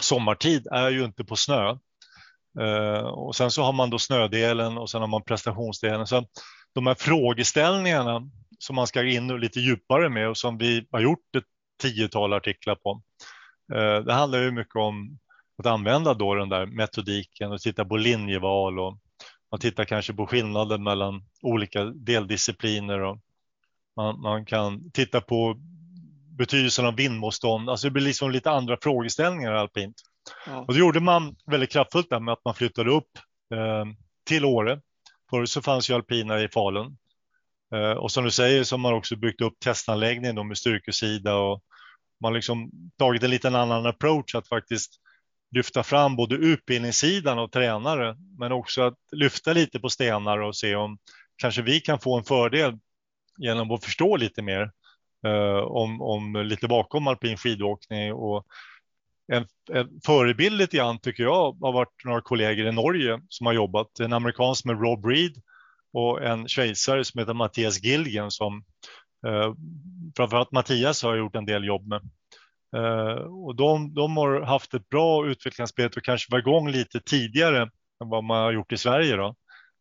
sommartid 0.00 0.66
är 0.66 0.90
ju 0.90 1.04
inte 1.04 1.24
på 1.24 1.36
snö. 1.36 1.76
Eh, 2.60 3.06
och 3.06 3.36
sen 3.36 3.50
så 3.50 3.62
har 3.62 3.72
man 3.72 3.90
då 3.90 3.98
snödelen 3.98 4.78
och 4.78 4.90
sen 4.90 5.00
har 5.00 5.08
man 5.08 5.22
prestationsdelen. 5.22 6.06
Så 6.06 6.26
de 6.72 6.86
här 6.86 6.94
frågeställningarna 6.94 8.30
som 8.58 8.76
man 8.76 8.86
ska 8.86 9.04
in 9.04 9.28
lite 9.40 9.60
djupare 9.60 10.08
med 10.08 10.28
och 10.28 10.36
som 10.36 10.58
vi 10.58 10.86
har 10.90 11.00
gjort 11.00 11.36
ett 11.36 11.44
tiotal 11.82 12.32
artiklar 12.32 12.74
på. 12.74 13.02
Det 14.04 14.12
handlar 14.12 14.38
ju 14.38 14.50
mycket 14.50 14.76
om 14.76 15.18
att 15.58 15.66
använda 15.66 16.14
då 16.14 16.34
den 16.34 16.48
där 16.48 16.66
metodiken 16.66 17.52
och 17.52 17.60
titta 17.60 17.84
på 17.84 17.96
linjeval 17.96 18.78
och 18.78 18.98
man 19.50 19.60
tittar 19.60 19.84
kanske 19.84 20.12
på 20.12 20.26
skillnaden 20.26 20.82
mellan 20.82 21.24
olika 21.42 21.84
deldiscipliner 21.84 23.00
och 23.00 23.18
man, 23.96 24.20
man 24.20 24.44
kan 24.44 24.90
titta 24.90 25.20
på 25.20 25.56
betydelsen 26.38 26.86
av 26.86 26.96
vindmotstånd. 26.96 27.70
Alltså 27.70 27.86
det 27.86 27.90
blir 27.90 28.04
liksom 28.04 28.30
lite 28.30 28.50
andra 28.50 28.76
frågeställningar 28.82 29.52
alpint. 29.52 29.96
Ja. 30.46 30.58
Och 30.58 30.74
det 30.74 30.80
gjorde 30.80 31.00
man 31.00 31.36
väldigt 31.46 31.72
kraftfullt 31.72 32.10
där 32.10 32.20
med 32.20 32.32
att 32.32 32.44
man 32.44 32.54
flyttade 32.54 32.90
upp 32.90 33.10
eh, 33.54 33.84
till 34.26 34.44
Åre. 34.44 34.80
Förut 35.30 35.50
så 35.50 35.62
fanns 35.62 35.90
ju 35.90 35.94
alpina 35.94 36.42
i 36.42 36.48
Falun. 36.48 36.96
Eh, 37.74 37.90
och 37.90 38.12
som 38.12 38.24
du 38.24 38.30
säger 38.30 38.64
så 38.64 38.76
har 38.76 38.78
man 38.78 38.94
också 38.94 39.16
byggt 39.16 39.40
upp 39.40 39.58
testanläggningen 39.60 40.48
med 40.48 40.58
styrkesida 40.58 41.34
och 41.34 41.62
man 42.20 42.34
liksom 42.34 42.70
tagit 42.98 43.22
en 43.22 43.30
liten 43.30 43.54
annan 43.54 43.86
approach 43.86 44.34
att 44.34 44.48
faktiskt 44.48 45.00
lyfta 45.50 45.82
fram 45.82 46.16
både 46.16 46.34
utbildningssidan 46.34 47.38
och 47.38 47.52
tränare, 47.52 48.16
men 48.38 48.52
också 48.52 48.82
att 48.82 48.98
lyfta 49.12 49.52
lite 49.52 49.80
på 49.80 49.88
stenar 49.88 50.38
och 50.38 50.56
se 50.56 50.74
om 50.74 50.98
kanske 51.36 51.62
vi 51.62 51.80
kan 51.80 52.00
få 52.00 52.18
en 52.18 52.24
fördel 52.24 52.78
genom 53.38 53.70
att 53.70 53.84
förstå 53.84 54.16
lite 54.16 54.42
mer 54.42 54.70
eh, 55.26 55.58
om, 55.58 56.02
om 56.02 56.36
lite 56.36 56.68
bakom 56.68 57.08
alpin 57.08 57.36
skidåkning 57.36 58.12
och 58.12 58.46
en, 59.32 59.46
en 59.72 60.00
förebild 60.06 60.58
lite 60.58 60.76
grann 60.76 60.98
tycker 60.98 61.22
jag 61.22 61.52
har 61.60 61.72
varit 61.72 62.04
några 62.04 62.20
kollegor 62.20 62.66
i 62.66 62.72
Norge 62.72 63.20
som 63.28 63.46
har 63.46 63.52
jobbat. 63.52 64.00
En 64.00 64.12
amerikan 64.12 64.54
som 64.54 64.70
är 64.70 64.74
Rob 64.74 65.06
Reed 65.06 65.42
och 65.92 66.22
en 66.24 66.48
schweizare 66.48 67.04
som 67.04 67.18
heter 67.18 67.34
Mattias 67.34 67.82
Gilgen 67.82 68.30
som 68.30 68.64
eh, 69.26 69.54
framförallt 70.16 70.52
Mattias 70.52 71.02
har 71.02 71.16
gjort 71.16 71.36
en 71.36 71.46
del 71.46 71.64
jobb 71.64 71.86
med. 71.86 72.00
Eh, 72.76 73.22
och 73.22 73.56
de, 73.56 73.94
de 73.94 74.16
har 74.16 74.40
haft 74.40 74.74
ett 74.74 74.88
bra 74.88 75.26
utvecklingsarbete 75.26 75.98
och 76.00 76.04
kanske 76.04 76.32
var 76.32 76.38
igång 76.38 76.70
lite 76.70 77.00
tidigare 77.00 77.62
än 78.02 78.08
vad 78.08 78.24
man 78.24 78.42
har 78.42 78.52
gjort 78.52 78.72
i 78.72 78.76
Sverige. 78.76 79.16
Då. 79.16 79.34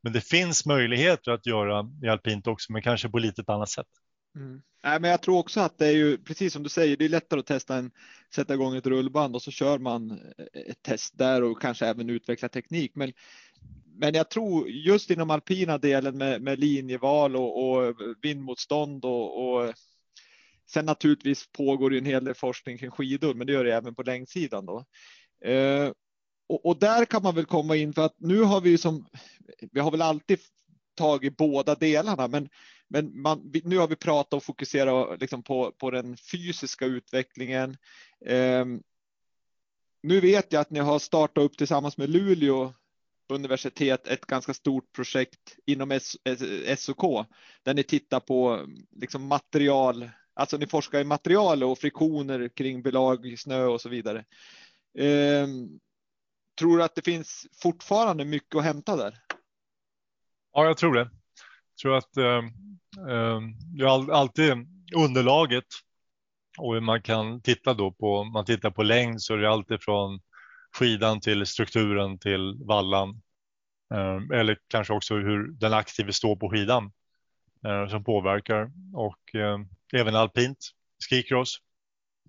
Men 0.03 0.13
det 0.13 0.21
finns 0.21 0.65
möjligheter 0.65 1.31
att 1.31 1.45
göra 1.45 1.89
i 2.03 2.07
alpint 2.07 2.47
också, 2.47 2.71
men 2.71 2.81
kanske 2.81 3.09
på 3.09 3.19
lite 3.19 3.43
annat 3.47 3.69
sätt. 3.69 3.87
Mm. 4.35 4.61
Nej, 4.83 4.99
men 4.99 5.11
jag 5.11 5.21
tror 5.21 5.37
också 5.37 5.59
att 5.59 5.77
det 5.77 5.87
är 5.87 5.91
ju 5.91 6.17
precis 6.17 6.53
som 6.53 6.63
du 6.63 6.69
säger, 6.69 6.97
det 6.97 7.05
är 7.05 7.09
lättare 7.09 7.39
att 7.39 7.45
testa 7.45 7.75
en, 7.75 7.91
sätta 8.35 8.53
igång 8.53 8.75
ett 8.75 8.87
rullband 8.87 9.35
och 9.35 9.41
så 9.41 9.51
kör 9.51 9.79
man 9.79 10.19
ett 10.69 10.81
test 10.81 11.17
där 11.17 11.43
och 11.43 11.61
kanske 11.61 11.87
även 11.87 12.09
utveckla 12.09 12.49
teknik. 12.49 12.91
Men, 12.95 13.13
men 13.97 14.13
jag 14.13 14.29
tror 14.29 14.69
just 14.69 15.11
inom 15.11 15.29
alpina 15.29 15.77
delen 15.77 16.17
med, 16.17 16.41
med 16.41 16.59
linjeval 16.59 17.35
och, 17.35 17.69
och 17.69 17.95
vindmotstånd 18.21 19.05
och, 19.05 19.53
och 19.53 19.73
Sen 20.69 20.85
naturligtvis 20.85 21.47
pågår 21.51 21.93
ju 21.93 21.97
en 21.97 22.05
hel 22.05 22.25
del 22.25 22.33
forskning 22.33 22.77
kring 22.77 22.91
skidor, 22.91 23.33
men 23.33 23.47
det 23.47 23.53
gör 23.53 23.63
det 23.63 23.75
även 23.75 23.95
på 23.95 24.03
längdsidan 24.03 24.65
då. 24.65 24.85
Eh, 25.49 25.91
och, 26.49 26.65
och, 26.65 26.79
där 26.79 27.05
kan 27.05 27.23
man 27.23 27.35
väl 27.35 27.45
komma 27.45 27.75
in 27.75 27.93
för 27.93 28.05
att 28.05 28.15
nu 28.17 28.41
har 28.41 28.61
vi 28.61 28.77
som, 28.77 29.07
vi 29.71 29.79
har 29.79 29.91
väl 29.91 30.01
alltid 30.01 30.39
tagit 30.95 31.37
båda 31.37 31.75
delarna, 31.75 32.27
men, 32.27 32.49
men 32.87 33.21
man, 33.21 33.51
nu 33.63 33.77
har 33.77 33.87
vi 33.87 33.95
pratat 33.95 34.33
och 34.33 34.43
fokuserat 34.43 35.21
liksom 35.21 35.43
på, 35.43 35.71
på 35.71 35.91
den 35.91 36.17
fysiska 36.17 36.85
utvecklingen. 36.85 37.77
Eh, 38.25 38.65
nu 40.03 40.19
vet 40.19 40.53
jag 40.53 40.61
att 40.61 40.71
ni 40.71 40.79
har 40.79 40.99
startat 40.99 41.43
upp 41.43 41.57
tillsammans 41.57 41.97
med 41.97 42.09
Luleå 42.09 42.73
universitet 43.29 44.07
ett 44.07 44.25
ganska 44.25 44.53
stort 44.53 44.91
projekt 44.95 45.55
inom 45.65 45.99
SOK 46.77 47.27
där 47.63 47.73
ni 47.73 47.83
tittar 47.83 48.19
på 48.19 48.67
liksom 48.91 49.27
material 49.27 50.09
Alltså 50.37 50.57
ni 50.57 50.67
forskar 50.67 50.99
i 50.99 51.03
material 51.03 51.63
och 51.63 51.79
friktioner 51.79 52.49
kring 52.49 52.81
belag, 52.81 53.39
snö 53.39 53.63
och 53.63 53.81
så 53.81 53.89
vidare. 53.89 54.25
Eh, 54.97 55.47
tror 56.59 56.77
du 56.77 56.83
att 56.83 56.95
det 56.95 57.01
finns 57.01 57.47
fortfarande 57.61 58.25
mycket 58.25 58.55
att 58.55 58.63
hämta 58.63 58.95
där? 58.95 59.17
Ja, 60.53 60.65
jag 60.65 60.77
tror 60.77 60.93
det. 60.93 60.99
Jag 60.99 61.81
tror 61.81 61.97
att 61.97 62.17
eh, 62.17 62.41
det 63.77 63.83
är 63.83 64.11
alltid 64.11 64.53
underlaget 64.95 65.65
och 66.59 66.83
man 66.83 67.01
kan 67.01 67.41
titta 67.41 67.73
då 67.73 67.91
på, 67.91 68.23
man 68.23 68.45
tittar 68.45 68.71
på 68.71 68.83
längd 68.83 69.21
så 69.21 69.33
är 69.33 69.37
det 69.37 69.49
alltid 69.49 69.81
från 69.81 70.19
skidan 70.77 71.19
till 71.19 71.45
strukturen 71.45 72.19
till 72.19 72.55
vallan. 72.65 73.21
Eh, 73.93 74.39
eller 74.39 74.57
kanske 74.67 74.93
också 74.93 75.15
hur 75.15 75.47
den 75.51 75.73
aktive 75.73 76.13
står 76.13 76.35
på 76.35 76.49
skidan 76.49 76.91
eh, 77.67 77.87
som 77.87 78.03
påverkar. 78.03 78.71
Och 78.93 79.35
eh, 79.35 79.59
även 79.93 80.15
alpint, 80.15 80.57
skikross, 81.09 81.57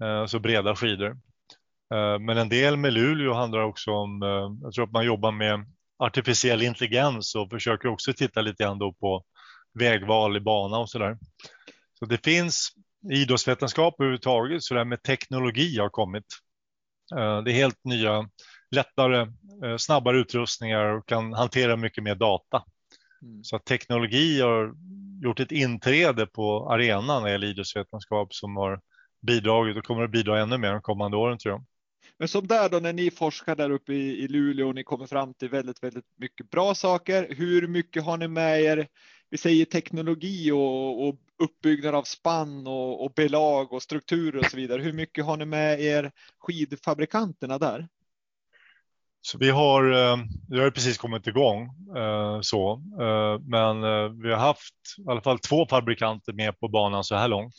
alltså 0.01 0.37
så 0.37 0.41
breda 0.41 0.77
skidor. 0.77 1.19
Men 2.21 2.39
en 2.39 2.49
del 2.49 2.77
med 2.77 2.93
Luleå 2.93 3.33
handlar 3.33 3.61
också 3.61 3.91
om, 3.91 4.23
jag 4.63 4.73
tror 4.73 4.85
att 4.85 4.93
man 4.93 5.07
jobbar 5.07 5.33
med 5.33 5.67
artificiell 5.99 6.63
intelligens 6.63 7.35
och 7.35 7.51
försöker 7.51 7.89
också 7.89 8.13
titta 8.13 8.41
lite 8.41 8.65
grann 8.65 8.79
då 8.79 8.93
på 8.93 9.25
vägval 9.75 10.37
i 10.37 10.41
bana 10.41 10.79
och 10.79 10.91
så 10.91 10.99
där. 10.99 11.19
Så 11.99 12.05
det 12.05 12.25
finns 12.25 12.73
idrottsvetenskap 13.13 14.01
överhuvudtaget, 14.01 14.63
så 14.63 14.75
det 14.75 14.81
här 14.81 14.85
med 14.85 15.03
teknologi 15.03 15.79
har 15.79 15.89
kommit. 15.89 16.25
Det 17.45 17.51
är 17.51 17.55
helt 17.55 17.85
nya, 17.85 18.29
lättare, 18.71 19.27
snabbare 19.79 20.19
utrustningar 20.19 20.85
och 20.85 21.09
kan 21.09 21.33
hantera 21.33 21.77
mycket 21.77 22.05
mer 22.05 22.15
data. 22.15 22.65
Mm. 23.23 23.45
Så 23.45 23.59
teknologi 23.59 24.41
har 24.41 24.75
gjort 25.23 25.41
ett 25.41 25.53
inträde 25.53 26.27
på 26.27 26.71
arenan 26.73 27.23
när 27.23 27.25
det 27.25 27.33
gäller 27.33 27.47
idrottsvetenskap 27.47 28.35
som 28.35 28.57
har 28.57 28.81
bidragit 29.27 29.77
och 29.77 29.85
kommer 29.85 30.05
att 30.05 30.11
bidra 30.11 30.41
ännu 30.41 30.59
mer 30.59 30.73
de 30.73 30.83
kommande 30.83 31.17
åren 31.17 31.39
tror 31.39 31.55
jag. 31.55 31.65
Men 32.19 32.29
som 32.29 32.47
där 32.47 32.69
då 32.69 32.79
när 32.79 32.93
ni 32.93 33.11
forskar 33.11 33.57
där 33.57 33.71
uppe 33.71 33.93
i, 33.93 34.25
i 34.25 34.29
Luleå 34.29 34.69
och 34.69 34.75
ni 34.75 34.85
kommer 34.85 35.07
fram 35.07 35.35
till 35.35 35.49
väldigt, 35.49 35.83
väldigt 35.83 36.05
mycket 36.17 36.51
bra 36.51 36.75
saker. 36.75 37.35
Hur 37.35 37.69
mycket 37.69 38.05
har 38.05 38.17
ni 38.17 38.29
med 38.29 38.63
er? 38.63 38.89
Vi 39.31 39.39
säger 39.39 39.65
teknologi 39.65 40.51
och, 40.51 41.09
och 41.09 41.17
uppbyggnad 41.39 41.95
av 41.95 42.03
spann 42.03 42.67
och, 42.67 43.05
och 43.05 43.13
belag 43.17 43.73
och 43.73 43.83
strukturer 43.83 44.39
och 44.39 44.47
så 44.47 44.57
vidare. 44.57 44.83
Hur 44.83 44.93
mycket 44.93 45.25
har 45.25 45.37
ni 45.37 45.45
med 45.45 45.81
er 45.81 46.13
skidfabrikanterna 46.39 47.59
där? 47.59 47.89
Så 49.21 49.39
vi 49.39 49.51
har, 49.51 49.93
eh, 49.93 50.17
vi 50.49 50.61
har 50.61 50.71
precis 50.71 50.99
kommit 50.99 51.27
igång 51.27 51.63
eh, 51.97 52.41
så, 52.41 52.73
eh, 53.01 53.41
men 53.41 53.81
vi 54.23 54.31
har 54.31 54.39
haft 54.39 54.75
i 54.99 55.11
alla 55.11 55.21
fall 55.21 55.39
två 55.39 55.67
fabrikanter 55.67 56.33
med 56.33 56.61
på 56.61 56.69
banan 56.69 57.05
så 57.05 57.15
här 57.15 57.29
långt 57.29 57.55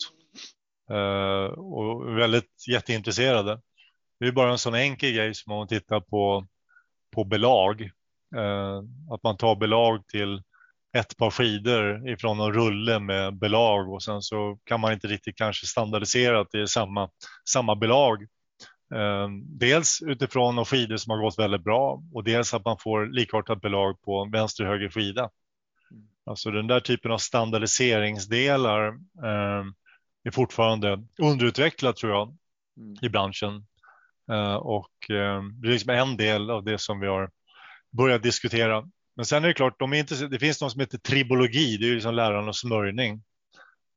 och 1.56 2.18
väldigt 2.18 2.68
jätteintresserade. 2.68 3.60
Det 4.20 4.26
är 4.26 4.32
bara 4.32 4.50
en 4.50 4.58
sån 4.58 4.74
enkel 4.74 5.12
grej 5.12 5.34
som 5.34 5.52
om 5.52 5.58
man 5.58 5.68
tittar 5.68 6.00
på 6.00 6.46
på 7.14 7.24
belag. 7.24 7.90
Att 9.10 9.22
man 9.22 9.36
tar 9.36 9.56
belag 9.56 10.06
till 10.06 10.42
ett 10.92 11.16
par 11.16 11.30
skidor 11.30 12.08
ifrån 12.08 12.40
en 12.40 12.52
rulle 12.52 12.98
med 12.98 13.38
belag 13.38 13.92
och 13.92 14.02
sen 14.02 14.22
så 14.22 14.58
kan 14.64 14.80
man 14.80 14.92
inte 14.92 15.06
riktigt 15.06 15.36
kanske 15.36 15.66
standardisera 15.66 16.40
att 16.40 16.50
det 16.50 16.60
är 16.60 16.66
samma, 16.66 17.10
samma 17.44 17.76
belag 17.76 18.26
Ehm, 18.94 19.58
dels 19.58 20.02
utifrån 20.02 20.56
de 20.56 20.64
skidor 20.64 20.96
som 20.96 21.10
har 21.10 21.18
gått 21.18 21.38
väldigt 21.38 21.64
bra 21.64 22.02
och 22.12 22.24
dels 22.24 22.54
att 22.54 22.64
man 22.64 22.78
får 22.78 23.06
likartat 23.06 23.60
belag 23.60 24.02
på 24.02 24.28
vänster 24.32 24.64
och 24.64 24.70
höger 24.70 24.88
skida. 24.88 25.30
Alltså 26.26 26.50
den 26.50 26.66
där 26.66 26.80
typen 26.80 27.10
av 27.10 27.18
standardiseringsdelar 27.18 28.88
eh, 29.22 29.64
är 30.24 30.30
fortfarande 30.32 31.04
underutvecklad 31.18 31.96
tror 31.96 32.12
jag 32.12 32.36
mm. 32.76 32.96
i 33.02 33.08
branschen. 33.08 33.66
Eh, 34.30 34.54
och 34.54 35.10
eh, 35.10 35.42
det 35.42 35.68
är 35.68 35.72
liksom 35.72 35.90
en 35.90 36.16
del 36.16 36.50
av 36.50 36.64
det 36.64 36.78
som 36.78 37.00
vi 37.00 37.06
har 37.06 37.30
börjat 37.90 38.22
diskutera. 38.22 38.90
Men 39.20 39.24
sen 39.24 39.44
är 39.44 39.48
det 39.48 39.54
klart, 39.54 39.78
de 39.78 39.92
är 39.92 39.96
inte, 39.96 40.26
det 40.26 40.38
finns 40.38 40.60
något 40.60 40.72
som 40.72 40.80
heter 40.80 40.98
tribologi, 40.98 41.76
det 41.76 41.84
är 41.84 41.88
ju 41.88 41.94
liksom 41.94 42.14
lärarnas 42.14 42.58
smörjning. 42.58 43.22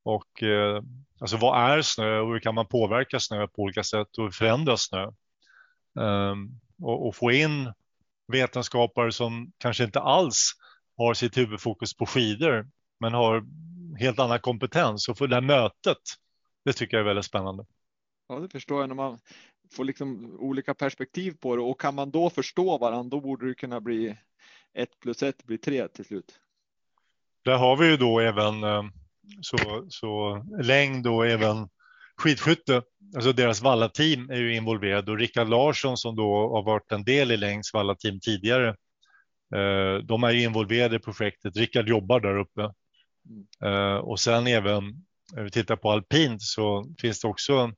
Och 0.03 0.43
eh, 0.43 0.82
Alltså 1.24 1.38
vad 1.38 1.71
är 1.71 1.82
snö 1.82 2.19
och 2.19 2.34
hur 2.34 2.39
kan 2.39 2.55
man 2.55 2.67
påverka 2.67 3.19
snö 3.19 3.47
på 3.47 3.61
olika 3.61 3.84
sätt 3.84 4.17
och 4.17 4.34
förändra 4.34 4.78
snö? 4.78 5.11
Um, 5.95 6.59
och, 6.82 7.07
och, 7.07 7.15
få 7.15 7.32
in 7.32 7.74
vetenskapare 8.28 9.11
som 9.11 9.51
kanske 9.57 9.84
inte 9.84 9.99
alls 9.99 10.51
har 10.97 11.13
sitt 11.13 11.38
huvudfokus 11.38 11.97
på 11.97 12.05
skidor 12.05 12.67
men 12.99 13.13
har 13.13 13.45
helt 13.99 14.19
annan 14.19 14.39
kompetens 14.39 15.07
och 15.07 15.17
få 15.17 15.28
det 15.28 15.36
här 15.36 15.41
mötet. 15.41 15.97
Det 16.65 16.74
tycker 16.74 16.97
jag 16.97 17.01
är 17.01 17.07
väldigt 17.07 17.26
spännande. 17.26 17.65
Ja, 18.28 18.39
det 18.39 18.49
förstår 18.49 18.80
jag 18.80 18.88
när 18.88 18.95
man 18.95 19.19
får 19.72 19.84
liksom 19.84 20.38
olika 20.39 20.74
perspektiv 20.74 21.32
på 21.39 21.55
det 21.55 21.61
och 21.61 21.82
kan 21.82 21.95
man 21.95 22.11
då 22.11 22.30
förstå 22.30 22.78
varandra, 22.78 23.09
då 23.18 23.22
borde 23.22 23.47
det 23.47 23.53
kunna 23.53 23.82
bli 23.82 24.18
ett 24.74 24.99
plus 24.99 25.24
ett 25.24 25.45
blir 25.45 25.57
tre 25.57 25.88
till 25.88 26.05
slut. 26.05 26.39
där 27.45 27.57
har 27.57 27.78
vi 27.78 27.88
ju 27.88 27.97
då 27.97 28.20
även 28.20 28.64
eh, 28.64 28.84
så, 29.41 29.86
så 29.89 30.43
längd 30.61 31.07
och 31.07 31.28
även 31.28 31.70
skidskytte. 32.18 32.82
Alltså 33.16 33.34
deras 33.34 33.61
vallateam 33.61 34.30
är 34.30 34.38
ju 34.38 34.55
involverade 34.55 35.11
och 35.11 35.18
Rickard 35.18 35.49
Larsson 35.49 35.97
som 35.97 36.16
då 36.16 36.55
har 36.55 36.64
varit 36.64 36.91
en 36.91 37.03
del 37.03 37.32
i 37.32 37.38
Längs 37.38 37.74
vallateam 37.74 38.20
tidigare. 38.20 38.70
Eh, 39.55 39.95
de 40.03 40.24
är 40.24 40.32
ju 40.32 40.43
involverade 40.43 40.95
i 40.95 40.99
projektet. 40.99 41.57
Rickard 41.57 41.89
jobbar 41.89 42.20
där 42.20 42.39
uppe 42.39 42.61
eh, 43.64 43.95
och 43.95 44.20
sen 44.20 44.47
även 44.47 44.84
när 45.36 45.43
vi 45.43 45.51
tittar 45.51 45.76
på 45.76 45.91
alpint 45.91 46.41
så 46.41 46.86
finns 46.99 47.22
det 47.22 47.28
också 47.28 47.72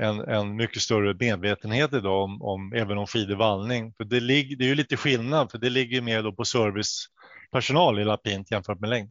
en, 0.00 0.20
en 0.20 0.56
mycket 0.56 0.82
större 0.82 1.14
medvetenhet 1.14 1.92
idag 1.92 2.24
om, 2.24 2.42
om 2.42 2.72
även 2.72 2.98
om 2.98 3.06
skidvallning. 3.06 3.92
För 3.92 4.04
det, 4.04 4.20
ligger, 4.20 4.56
det 4.56 4.64
är 4.64 4.68
ju 4.68 4.74
lite 4.74 4.96
skillnad 4.96 5.50
för 5.50 5.58
det 5.58 5.70
ligger 5.70 6.00
mer 6.00 6.22
då 6.22 6.32
på 6.32 6.44
servicepersonal 6.44 8.00
i 8.00 8.02
alpint 8.02 8.50
jämfört 8.50 8.80
med 8.80 8.90
längd. 8.90 9.10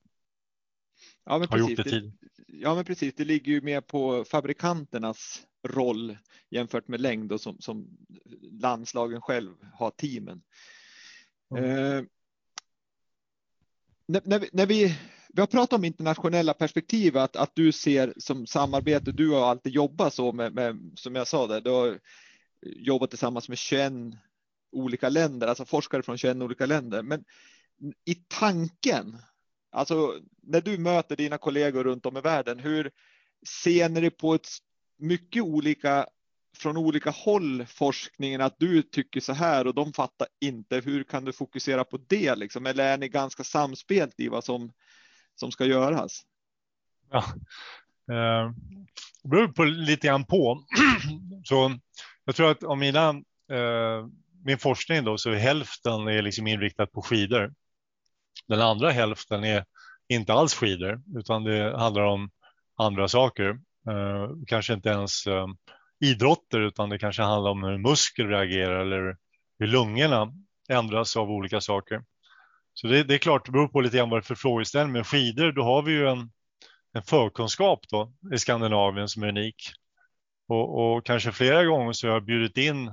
Ja, 1.25 1.37
men 1.37 1.47
precis. 1.47 1.77
Det, 1.77 2.11
ja, 2.47 2.75
men 2.75 2.85
precis. 2.85 3.15
Det 3.15 3.25
ligger 3.25 3.51
ju 3.51 3.61
mer 3.61 3.81
på 3.81 4.25
fabrikanternas 4.25 5.43
roll 5.67 6.17
jämfört 6.49 6.87
med 6.87 7.01
längd 7.01 7.31
och 7.31 7.41
som, 7.41 7.59
som 7.59 7.87
landslagen 8.61 9.21
själv 9.21 9.51
har 9.73 9.91
teamen. 9.91 10.41
Mm. 11.57 11.63
Eh, 11.63 12.03
när, 14.07 14.21
när, 14.25 14.39
vi, 14.39 14.49
när 14.53 14.65
vi 14.65 14.97
vi 15.35 15.41
har 15.41 15.47
pratat 15.47 15.73
om 15.73 15.85
internationella 15.85 16.53
perspektiv, 16.53 17.17
att, 17.17 17.35
att 17.35 17.55
du 17.55 17.71
ser 17.71 18.13
som 18.17 18.47
samarbete, 18.47 19.11
du 19.11 19.29
har 19.29 19.49
alltid 19.49 19.73
jobbat 19.73 20.13
så 20.13 20.31
med, 20.31 20.53
med 20.53 20.91
som 20.95 21.15
jag 21.15 21.27
sa, 21.27 21.47
där, 21.47 21.61
du 21.61 21.69
har 21.69 21.99
jobbat 22.61 23.09
tillsammans 23.09 23.49
med 23.49 23.57
21 23.57 23.93
olika 24.71 25.09
länder, 25.09 25.47
alltså 25.47 25.65
forskare 25.65 26.03
från 26.03 26.17
21 26.17 26.37
olika 26.37 26.65
länder. 26.65 27.03
Men 27.03 27.23
i 28.05 28.15
tanken, 28.15 29.17
alltså 29.71 30.13
när 30.41 30.61
du 30.61 30.77
möter 30.77 31.15
dina 31.15 31.37
kollegor 31.37 31.83
runt 31.83 32.05
om 32.05 32.17
i 32.17 32.21
världen, 32.21 32.59
hur 32.59 32.91
ser 33.63 33.89
ni 33.89 34.01
det 34.01 34.11
på 34.11 34.33
ett 34.33 34.47
mycket 34.97 35.43
olika 35.43 36.07
från 36.57 36.77
olika 36.77 37.09
håll 37.09 37.65
forskningen 37.65 38.41
att 38.41 38.59
du 38.59 38.81
tycker 38.81 39.19
så 39.19 39.33
här 39.33 39.67
och 39.67 39.75
de 39.75 39.93
fattar 39.93 40.27
inte. 40.41 40.79
Hur 40.79 41.03
kan 41.03 41.25
du 41.25 41.33
fokusera 41.33 41.83
på 41.83 41.97
det 42.07 42.35
liksom? 42.35 42.65
Eller 42.65 42.93
är 42.93 42.97
ni 42.97 43.09
ganska 43.09 43.43
samspelt 43.43 44.19
i 44.19 44.27
vad 44.27 44.43
som 44.43 44.71
som 45.35 45.51
ska 45.51 45.65
göras? 45.65 46.21
Ja, 47.11 47.23
eh, 48.11 48.51
det 49.23 49.29
beror 49.29 49.47
på 49.47 49.63
lite 49.63 50.07
grann 50.07 50.25
på. 50.25 50.63
så 51.43 51.79
jag 52.25 52.35
tror 52.35 52.51
att 52.51 52.63
om 52.63 52.79
mina, 52.79 53.09
eh, 53.51 54.07
min 54.43 54.57
forskning 54.57 55.03
då 55.03 55.17
så 55.17 55.29
är 55.29 55.35
hälften 55.35 56.07
är 56.07 56.21
liksom 56.21 56.47
inriktad 56.47 56.85
på 56.85 57.01
skidor. 57.01 57.53
Den 58.47 58.61
andra 58.61 58.89
hälften 58.91 59.43
är 59.43 59.65
inte 60.07 60.33
alls 60.33 60.53
skidor 60.53 61.01
utan 61.15 61.43
det 61.43 61.77
handlar 61.77 62.03
om 62.03 62.29
andra 62.75 63.07
saker. 63.07 63.49
Eh, 63.87 64.29
kanske 64.47 64.73
inte 64.73 64.89
ens 64.89 65.27
eh, 65.27 65.47
idrotter 65.99 66.59
utan 66.59 66.89
det 66.89 66.99
kanske 66.99 67.21
handlar 67.21 67.51
om 67.51 67.63
hur 67.63 67.77
muskler 67.77 68.27
reagerar 68.27 68.79
eller 68.79 69.17
hur 69.59 69.67
lungorna 69.67 70.33
ändras 70.69 71.17
av 71.17 71.31
olika 71.31 71.61
saker. 71.61 72.03
Så 72.75 72.87
det, 72.87 73.03
det, 73.03 73.13
är 73.13 73.17
klart, 73.17 73.45
det 73.45 73.51
beror 73.51 73.67
på 73.67 73.81
lite 73.81 73.97
grann 73.97 74.09
vad 74.09 74.19
det 74.19 74.21
är 74.21 74.25
för 74.25 74.35
frågeställning. 74.35 74.93
Men 74.93 75.03
skidor, 75.03 75.51
då 75.51 75.63
har 75.63 75.81
vi 75.81 75.91
ju 75.91 76.07
en, 76.07 76.31
en 76.93 77.03
förkunskap 77.03 77.79
då 77.89 78.13
i 78.33 78.37
Skandinavien 78.37 79.07
som 79.07 79.23
är 79.23 79.27
unik. 79.27 79.55
Och, 80.47 80.95
och 80.95 81.05
kanske 81.05 81.31
flera 81.31 81.65
gånger 81.65 81.93
så 81.93 82.07
har 82.07 82.13
jag 82.13 82.25
bjudit 82.25 82.57
in 82.57 82.87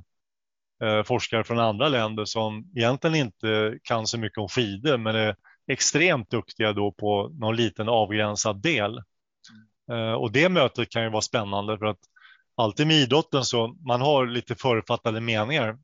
eh, 0.83 1.03
forskare 1.03 1.45
från 1.45 1.59
andra 1.59 1.89
länder 1.89 2.25
som 2.25 2.71
egentligen 2.77 3.17
inte 3.17 3.79
kan 3.83 4.07
så 4.07 4.19
mycket 4.19 4.39
om 4.39 4.49
skidor, 4.49 4.99
men 4.99 5.17
är 5.17 5.37
extremt 5.67 6.31
duktiga 6.31 6.73
då 6.73 6.93
på 6.93 7.29
någon 7.29 7.57
liten 7.57 7.89
avgränsad 7.89 8.63
del. 8.63 8.99
Eh, 9.91 10.13
och 10.13 10.33
det 10.33 10.49
mötet 10.49 10.91
kan 10.91 11.03
ju 11.03 11.11
vara 11.11 11.23
spännande 11.23 11.79
för 11.79 11.87
att 11.87 12.01
alltid 12.55 12.87
med 12.87 12.97
idrotten 12.97 13.45
så 13.45 13.77
man 13.87 14.01
har 14.01 14.27
lite 14.27 14.55
förutfattade 14.55 15.21
meningar 15.21 15.79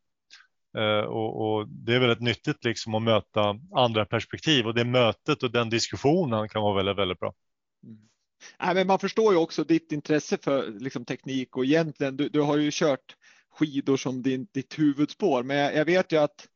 Eh, 0.79 1.05
och, 1.05 1.41
och, 1.41 1.68
det 1.68 1.95
är 1.95 2.01
väldigt 2.01 2.20
nyttigt 2.20 2.64
liksom 2.64 2.95
att 2.95 3.03
möta 3.03 3.57
andra 3.74 4.05
perspektiv 4.07 4.66
och 4.66 4.74
det 4.74 4.85
mötet 4.85 5.43
och 5.43 5.51
den 5.51 5.70
diskussionen 5.70 6.49
kan 6.49 6.62
vara 6.62 6.76
väldigt, 6.76 6.97
väldigt 6.97 7.20
bra. 7.20 7.35
Mm. 7.85 7.99
Nej, 8.59 8.74
men 8.74 8.87
man 8.87 8.99
förstår 8.99 9.33
ju 9.33 9.39
också 9.39 9.64
ditt 9.64 9.93
intresse 9.93 10.39
för 10.43 10.66
liksom, 10.81 11.05
teknik 11.05 11.57
och 11.57 11.64
egentligen 11.64 12.16
du, 12.16 12.29
du 12.29 12.41
har 12.41 12.57
ju 12.57 12.70
kört 12.72 13.16
skidor 13.51 13.97
som 13.97 14.22
din, 14.22 14.47
ditt 14.53 14.79
huvudspår, 14.79 15.43
men 15.43 15.57
jag, 15.57 15.74
jag 15.74 15.85
vet 15.85 16.12
ju 16.12 16.16
att 16.16 16.49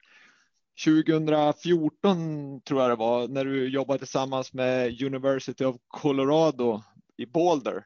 2014 0.84 2.60
tror 2.60 2.80
jag 2.80 2.90
det 2.90 2.96
var 2.96 3.28
när 3.28 3.44
du 3.44 3.68
jobbade 3.68 3.98
tillsammans 3.98 4.52
med 4.52 5.02
University 5.02 5.64
of 5.64 5.76
Colorado 5.88 6.82
i 7.16 7.26
Boulder 7.26 7.84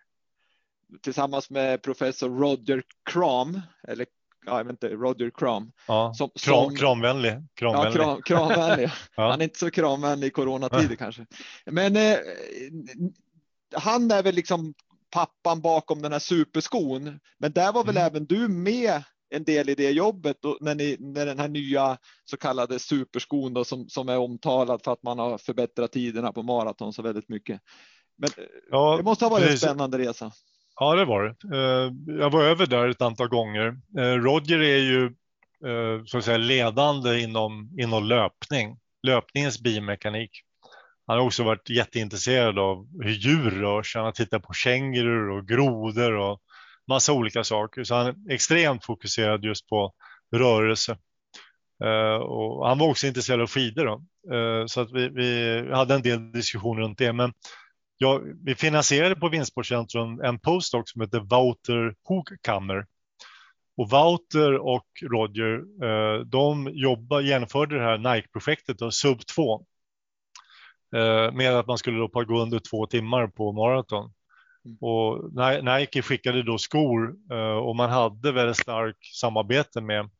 tillsammans 1.02 1.50
med 1.50 1.82
professor 1.82 2.28
Roger 2.28 2.82
Cram 3.10 3.60
eller 3.88 4.06
jag 4.46 4.64
vet 4.64 4.70
inte, 4.70 4.88
Roger 4.88 5.30
Kram. 5.30 5.72
Ja, 5.88 6.14
som, 6.14 6.30
kram, 6.40 6.74
kramvänlig. 6.74 7.34
kramvänlig. 7.54 8.00
Ja, 8.00 8.20
kram, 8.20 8.22
kramvänlig. 8.22 8.90
ja. 9.16 9.30
Han 9.30 9.40
är 9.40 9.44
inte 9.44 9.58
så 9.58 9.70
kramvänlig 9.70 10.26
i 10.26 10.30
coronatider 10.30 10.90
ja. 10.90 10.96
kanske. 10.96 11.26
Men 11.66 11.96
eh, 11.96 12.16
han 13.74 14.10
är 14.10 14.22
väl 14.22 14.34
liksom 14.34 14.74
pappan 15.10 15.60
bakom 15.60 16.02
den 16.02 16.12
här 16.12 16.18
superskon. 16.18 17.18
Men 17.38 17.52
där 17.52 17.72
var 17.72 17.84
väl 17.84 17.96
mm. 17.96 18.06
även 18.06 18.26
du 18.26 18.48
med 18.48 19.02
en 19.30 19.44
del 19.44 19.68
i 19.68 19.74
det 19.74 19.90
jobbet 19.90 20.36
då, 20.40 20.58
när, 20.60 20.74
ni, 20.74 20.96
när 21.00 21.26
den 21.26 21.38
här 21.38 21.48
nya 21.48 21.98
så 22.24 22.36
kallade 22.36 22.78
superskon 22.78 23.54
då, 23.54 23.64
som, 23.64 23.88
som 23.88 24.08
är 24.08 24.18
omtalad 24.18 24.80
för 24.84 24.92
att 24.92 25.02
man 25.02 25.18
har 25.18 25.38
förbättrat 25.38 25.92
tiderna 25.92 26.32
på 26.32 26.42
maraton 26.42 26.92
så 26.92 27.02
väldigt 27.02 27.28
mycket. 27.28 27.60
Men 28.18 28.30
ja, 28.70 28.96
det 28.96 29.02
måste 29.02 29.24
ha 29.24 29.30
varit 29.30 29.44
precis. 29.44 29.62
en 29.62 29.68
spännande 29.68 29.98
resa. 29.98 30.32
Ja, 30.80 30.94
det 30.94 31.04
var 31.04 31.24
det. 31.24 31.56
Eh, 31.56 31.92
jag 32.18 32.30
var 32.30 32.44
över 32.44 32.66
där 32.66 32.88
ett 32.88 33.02
antal 33.02 33.28
gånger. 33.28 33.76
Eh, 33.98 34.02
Roger 34.02 34.58
är 34.58 34.78
ju 34.78 35.04
eh, 35.66 36.04
så 36.04 36.18
att 36.18 36.24
säga, 36.24 36.36
ledande 36.36 37.20
inom, 37.20 37.70
inom 37.78 38.04
löpning, 38.04 38.78
löpningens 39.02 39.62
biomekanik. 39.62 40.30
Han 41.06 41.18
har 41.18 41.24
också 41.24 41.42
varit 41.42 41.70
jätteintresserad 41.70 42.58
av 42.58 42.86
hur 43.02 43.10
djur 43.10 43.50
rör 43.50 43.82
sig. 43.82 43.98
Han 43.98 44.04
har 44.04 44.12
tittat 44.12 44.42
på 44.42 44.52
kängurur 44.52 45.30
och 45.30 45.48
grodor 45.48 46.12
och 46.12 46.40
massa 46.88 47.12
olika 47.12 47.44
saker. 47.44 47.84
Så 47.84 47.94
han 47.94 48.06
är 48.06 48.14
extremt 48.30 48.84
fokuserad 48.84 49.44
just 49.44 49.68
på 49.68 49.92
rörelse. 50.36 50.96
och 52.22 52.68
han 52.68 52.78
var 52.78 52.88
också 52.88 53.06
intresserad 53.06 53.40
av 53.40 53.46
skidor. 53.46 53.84
Då. 53.84 54.02
så 54.68 54.80
att 54.80 54.92
vi, 54.92 55.08
vi 55.08 55.70
hade 55.72 55.94
en 55.94 56.02
del 56.02 56.32
diskussioner 56.32 56.82
runt 56.82 56.98
det. 56.98 57.12
Men 57.12 57.32
Ja, 57.98 58.20
vi 58.44 58.54
finansierade 58.54 59.16
på 59.16 59.28
Vinstsportcentrum 59.28 60.20
en 60.20 60.38
postdoc 60.38 60.90
som 60.90 61.00
heter 61.00 61.20
Wouter 61.20 61.94
Hoogkammer. 62.04 62.86
Och 63.76 63.90
Wouter 63.90 64.58
och 64.58 64.86
Roger, 65.02 65.64
eh, 65.84 66.20
de 66.20 66.70
jobbar, 66.72 67.20
genomförde 67.20 67.78
det 67.78 67.84
här 67.84 67.98
Nike-projektet, 67.98 68.76
Sub 68.90 69.26
2. 69.26 69.66
Eh, 70.96 71.32
med 71.32 71.52
att 71.52 71.66
man 71.66 71.78
skulle 71.78 71.98
då 71.98 72.24
gå 72.24 72.42
under 72.42 72.58
två 72.58 72.86
timmar 72.86 73.26
på 73.26 73.52
maraton. 73.52 74.12
Mm. 74.64 74.78
Och 74.80 75.30
Nike 75.64 76.02
skickade 76.02 76.42
då 76.42 76.58
skor 76.58 77.14
eh, 77.32 77.56
och 77.56 77.76
man 77.76 77.90
hade 77.90 78.32
väldigt 78.32 78.56
starkt 78.56 79.04
samarbete 79.20 79.80
med, 79.80 80.10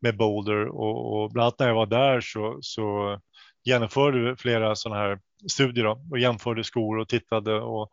med 0.00 0.16
Boulder 0.16 0.66
och, 0.68 1.22
och 1.22 1.30
bland 1.30 1.44
annat 1.44 1.58
när 1.58 1.68
jag 1.68 1.74
var 1.74 1.86
där 1.86 2.20
så, 2.20 2.58
så 2.60 3.18
genomförde 3.70 4.36
flera 4.36 4.76
sådana 4.76 5.00
här 5.00 5.20
studier 5.50 5.84
då, 5.84 6.02
och 6.10 6.18
jämförde 6.18 6.64
skor 6.64 6.98
och 6.98 7.08
tittade. 7.08 7.60
Och 7.60 7.90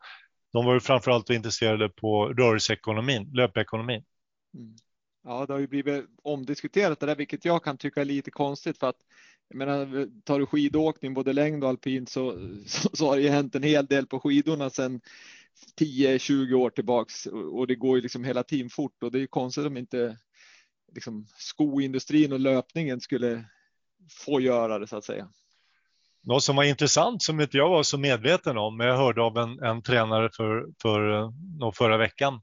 de 0.53 0.65
var 0.65 0.73
ju 0.73 0.79
framförallt 0.79 1.29
intresserade 1.29 1.89
på 1.89 2.27
rörelseekonomin, 2.27 3.31
löpekonomin. 3.33 4.03
Mm. 4.53 4.75
Ja, 5.23 5.45
det 5.45 5.53
har 5.53 5.59
ju 5.59 5.67
blivit 5.67 6.05
omdiskuterat 6.23 6.99
det 6.99 7.05
där, 7.05 7.15
vilket 7.15 7.45
jag 7.45 7.63
kan 7.63 7.77
tycka 7.77 8.01
är 8.01 8.05
lite 8.05 8.31
konstigt 8.31 8.77
för 8.77 8.87
att 8.87 9.01
jag 9.49 9.57
menar, 9.57 10.07
tar 10.23 10.39
du 10.39 10.45
skidåkning, 10.45 11.13
både 11.13 11.33
längd 11.33 11.63
och 11.63 11.69
alpint, 11.69 12.09
så, 12.09 12.31
så, 12.65 12.89
så 12.93 13.09
har 13.09 13.15
det 13.15 13.21
ju 13.21 13.29
hänt 13.29 13.55
en 13.55 13.63
hel 13.63 13.85
del 13.85 14.07
på 14.07 14.19
skidorna 14.19 14.69
sedan 14.69 15.01
10-20 15.79 16.53
år 16.53 16.69
tillbaks 16.69 17.25
och 17.25 17.67
det 17.67 17.75
går 17.75 17.97
ju 17.97 18.01
liksom 18.01 18.23
hela 18.23 18.43
tiden 18.43 18.69
fort 18.69 19.03
och 19.03 19.11
det 19.11 19.17
är 19.17 19.19
ju 19.19 19.27
konstigt 19.27 19.65
om 19.65 19.77
inte 19.77 20.17
liksom, 20.95 21.27
skoindustrin 21.37 22.33
och 22.33 22.39
löpningen 22.39 23.01
skulle 23.01 23.45
få 24.11 24.39
göra 24.41 24.79
det 24.79 24.87
så 24.87 24.97
att 24.97 25.05
säga. 25.05 25.29
Något 26.23 26.43
som 26.43 26.55
var 26.55 26.63
intressant 26.63 27.23
som 27.23 27.41
inte 27.41 27.57
jag 27.57 27.69
var 27.69 27.83
så 27.83 27.97
medveten 27.97 28.57
om, 28.57 28.77
men 28.77 28.87
jag 28.87 28.97
hörde 28.97 29.21
av 29.21 29.37
en, 29.37 29.59
en 29.63 29.81
tränare 29.81 30.29
för, 30.33 30.65
för 30.81 31.31
no, 31.59 31.71
förra 31.71 31.97
veckan. 31.97 32.33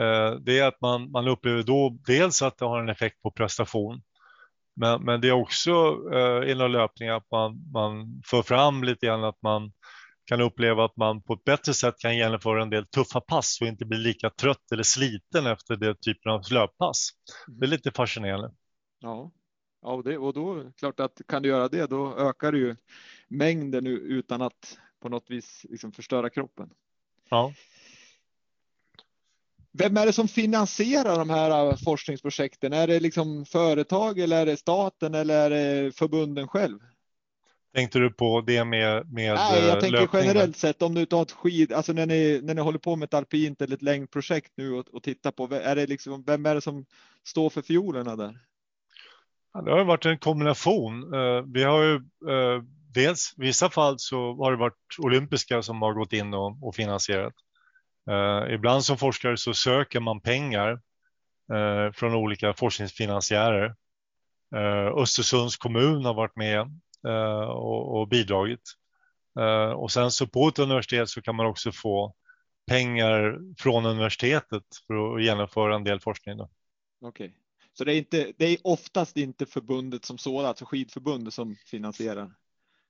Eh, 0.00 0.30
det 0.40 0.58
är 0.58 0.68
att 0.68 0.80
man, 0.80 1.10
man 1.10 1.28
upplever 1.28 1.62
då 1.62 1.98
dels 2.06 2.42
att 2.42 2.58
det 2.58 2.64
har 2.64 2.80
en 2.80 2.88
effekt 2.88 3.22
på 3.22 3.30
prestation. 3.30 4.02
Men, 4.76 5.04
men 5.04 5.20
det 5.20 5.28
är 5.28 5.32
också 5.32 5.98
eh, 6.14 6.50
inom 6.50 6.70
löpning 6.70 7.08
att 7.08 7.30
man, 7.30 7.70
man 7.72 8.22
för 8.26 8.42
fram 8.42 8.84
lite 8.84 9.06
grann 9.06 9.24
att 9.24 9.42
man 9.42 9.72
kan 10.24 10.40
uppleva 10.40 10.84
att 10.84 10.96
man 10.96 11.22
på 11.22 11.32
ett 11.32 11.44
bättre 11.44 11.74
sätt 11.74 11.94
kan 11.98 12.16
genomföra 12.16 12.62
en 12.62 12.70
del 12.70 12.86
tuffa 12.86 13.20
pass 13.20 13.58
och 13.60 13.66
inte 13.66 13.84
bli 13.84 13.98
lika 13.98 14.30
trött 14.30 14.72
eller 14.72 14.82
sliten 14.82 15.46
efter 15.46 15.76
det 15.76 16.00
typen 16.00 16.32
av 16.32 16.42
löppass. 16.50 17.10
Det 17.46 17.66
är 17.66 17.68
lite 17.68 17.90
fascinerande. 17.90 18.50
Ja, 19.00 19.30
Ja, 19.82 19.92
och, 19.92 20.04
det, 20.04 20.18
och 20.18 20.32
då 20.32 20.72
klart 20.78 21.00
att 21.00 21.20
kan 21.28 21.42
du 21.42 21.48
göra 21.48 21.68
det, 21.68 21.86
då 21.86 22.16
ökar 22.18 22.52
du 22.52 22.58
ju 22.58 22.76
mängder 23.28 23.80
nu 23.80 23.90
utan 23.90 24.42
att 24.42 24.78
på 25.00 25.08
något 25.08 25.30
vis 25.30 25.66
liksom 25.68 25.92
förstöra 25.92 26.30
kroppen. 26.30 26.70
Ja. 27.30 27.52
Vem 29.72 29.96
är 29.96 30.06
det 30.06 30.12
som 30.12 30.28
finansierar 30.28 31.18
de 31.18 31.30
här 31.30 31.76
forskningsprojekten? 31.84 32.72
Är 32.72 32.86
det 32.86 33.00
liksom 33.00 33.44
företag 33.44 34.18
eller 34.18 34.40
är 34.40 34.46
det 34.46 34.56
staten 34.56 35.14
eller 35.14 35.50
är 35.50 35.50
det 35.50 35.92
förbunden 35.92 36.48
själv? 36.48 36.78
Tänkte 37.74 37.98
du 37.98 38.10
på 38.10 38.40
det 38.40 38.64
med, 38.64 39.12
med 39.12 39.34
Nej, 39.34 39.64
jag 39.64 39.80
tänker 39.80 40.00
löpning? 40.00 40.20
generellt 40.22 40.56
sett 40.56 40.82
om 40.82 40.94
du 40.94 41.06
tar 41.06 41.22
ett 41.22 41.32
skid, 41.32 41.72
alltså 41.72 41.92
när 41.92 42.06
ni, 42.06 42.40
när 42.42 42.54
ni 42.54 42.60
håller 42.60 42.78
på 42.78 42.96
med 42.96 43.06
ett 43.06 43.14
alpint 43.14 43.62
eller 43.62 43.76
ett 43.76 43.82
längdprojekt 43.82 44.52
nu 44.56 44.72
och, 44.72 44.88
och 44.88 45.02
tittar 45.02 45.30
på, 45.30 45.54
är 45.54 45.76
det 45.76 45.86
liksom, 45.86 46.22
vem 46.26 46.46
är 46.46 46.54
det 46.54 46.60
som 46.60 46.84
står 47.24 47.50
för 47.50 47.62
fiolerna 47.62 48.16
där? 48.16 48.38
Det 49.54 49.70
har 49.70 49.84
varit 49.84 50.06
en 50.06 50.18
kombination. 50.18 51.14
Eh, 51.14 51.42
vi 51.46 51.62
har 51.62 51.82
ju 51.82 51.94
eh, 52.30 52.62
dels 52.94 53.34
i 53.38 53.40
vissa 53.40 53.70
fall 53.70 53.94
så 53.98 54.34
har 54.34 54.50
det 54.50 54.58
varit 54.58 54.98
olympiska 54.98 55.62
som 55.62 55.82
har 55.82 55.92
gått 55.92 56.12
in 56.12 56.34
och, 56.34 56.56
och 56.62 56.74
finansierat. 56.74 57.34
Eh, 58.10 58.54
ibland 58.54 58.84
som 58.84 58.98
forskare 58.98 59.36
så 59.36 59.54
söker 59.54 60.00
man 60.00 60.20
pengar 60.20 60.80
från 61.94 62.14
olika 62.14 62.54
forskningsfinansiärer. 62.54 63.74
Östersunds 64.96 65.56
kommun 65.56 66.04
har 66.04 66.14
varit 66.14 66.36
med 66.36 66.60
och, 67.48 68.00
och 68.00 68.08
bidragit. 68.08 68.60
Och 69.76 69.92
sen 69.92 70.10
så 70.10 70.26
på 70.26 70.48
ett 70.48 70.58
universitet 70.58 71.08
så 71.08 71.22
kan 71.22 71.36
man 71.36 71.46
också 71.46 71.72
få 71.72 72.14
pengar 72.66 73.38
från 73.58 73.86
universitetet 73.86 74.62
för 74.86 75.14
att 75.14 75.22
genomföra 75.22 75.74
en 75.74 75.84
del 75.84 76.00
forskning. 76.00 76.36
Då. 76.36 76.48
Okej, 77.00 77.34
så 77.72 77.84
det 77.84 77.94
är 77.94 77.98
inte, 77.98 78.32
det 78.38 78.44
är 78.44 78.56
oftast 78.64 79.16
inte 79.16 79.46
förbundet 79.46 80.04
som 80.04 80.18
sådant, 80.18 80.48
alltså 80.48 80.64
skidförbundet 80.64 81.34
som 81.34 81.56
finansierar. 81.66 82.30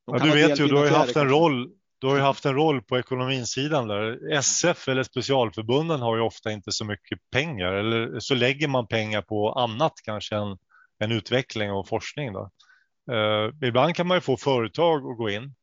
Ja, 0.06 0.18
du 0.18 0.30
vet 0.30 0.60
ju, 0.60 0.66
du 0.66 0.76
har 0.76 0.84
ju 0.84 0.90
haft 0.90 1.16
en 1.16 1.28
roll. 1.28 1.70
Du 1.98 2.06
har 2.06 2.16
ju 2.16 2.22
haft 2.22 2.44
en 2.44 2.54
roll 2.54 2.82
på 2.82 2.98
ekonominsidan 2.98 3.88
där. 3.88 4.32
SF 4.32 4.88
eller 4.88 5.02
specialförbunden 5.02 6.00
har 6.00 6.16
ju 6.16 6.22
ofta 6.22 6.52
inte 6.52 6.72
så 6.72 6.84
mycket 6.84 7.18
pengar 7.30 7.72
eller 7.72 8.20
så 8.20 8.34
lägger 8.34 8.68
man 8.68 8.86
pengar 8.86 9.22
på 9.22 9.52
annat 9.52 9.92
kanske 10.04 10.36
än, 10.36 10.58
än 11.00 11.12
utveckling 11.12 11.72
och 11.72 11.88
forskning. 11.88 12.32
Då. 12.32 12.50
Eh, 13.12 13.68
ibland 13.68 13.94
kan 13.94 14.06
man 14.06 14.16
ju 14.16 14.20
få 14.20 14.36
företag 14.36 15.10
att 15.10 15.16
gå 15.16 15.30
in. 15.30 15.54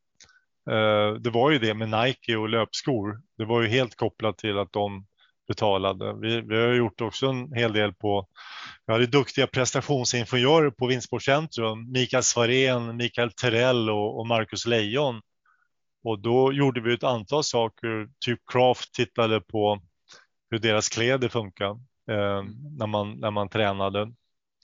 Eh, 0.70 1.14
det 1.20 1.30
var 1.30 1.52
ju 1.52 1.60
det 1.60 1.74
med 1.74 1.90
Nike 1.90 2.36
och 2.36 2.50
löpskor. 2.50 3.22
Det 3.38 3.46
var 3.46 3.62
ju 3.62 3.68
helt 3.68 3.96
kopplat 3.96 4.38
till 4.38 4.58
att 4.58 4.74
de 4.74 5.06
betalade. 5.48 6.14
Vi, 6.22 6.42
vi 6.42 6.58
har 6.58 6.74
gjort 6.74 7.02
också 7.02 7.28
en 7.28 7.54
hel 7.54 7.74
del 7.74 7.94
på 7.94 8.28
vi 8.88 8.94
hade 8.94 9.06
duktiga 9.06 9.48
prestationsingenjörer 9.48 10.70
på 10.70 10.88
Vinsportcentrum, 10.88 11.92
Mikael 11.92 12.24
Svarén, 12.24 12.98
Mikael 12.98 13.32
Terrell 13.32 13.90
och, 13.90 14.20
och 14.20 14.28
Marcus 14.28 14.66
Lejon. 14.66 15.22
Och 16.04 16.20
då 16.20 16.54
gjorde 16.54 16.82
vi 16.82 16.94
ett 16.94 17.04
antal 17.04 17.44
saker, 17.44 18.10
typ 18.26 18.40
Craft 18.52 18.94
tittade 18.94 19.42
på 19.42 19.82
hur 20.50 20.60
deras 20.60 20.90
kläder 20.90 21.30
funkar 21.30 21.70
eh, 22.12 22.44
när, 22.78 22.88
man, 22.88 23.20
när 23.20 23.32
man 23.32 23.50
tränade. 23.50 24.14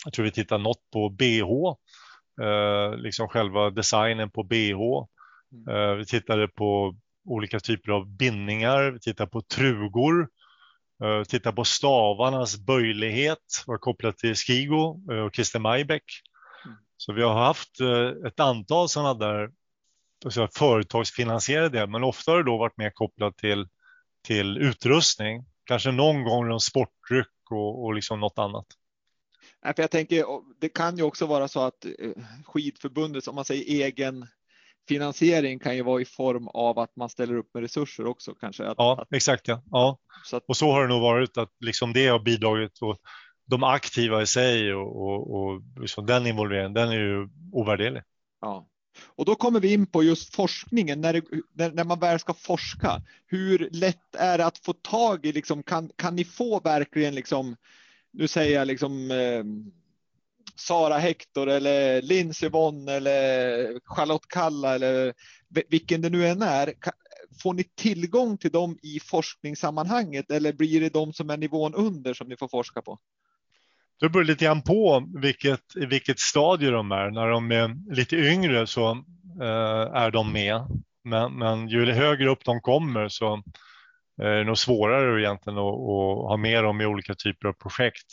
Jag 0.05 0.13
tror 0.13 0.25
vi 0.25 0.31
tittade 0.31 0.63
något 0.63 0.89
på 0.93 1.09
BH, 1.09 1.77
eh, 2.45 2.95
liksom 2.97 3.27
själva 3.27 3.69
designen 3.69 4.31
på 4.31 4.43
BH. 4.43 4.81
Eh, 5.71 5.93
vi 5.93 6.05
tittade 6.05 6.47
på 6.47 6.95
olika 7.25 7.59
typer 7.59 7.91
av 7.91 8.07
bindningar, 8.07 8.91
vi 8.91 8.99
tittade 8.99 9.29
på 9.29 9.41
trugor, 9.41 10.29
titta 11.27 11.51
på 11.51 11.63
stavarnas 11.63 12.57
böjlighet 12.57 13.63
var 13.67 13.77
kopplat 13.77 14.17
till 14.17 14.35
Skigo 14.35 15.11
uh, 15.11 15.19
och 15.19 15.35
Christer 15.35 15.59
Majbäck. 15.59 16.03
Mm. 16.65 16.77
Så 16.97 17.13
vi 17.13 17.23
har 17.23 17.33
haft 17.33 17.81
uh, 17.81 18.27
ett 18.27 18.39
antal 18.39 18.89
sådana 18.89 19.13
där 19.13 19.51
så 20.29 20.47
företagsfinansierade, 20.47 21.87
men 21.87 22.03
ofta 22.03 22.31
har 22.31 22.37
det 22.37 22.43
då 22.43 22.57
varit 22.57 22.77
mer 22.77 22.89
kopplat 22.89 23.37
till, 23.37 23.67
till 24.21 24.57
utrustning. 24.57 25.45
Kanske 25.65 25.91
någon 25.91 26.23
gång 26.23 26.47
någon 26.47 26.59
sportdryck 26.59 27.51
och, 27.51 27.83
och 27.83 27.93
liksom 27.93 28.19
något 28.19 28.39
annat. 28.39 28.65
Nej, 29.63 29.73
för 29.75 29.83
jag 29.83 29.91
tänker, 29.91 30.25
det 30.59 30.69
kan 30.69 30.97
ju 30.97 31.03
också 31.03 31.25
vara 31.25 31.47
så 31.47 31.59
att 31.59 31.85
skidförbundet, 32.45 33.27
om 33.27 33.35
man 33.35 33.45
säger 33.45 33.85
egen 33.85 34.27
finansiering 34.87 35.59
kan 35.59 35.75
ju 35.75 35.83
vara 35.83 36.01
i 36.01 36.05
form 36.05 36.47
av 36.47 36.79
att 36.79 36.95
man 36.95 37.09
ställer 37.09 37.35
upp 37.35 37.53
med 37.53 37.63
resurser 37.63 38.05
också 38.05 38.35
kanske. 38.35 38.67
Att, 38.67 38.75
ja, 38.77 39.01
att, 39.01 39.13
exakt. 39.13 39.47
Ja. 39.47 39.63
ja. 39.71 39.99
Så 40.25 40.37
att, 40.37 40.43
och 40.47 40.57
så 40.57 40.71
har 40.71 40.81
det 40.81 40.87
nog 40.87 41.01
varit 41.01 41.37
att 41.37 41.51
liksom 41.59 41.93
det 41.93 42.07
har 42.07 42.19
bidragit 42.19 42.81
och 42.81 42.97
de 43.45 43.63
aktiva 43.63 44.21
i 44.21 44.27
sig 44.27 44.73
och, 44.73 45.03
och, 45.03 45.35
och 45.35 45.61
liksom 45.79 46.05
den 46.05 46.27
involveringen, 46.27 46.73
den 46.73 46.89
är 46.89 46.99
ju 46.99 47.29
ovärderlig. 47.51 48.01
Ja. 48.41 48.67
Och 49.15 49.25
då 49.25 49.35
kommer 49.35 49.59
vi 49.59 49.73
in 49.73 49.85
på 49.85 50.03
just 50.03 50.35
forskningen, 50.35 51.01
när, 51.01 51.13
det, 51.13 51.23
när, 51.53 51.71
när, 51.71 51.83
man 51.83 51.99
väl 51.99 52.19
ska 52.19 52.33
forska. 52.33 53.01
Hur 53.25 53.69
lätt 53.71 54.15
är 54.15 54.37
det 54.37 54.45
att 54.45 54.57
få 54.57 54.73
tag 54.73 55.25
i, 55.25 55.31
liksom, 55.31 55.63
kan, 55.63 55.89
kan 55.95 56.15
ni 56.15 56.23
få 56.23 56.59
verkligen, 56.59 57.15
liksom, 57.15 57.55
nu 58.11 58.27
säger 58.27 58.59
jag 58.59 58.67
liksom 58.67 59.11
eh, 59.11 59.43
Sara 60.55 60.97
Hector 60.97 61.49
eller 61.49 62.01
Lindsey 62.01 62.49
Vonn 62.49 62.87
eller 62.87 63.79
Charlotte 63.85 64.27
Kalla 64.27 64.75
eller 64.75 65.13
vilken 65.69 66.01
det 66.01 66.09
nu 66.09 66.27
än 66.27 66.41
är. 66.41 66.73
Får 67.43 67.53
ni 67.53 67.63
tillgång 67.63 68.37
till 68.37 68.51
dem 68.51 68.77
i 68.81 68.99
forskningssammanhanget 68.99 70.31
eller 70.31 70.53
blir 70.53 70.81
det 70.81 70.93
de 70.93 71.13
som 71.13 71.29
är 71.29 71.37
nivån 71.37 71.73
under 71.73 72.13
som 72.13 72.27
ni 72.27 72.37
får 72.37 72.47
forska 72.47 72.81
på? 72.81 72.99
Det 73.99 74.09
beror 74.09 74.23
lite 74.23 74.45
grann 74.45 74.61
på 74.61 75.09
vilket, 75.15 75.75
vilket 75.75 76.19
stadie 76.19 76.69
de 76.69 76.91
är. 76.91 77.11
När 77.11 77.27
de 77.27 77.51
är 77.51 77.95
lite 77.95 78.15
yngre 78.15 78.67
så 78.67 78.91
eh, 79.41 79.93
är 79.93 80.11
de 80.11 80.33
med. 80.33 80.61
Men, 81.03 81.33
men 81.33 81.67
ju 81.67 81.91
högre 81.91 82.29
upp 82.29 82.45
de 82.45 82.61
kommer 82.61 83.07
så 83.07 83.33
eh, 84.21 84.27
är 84.27 84.37
det 84.37 84.43
nog 84.43 84.57
svårare 84.57 85.21
egentligen 85.21 85.57
att, 85.57 85.63
att 85.63 86.29
ha 86.29 86.37
med 86.37 86.63
dem 86.63 86.81
i 86.81 86.85
olika 86.85 87.15
typer 87.15 87.47
av 87.47 87.53
projekt. 87.53 88.07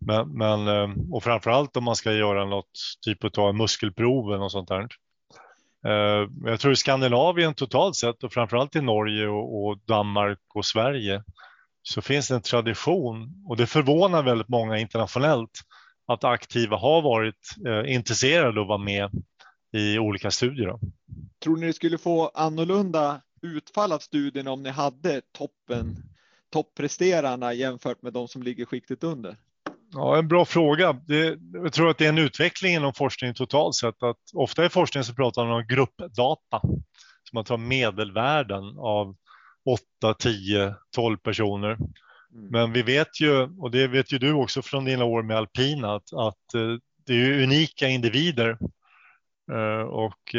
Men, 0.00 0.38
men, 0.38 0.68
eh, 0.68 0.90
och 1.10 1.22
framförallt 1.22 1.76
om 1.76 1.84
man 1.84 1.96
ska 1.96 2.12
göra 2.12 2.44
något 2.44 2.70
typ 3.04 3.38
av 3.38 3.54
muskelprov 3.54 4.28
eller 4.28 4.38
något 4.38 4.52
sånt 4.52 4.68
där. 4.68 4.88
Eh, 5.86 6.28
jag 6.44 6.60
tror 6.60 6.72
i 6.72 6.76
Skandinavien 6.76 7.54
totalt 7.54 7.96
sett 7.96 8.24
och 8.24 8.32
framförallt 8.32 8.76
i 8.76 8.80
Norge 8.80 9.28
och, 9.28 9.66
och 9.66 9.78
Danmark 9.86 10.38
och 10.54 10.64
Sverige 10.64 11.22
så 11.82 12.02
finns 12.02 12.28
det 12.28 12.34
en 12.34 12.42
tradition 12.42 13.44
och 13.48 13.56
det 13.56 13.66
förvånar 13.66 14.22
väldigt 14.22 14.48
många 14.48 14.78
internationellt 14.78 15.60
att 16.06 16.24
aktiva 16.24 16.76
har 16.76 17.02
varit 17.02 17.56
eh, 17.66 17.94
intresserade 17.94 18.60
av 18.60 18.64
att 18.64 18.68
vara 18.68 18.78
med 18.78 19.10
i 19.72 19.98
olika 19.98 20.30
studier. 20.30 20.78
Tror 21.42 21.56
ni 21.56 21.66
det 21.66 21.72
skulle 21.72 21.98
få 21.98 22.30
annorlunda 22.34 23.20
utfall 23.42 23.92
av 23.92 23.98
studien 23.98 24.48
om 24.48 24.62
ni 24.62 24.70
hade 24.70 25.22
toppen, 25.32 25.96
toppresterarna 26.52 27.52
jämfört 27.52 28.02
med 28.02 28.12
de 28.12 28.28
som 28.28 28.42
ligger 28.42 28.64
skiktet 28.64 29.04
under? 29.04 29.36
Ja, 29.92 30.18
en 30.18 30.28
bra 30.28 30.44
fråga. 30.44 30.92
Det, 30.92 31.38
jag 31.52 31.72
tror 31.72 31.90
att 31.90 31.98
det 31.98 32.04
är 32.04 32.08
en 32.08 32.18
utveckling 32.18 32.74
inom 32.74 32.94
forskning 32.94 33.34
totalt 33.34 33.74
sett. 33.74 34.02
Att 34.02 34.16
ofta 34.34 34.64
i 34.64 34.68
forskning 34.68 35.04
så 35.04 35.14
pratar 35.14 35.44
man 35.44 35.54
om 35.54 35.66
gruppdata. 35.66 36.60
Så 37.24 37.34
man 37.34 37.44
tar 37.44 37.56
medelvärden 37.56 38.78
av 38.78 39.16
8, 40.00 40.14
10, 40.14 40.74
12 40.94 41.16
personer. 41.16 41.70
Mm. 41.70 42.48
Men 42.50 42.72
vi 42.72 42.82
vet 42.82 43.20
ju, 43.20 43.42
och 43.58 43.70
det 43.70 43.86
vet 43.86 44.12
ju 44.12 44.18
du 44.18 44.32
också 44.32 44.62
från 44.62 44.84
dina 44.84 45.04
år 45.04 45.22
med 45.22 45.36
alpina, 45.36 45.94
att, 45.94 46.12
att 46.12 46.52
det 47.06 47.14
är 47.14 47.42
unika 47.42 47.88
individer. 47.88 48.58
Och 49.90 50.34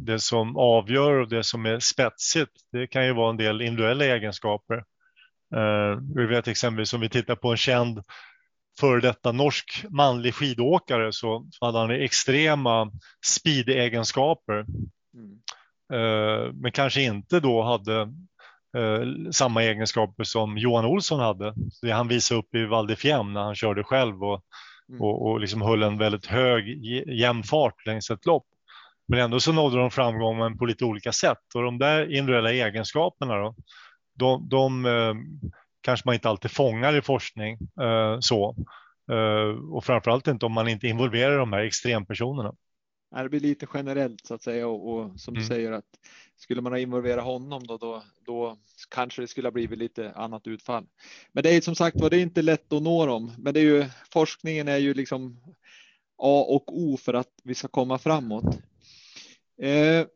det 0.00 0.18
som 0.18 0.56
avgör 0.56 1.12
och 1.12 1.28
det 1.28 1.44
som 1.44 1.66
är 1.66 1.78
spetsigt, 1.78 2.52
det 2.72 2.86
kan 2.86 3.06
ju 3.06 3.12
vara 3.12 3.30
en 3.30 3.36
del 3.36 3.62
individuella 3.62 4.04
egenskaper. 4.04 4.84
Vi 6.14 6.26
vet 6.26 6.48
exempelvis 6.48 6.94
om 6.94 7.00
vi 7.00 7.08
tittar 7.08 7.36
på 7.36 7.50
en 7.50 7.56
känd 7.56 8.02
före 8.80 9.00
detta 9.00 9.32
norsk 9.32 9.84
manlig 9.90 10.34
skidåkare 10.34 11.12
så, 11.12 11.46
så 11.50 11.66
hade 11.66 11.78
han 11.78 11.90
extrema 11.90 12.90
speed-egenskaper. 13.26 14.66
Mm. 15.14 15.38
Eh, 15.92 16.52
men 16.54 16.72
kanske 16.72 17.02
inte 17.02 17.40
då 17.40 17.62
hade 17.62 18.00
eh, 18.76 19.30
samma 19.30 19.62
egenskaper 19.62 20.24
som 20.24 20.58
Johan 20.58 20.84
Olsson 20.84 21.20
hade. 21.20 21.54
Det 21.82 21.90
han 21.90 22.08
visade 22.08 22.40
upp 22.40 22.54
i 22.54 22.64
Val 22.64 22.86
när 22.86 23.40
han 23.42 23.54
körde 23.54 23.84
själv 23.84 24.24
och, 24.24 24.42
mm. 24.88 25.02
och, 25.02 25.26
och 25.26 25.40
liksom 25.40 25.62
höll 25.62 25.82
en 25.82 25.98
väldigt 25.98 26.26
hög 26.26 26.84
jämn 27.20 27.42
fart 27.42 27.86
längs 27.86 28.10
ett 28.10 28.26
lopp. 28.26 28.46
Men 29.08 29.18
ändå 29.18 29.40
så 29.40 29.52
nådde 29.52 29.76
de 29.76 29.90
framgången 29.90 30.58
på 30.58 30.66
lite 30.66 30.84
olika 30.84 31.12
sätt 31.12 31.54
och 31.54 31.62
de 31.62 31.78
där 31.78 32.12
individuella 32.12 32.52
egenskaperna 32.52 33.34
då, 33.36 33.54
de, 34.18 34.48
de 34.48 34.86
eh, 34.86 35.14
kanske 35.82 36.08
man 36.08 36.14
inte 36.14 36.28
alltid 36.28 36.50
fångar 36.50 36.96
i 36.96 37.02
forskning 37.02 37.58
eh, 37.80 38.16
så. 38.20 38.56
Eh, 39.10 39.72
och 39.74 39.84
framförallt 39.84 40.26
inte 40.26 40.46
om 40.46 40.52
man 40.52 40.68
inte 40.68 40.88
involverar 40.88 41.38
de 41.38 41.52
här 41.52 41.60
extrempersonerna. 41.60 42.54
Det 43.16 43.28
blir 43.28 43.40
lite 43.40 43.66
generellt 43.74 44.26
så 44.26 44.34
att 44.34 44.42
säga 44.42 44.68
och, 44.68 44.94
och 44.94 45.20
som 45.20 45.34
mm. 45.34 45.42
du 45.42 45.46
säger 45.46 45.72
att 45.72 45.84
skulle 46.36 46.60
man 46.60 46.72
ha 46.72 46.78
involverat 46.78 47.24
honom 47.24 47.66
då, 47.66 47.76
då, 47.76 48.02
då 48.26 48.56
kanske 48.90 49.22
det 49.22 49.28
skulle 49.28 49.46
ha 49.46 49.52
blivit 49.52 49.78
lite 49.78 50.12
annat 50.12 50.46
utfall. 50.46 50.86
Men 51.32 51.42
det 51.42 51.56
är 51.56 51.60
som 51.60 51.74
sagt 51.74 52.00
var, 52.00 52.10
det 52.10 52.16
är 52.16 52.22
inte 52.22 52.42
lätt 52.42 52.72
att 52.72 52.82
nå 52.82 53.06
dem. 53.06 53.32
Men 53.38 53.54
det 53.54 53.60
är 53.60 53.64
ju 53.64 53.84
forskningen 54.12 54.68
är 54.68 54.76
ju 54.76 54.94
liksom 54.94 55.40
A 56.18 56.46
och 56.48 56.78
O 56.78 56.96
för 56.96 57.14
att 57.14 57.30
vi 57.44 57.54
ska 57.54 57.68
komma 57.68 57.98
framåt. 57.98 58.44
Eh, 59.62 60.06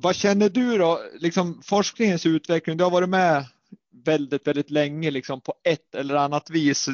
vad 0.00 0.16
känner 0.16 0.48
du 0.48 0.78
då, 0.78 1.00
liksom 1.14 1.62
forskningens 1.64 2.26
utveckling? 2.26 2.76
Du 2.76 2.84
har 2.84 2.90
varit 2.90 3.08
med 3.08 3.44
väldigt, 4.04 4.46
väldigt 4.46 4.70
länge 4.70 5.10
liksom 5.10 5.40
på 5.40 5.54
ett 5.64 5.94
eller 5.94 6.14
annat 6.14 6.50
vis. 6.50 6.88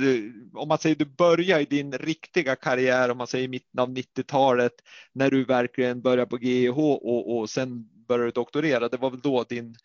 Om 0.54 0.68
man 0.68 0.78
säger 0.78 0.96
du 0.96 1.04
börjar 1.04 1.60
i 1.60 1.64
din 1.64 1.92
riktiga 1.92 2.56
karriär, 2.56 3.10
om 3.10 3.18
man 3.18 3.26
säger 3.26 3.44
i 3.44 3.48
mitten 3.48 3.80
av 3.80 3.88
90-talet, 3.88 4.72
när 5.12 5.30
du 5.30 5.44
verkligen 5.44 6.02
började 6.02 6.30
på 6.30 6.38
GIH 6.38 6.78
och, 6.78 7.38
och 7.38 7.50
sen 7.50 7.88
började 8.08 8.30
doktorera. 8.30 8.88
Det 8.88 8.96
var 8.96 9.10
väl 9.10 9.20
då 9.20 9.44
din 9.44 9.76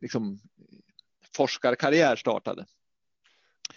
liksom, 0.00 0.38
forskarkarriär 1.36 2.16
startade? 2.16 2.64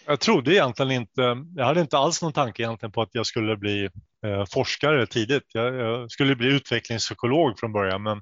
Jag 0.06 0.20
trodde 0.20 0.54
egentligen 0.54 0.92
inte, 0.92 1.22
jag 1.56 1.66
hade 1.66 1.82
inte 1.82 1.98
alls 1.98 2.22
någon 2.22 2.34
tanke 2.34 2.64
egentligen 2.64 2.92
på 2.92 3.02
att 3.02 3.10
jag 3.12 3.26
skulle 3.26 3.58
bli 3.58 3.90
eh, 4.26 4.46
forskare 4.54 5.08
tidigt. 5.08 5.44
Jag, 5.54 5.76
jag, 5.76 6.12
skulle 6.12 6.36
bli 6.36 6.48
utvecklingspsykolog 6.48 7.60
från 7.60 7.74
början, 7.74 8.04
men 8.04 8.22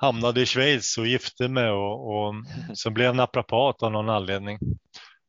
hamnade 0.00 0.40
i 0.40 0.46
Schweiz 0.46 0.98
och 0.98 1.06
gifte 1.06 1.48
mig 1.48 1.70
och, 1.70 2.16
och 2.16 2.34
så 2.74 2.90
blev 2.90 3.14
naprapat 3.14 3.82
av 3.82 3.92
någon 3.92 4.08
anledning. 4.08 4.58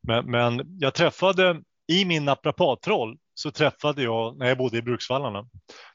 Men, 0.07 0.31
men 0.31 0.61
jag 0.79 0.93
träffade 0.93 1.61
i 1.91 2.05
min 2.05 2.25
naprapatroll 2.25 3.17
så 3.33 3.51
träffade 3.51 4.03
jag 4.03 4.37
när 4.37 4.47
jag 4.47 4.57
bodde 4.57 4.77
i 4.77 4.81
Bruksvallarna. 4.81 5.45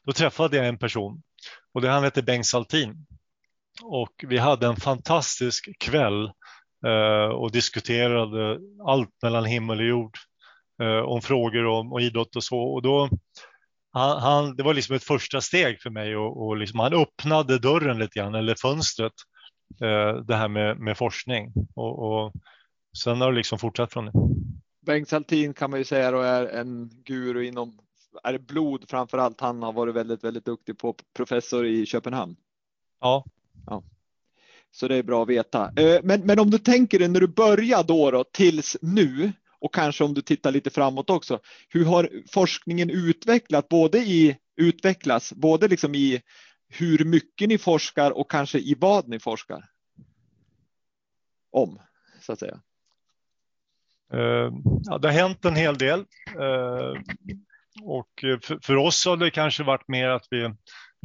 Då 0.05 0.11
träffade 0.11 0.57
jag 0.57 0.67
en 0.67 0.77
person 0.77 1.21
och 1.73 1.81
det 1.81 1.89
han 1.89 2.03
hette 2.03 2.23
Bengt 2.23 2.45
Saltin 2.45 3.05
och 3.83 4.11
vi 4.27 4.37
hade 4.37 4.67
en 4.67 4.75
fantastisk 4.75 5.69
kväll 5.79 6.25
eh, 6.85 7.35
och 7.35 7.51
diskuterade 7.51 8.59
allt 8.87 9.09
mellan 9.23 9.45
himmel 9.45 9.79
och 9.79 9.85
jord 9.85 10.17
eh, 10.81 10.99
om 10.99 11.21
frågor 11.21 11.65
om 11.65 11.93
och 11.93 12.01
idrott 12.01 12.35
och 12.35 12.43
så. 12.43 12.59
Och 12.59 12.81
då, 12.81 13.09
han, 13.95 14.21
han, 14.21 14.55
det 14.55 14.63
var 14.63 14.73
liksom 14.73 14.95
ett 14.95 15.03
första 15.03 15.41
steg 15.41 15.81
för 15.81 15.89
mig 15.89 16.15
och, 16.15 16.45
och 16.47 16.57
liksom, 16.57 16.79
han 16.79 16.93
öppnade 16.93 17.59
dörren 17.59 17.99
lite 17.99 18.19
grann, 18.19 18.35
eller 18.35 18.55
fönstret, 18.61 19.13
eh, 19.81 20.15
det 20.15 20.35
här 20.35 20.47
med, 20.47 20.79
med 20.79 20.97
forskning. 20.97 21.53
Och, 21.75 21.99
och 21.99 22.33
sen 23.03 23.21
har 23.21 23.31
det 23.31 23.37
liksom 23.37 23.59
fortsatt 23.59 23.93
från 23.93 24.05
det. 24.05 24.11
Bengt 24.85 25.09
Saltin 25.09 25.53
kan 25.53 25.69
man 25.69 25.79
ju 25.79 25.85
säga 25.85 26.11
då 26.11 26.21
är 26.21 26.45
en 26.45 26.89
guru 27.05 27.45
inom 27.45 27.79
är 28.23 28.33
det 28.33 28.39
blod 28.39 28.85
framför 28.89 29.17
allt. 29.17 29.41
Han 29.41 29.63
har 29.63 29.73
varit 29.73 29.95
väldigt, 29.95 30.23
väldigt 30.23 30.45
duktig 30.45 30.77
på 30.77 30.95
professor 31.15 31.65
i 31.65 31.85
Köpenhamn. 31.85 32.35
Ja, 33.01 33.25
Ja. 33.65 33.83
Så 34.71 34.87
det 34.87 34.95
är 34.95 35.03
bra 35.03 35.23
att 35.23 35.29
veta. 35.29 35.71
Eh, 35.75 35.99
men, 36.03 36.21
men 36.21 36.39
om 36.39 36.49
du 36.49 36.57
tänker 36.57 36.99
dig 36.99 37.07
när 37.07 37.19
du 37.19 37.27
börjar 37.27 37.83
då, 37.83 38.11
då 38.11 38.23
tills 38.23 38.77
nu 38.81 39.31
och 39.65 39.73
kanske 39.73 40.03
om 40.03 40.13
du 40.13 40.21
tittar 40.21 40.51
lite 40.51 40.69
framåt 40.69 41.09
också. 41.09 41.39
Hur 41.69 41.85
har 41.85 42.09
forskningen 42.31 42.89
utvecklat 42.89 43.69
både 43.69 43.97
i 43.97 44.37
utvecklas 44.55 45.33
både 45.33 45.67
liksom 45.67 45.95
i 45.95 46.21
hur 46.67 47.05
mycket 47.05 47.49
ni 47.49 47.57
forskar 47.57 48.11
och 48.11 48.31
kanske 48.31 48.59
i 48.59 48.75
vad 48.79 49.07
ni 49.07 49.19
forskar? 49.19 49.65
Om 51.51 51.79
så 52.21 52.33
att 52.33 52.39
säga. 52.39 52.61
Uh, 54.13 54.53
ja, 54.83 54.97
det 54.97 55.07
har 55.07 55.13
hänt 55.13 55.45
en 55.45 55.55
hel 55.55 55.77
del 55.77 55.99
uh, 55.99 57.01
och 57.83 58.09
för, 58.43 58.65
för, 58.65 58.75
oss 58.75 59.05
har 59.05 59.17
det 59.17 59.31
kanske 59.31 59.63
varit 59.63 59.87
mer 59.87 60.09
att 60.09 60.27
vi 60.29 60.53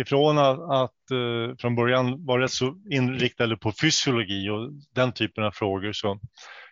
ifrån 0.00 0.38
att, 0.38 0.61
att 0.61 1.11
eh, 1.11 1.56
från 1.58 1.76
början 1.76 2.26
var 2.26 2.38
rätt 2.38 2.50
så 2.50 2.74
inriktade 2.90 3.56
på 3.56 3.72
fysiologi 3.80 4.48
och 4.48 4.70
den 4.94 5.12
typen 5.12 5.44
av 5.44 5.50
frågor 5.50 5.92
så 5.92 6.20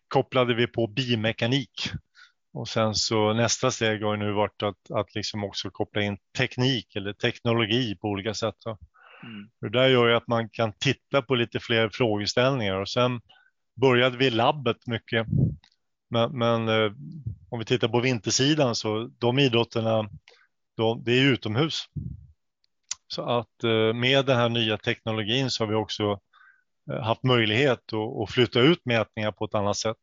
kopplade 0.09 0.55
vi 0.55 0.67
på 0.67 0.87
biomekanik. 0.87 1.91
Och 2.53 2.69
sen 2.69 2.95
så 2.95 3.33
nästa 3.33 3.71
steg 3.71 4.03
har 4.03 4.17
nu 4.17 4.33
varit 4.33 4.63
att, 4.63 4.91
att 4.91 5.15
liksom 5.15 5.45
också 5.45 5.71
koppla 5.71 6.03
in 6.03 6.19
teknik 6.37 6.97
eller 6.97 7.13
teknologi 7.13 7.97
på 7.97 8.09
olika 8.09 8.35
sätt. 8.35 8.55
Mm. 9.23 9.49
Det 9.61 9.69
där 9.69 9.89
gör 9.89 10.09
ju 10.09 10.15
att 10.15 10.27
man 10.27 10.49
kan 10.49 10.73
titta 10.73 11.23
på 11.23 11.35
lite 11.35 11.61
fler 11.61 11.89
frågeställningar 11.93 12.75
och 12.75 12.89
sen 12.89 13.21
började 13.81 14.17
vi 14.17 14.31
labbet 14.31 14.87
mycket. 14.87 15.27
Men, 16.11 16.39
men 16.39 16.69
eh, 16.69 16.93
om 17.49 17.59
vi 17.59 17.65
tittar 17.65 17.89
på 17.89 18.01
vintersidan 18.01 18.75
så 18.75 19.11
de 19.19 19.39
idrotterna, 19.39 20.09
de, 20.77 21.05
det 21.05 21.13
är 21.13 21.33
utomhus. 21.33 21.85
Så 23.09 23.23
att 23.23 23.65
eh, 23.65 23.95
med 23.95 24.27
den 24.27 24.37
här 24.37 24.49
nya 24.49 24.79
teknologin 24.79 25.51
så 25.51 25.65
har 25.65 25.69
vi 25.69 25.75
också 25.75 26.21
Eh, 26.93 27.03
haft 27.03 27.23
möjlighet 27.23 27.93
att 28.23 28.31
flytta 28.31 28.61
ut 28.61 28.85
mätningar 28.85 29.33
på 29.33 29.45
ett 29.45 29.55
annat 29.55 29.77
sätt. 29.77 29.97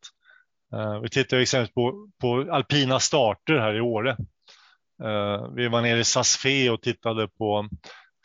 Eh, 0.73 0.99
vi 0.99 1.09
tittar 1.09 1.37
exempelvis 1.37 1.73
på, 1.73 2.09
på 2.21 2.51
alpina 2.51 2.99
starter 2.99 3.57
här 3.57 3.75
i 3.75 3.81
Åre. 3.81 4.09
Eh, 5.03 5.47
vi 5.55 5.67
var 5.67 5.81
nere 5.81 5.99
i 5.99 6.03
Sasfe 6.03 6.69
och 6.69 6.81
tittade 6.81 7.27
på 7.27 7.69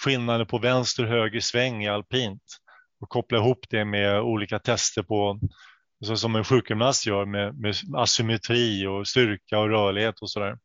skillnader 0.04 0.44
på 0.44 0.58
vänster 0.58 1.02
och 1.02 1.08
höger 1.08 1.40
sväng 1.40 1.84
i 1.84 1.88
alpint 1.88 2.42
och 3.00 3.08
kopplade 3.08 3.44
ihop 3.44 3.66
det 3.70 3.84
med 3.84 4.20
olika 4.20 4.58
tester 4.58 5.02
på 5.02 5.40
så 6.04 6.16
som 6.16 6.36
en 6.36 6.44
sjukgymnast 6.44 7.06
gör 7.06 7.24
med, 7.24 7.60
med 7.60 7.74
asymmetri 7.94 8.86
och 8.86 9.08
styrka 9.08 9.58
och 9.58 9.68
rörlighet 9.68 10.20
och 10.20 10.30
så 10.30 10.40
där. 10.40 10.58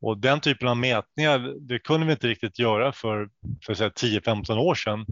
Och 0.00 0.18
den 0.18 0.40
typen 0.40 0.68
av 0.68 0.76
mätningar, 0.76 1.68
det 1.68 1.78
kunde 1.78 2.06
vi 2.06 2.12
inte 2.12 2.26
riktigt 2.26 2.58
göra 2.58 2.92
för, 2.92 3.28
för 3.66 3.74
10-15 3.74 4.58
år 4.58 4.74
sedan 4.74 5.06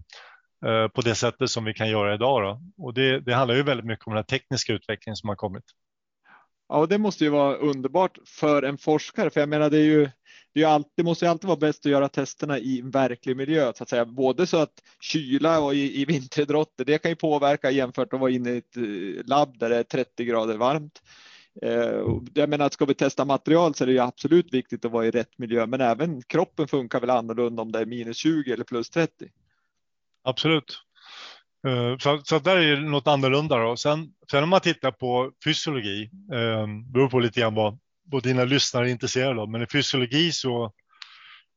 på 0.95 1.01
det 1.01 1.15
sättet 1.15 1.51
som 1.51 1.65
vi 1.65 1.75
kan 1.75 1.91
göra 1.91 2.15
idag. 2.15 2.43
Då. 2.43 2.85
Och 2.85 2.95
det, 2.95 3.21
det 3.21 3.35
handlar 3.35 3.55
ju 3.55 3.63
väldigt 3.63 3.87
mycket 3.87 4.07
om 4.07 4.15
den 4.15 4.25
tekniska 4.25 4.73
utvecklingen 4.73 5.17
som 5.17 5.29
har 5.29 5.37
kommit. 5.37 5.65
Ja, 6.69 6.77
och 6.77 6.89
det 6.89 6.99
måste 6.99 7.25
ju 7.25 7.31
vara 7.31 7.57
underbart 7.57 8.19
för 8.27 8.63
en 8.63 8.79
forskare, 8.79 9.31
för 9.31 9.41
jag 9.41 9.49
menar 9.49 9.71
det 9.71 9.79
är 9.79 9.85
ju 9.85 10.11
det, 10.55 10.63
är 10.63 10.67
alltid, 10.67 10.93
det 10.97 11.03
måste 11.03 11.25
ju 11.25 11.31
alltid 11.31 11.49
vara 11.49 11.59
bäst 11.59 11.87
att 11.87 11.93
göra 11.93 12.09
testerna 12.09 12.59
i 12.59 12.81
en 12.81 12.91
verklig 12.91 13.37
miljö, 13.37 13.73
så 13.75 13.83
att 13.83 13.89
säga. 13.89 14.05
både 14.05 14.47
så 14.47 14.57
att 14.57 14.83
kyla 15.01 15.61
och 15.61 15.75
i, 15.75 16.01
i 16.01 16.05
vinteridrotter, 16.05 16.85
det 16.85 16.99
kan 16.99 17.11
ju 17.11 17.17
påverka 17.17 17.71
jämfört 17.71 18.13
med 18.13 18.17
att 18.17 18.21
vara 18.21 18.31
inne 18.31 18.51
i 18.51 18.57
ett 18.57 18.77
eh, 18.77 19.27
labb 19.27 19.59
där 19.59 19.69
det 19.69 19.77
är 19.77 19.83
30 19.83 20.25
grader 20.25 20.57
varmt. 20.57 21.03
Eh, 21.63 22.19
jag 22.35 22.49
menar, 22.49 22.69
ska 22.69 22.85
vi 22.85 22.95
testa 22.95 23.25
material 23.25 23.75
så 23.75 23.85
är 23.85 23.87
det 23.87 23.93
ju 23.93 23.99
absolut 23.99 24.55
viktigt 24.55 24.85
att 24.85 24.93
vara 24.93 25.07
i 25.07 25.11
rätt 25.11 25.39
miljö, 25.39 25.67
men 25.67 25.81
även 25.81 26.23
kroppen 26.23 26.69
funkar 26.69 27.01
väl 27.01 27.11
annorlunda 27.11 27.63
om 27.63 27.73
det 27.73 27.79
är 27.79 27.87
minus 27.87 28.17
20 28.17 28.53
eller 28.53 28.65
plus 28.65 28.91
30. 28.91 29.29
Absolut. 30.27 30.79
Eh, 31.67 31.99
så, 31.99 32.21
så 32.25 32.39
där 32.39 32.57
är 32.57 32.77
det 32.77 32.89
något 32.89 33.07
annorlunda. 33.07 33.59
Då. 33.59 33.77
Sen, 33.77 34.09
sen 34.31 34.43
om 34.43 34.49
man 34.49 34.61
tittar 34.61 34.91
på 34.91 35.33
fysiologi, 35.45 36.11
eh, 36.33 36.67
beror 36.93 37.09
på 37.09 37.21
lite 37.21 37.41
grann 37.41 37.55
vad, 37.55 37.79
vad 38.05 38.23
dina 38.23 38.45
lyssnare 38.45 38.89
är 38.89 38.91
intresserade 38.91 39.41
av, 39.41 39.51
men 39.51 39.63
i 39.63 39.67
fysiologi 39.73 40.33
så 40.33 40.73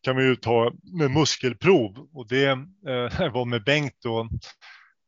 kan 0.03 0.17
vi 0.17 0.23
ju 0.23 0.35
ta 0.35 0.71
med 0.99 1.11
muskelprov 1.11 2.07
och 2.13 2.27
det 2.27 2.47
eh, 2.47 3.31
var 3.33 3.45
med 3.45 3.63
Bengt 3.63 4.05
och 4.05 4.27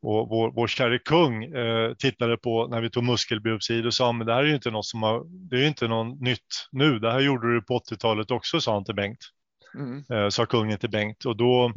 och 0.04 0.30
vår, 0.30 0.52
vår 0.52 0.68
käre 0.68 1.00
kung 1.00 1.44
eh, 1.44 1.94
tittade 1.94 2.38
på 2.38 2.68
när 2.68 2.82
vi 2.82 2.90
tog 2.90 3.04
muskelbiopsi 3.04 3.88
och 3.88 3.94
sa 3.94 4.12
men 4.12 4.28
det 4.28 4.34
här 4.34 4.44
är 4.44 4.48
ju 4.48 4.56
inte 4.56 4.72
något 4.72 4.86
som 4.86 5.04
har, 5.04 5.24
det 5.50 5.64
är 5.64 5.68
inte 5.68 5.88
något 5.88 6.22
nytt 6.22 6.68
nu. 6.72 7.00
Det 7.00 7.12
här 7.12 7.20
gjorde 7.20 7.54
du 7.54 7.62
på 7.62 7.80
80-talet 7.80 8.32
också, 8.32 8.62
sa 8.62 8.74
han 8.74 8.86
till 8.86 8.96
Bengt. 8.96 9.20
Mm. 9.76 10.04
Eh, 10.10 10.30
sa 10.30 10.46
kungen 10.46 10.78
till 10.78 10.90
Bengt 10.90 11.26
och 11.26 11.38
då 11.38 11.74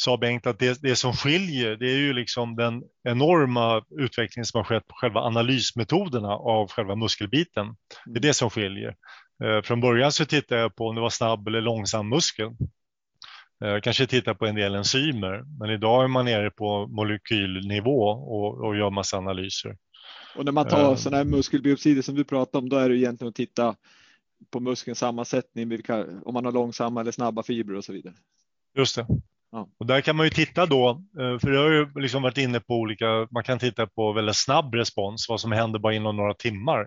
sa 0.00 0.16
Bengt 0.16 0.46
att 0.46 0.58
det, 0.58 0.82
det 0.82 0.96
som 0.96 1.12
skiljer 1.12 1.76
det 1.76 1.90
är 1.90 1.96
ju 1.96 2.12
liksom 2.12 2.56
den 2.56 2.82
enorma 3.04 3.82
utveckling 3.90 4.44
som 4.44 4.58
har 4.58 4.64
skett 4.64 4.88
på 4.88 4.94
själva 4.94 5.20
analysmetoderna 5.20 6.28
av 6.28 6.70
själva 6.70 6.94
muskelbiten. 6.94 7.66
Det 8.04 8.10
är 8.10 8.10
mm. 8.10 8.22
det 8.22 8.34
som 8.34 8.50
skiljer. 8.50 8.96
Eh, 9.44 9.62
från 9.62 9.80
början 9.80 10.12
så 10.12 10.24
tittade 10.24 10.60
jag 10.60 10.76
på 10.76 10.88
om 10.88 10.94
det 10.94 11.00
var 11.00 11.10
snabb 11.10 11.48
eller 11.48 11.60
långsam 11.60 12.08
muskel. 12.08 12.46
Eh, 13.64 13.80
kanske 13.82 14.06
titta 14.06 14.34
på 14.34 14.46
en 14.46 14.54
del 14.54 14.74
enzymer, 14.74 15.44
men 15.60 15.70
idag 15.70 16.04
är 16.04 16.08
man 16.08 16.24
nere 16.24 16.50
på 16.50 16.86
molekylnivå 16.86 18.08
och, 18.08 18.66
och 18.66 18.76
gör 18.76 18.90
massa 18.90 19.16
analyser. 19.16 19.76
Och 20.36 20.44
när 20.44 20.52
man 20.52 20.68
tar 20.68 20.90
um, 20.90 20.96
sådana 20.96 21.16
här 21.16 21.24
muskelbiopsier 21.24 22.02
som 22.02 22.14
du 22.14 22.24
pratar 22.24 22.58
om, 22.58 22.68
då 22.68 22.76
är 22.76 22.88
det 22.88 22.96
egentligen 22.96 23.28
att 23.28 23.34
titta 23.34 23.76
på 24.50 24.60
muskelns 24.60 24.98
sammansättning, 24.98 25.68
vilka, 25.68 26.06
om 26.24 26.34
man 26.34 26.44
har 26.44 26.52
långsamma 26.52 27.00
eller 27.00 27.12
snabba 27.12 27.42
fibrer 27.42 27.76
och 27.76 27.84
så 27.84 27.92
vidare. 27.92 28.14
Just 28.76 28.96
det. 28.96 29.06
Ja. 29.50 29.68
Och 29.78 29.86
där 29.86 30.00
kan 30.00 30.16
man 30.16 30.26
ju 30.26 30.30
titta 30.30 30.66
då, 30.66 30.90
eh, 30.90 31.38
för 31.38 31.50
det 31.50 31.58
har 31.58 31.70
ju 31.70 32.00
liksom 32.00 32.22
varit 32.22 32.38
inne 32.38 32.60
på 32.60 32.74
olika, 32.74 33.28
man 33.30 33.44
kan 33.44 33.58
titta 33.58 33.86
på 33.86 34.12
väldigt 34.12 34.36
snabb 34.36 34.74
respons, 34.74 35.28
vad 35.28 35.40
som 35.40 35.52
händer 35.52 35.78
bara 35.78 35.94
inom 35.94 36.16
några 36.16 36.34
timmar. 36.34 36.86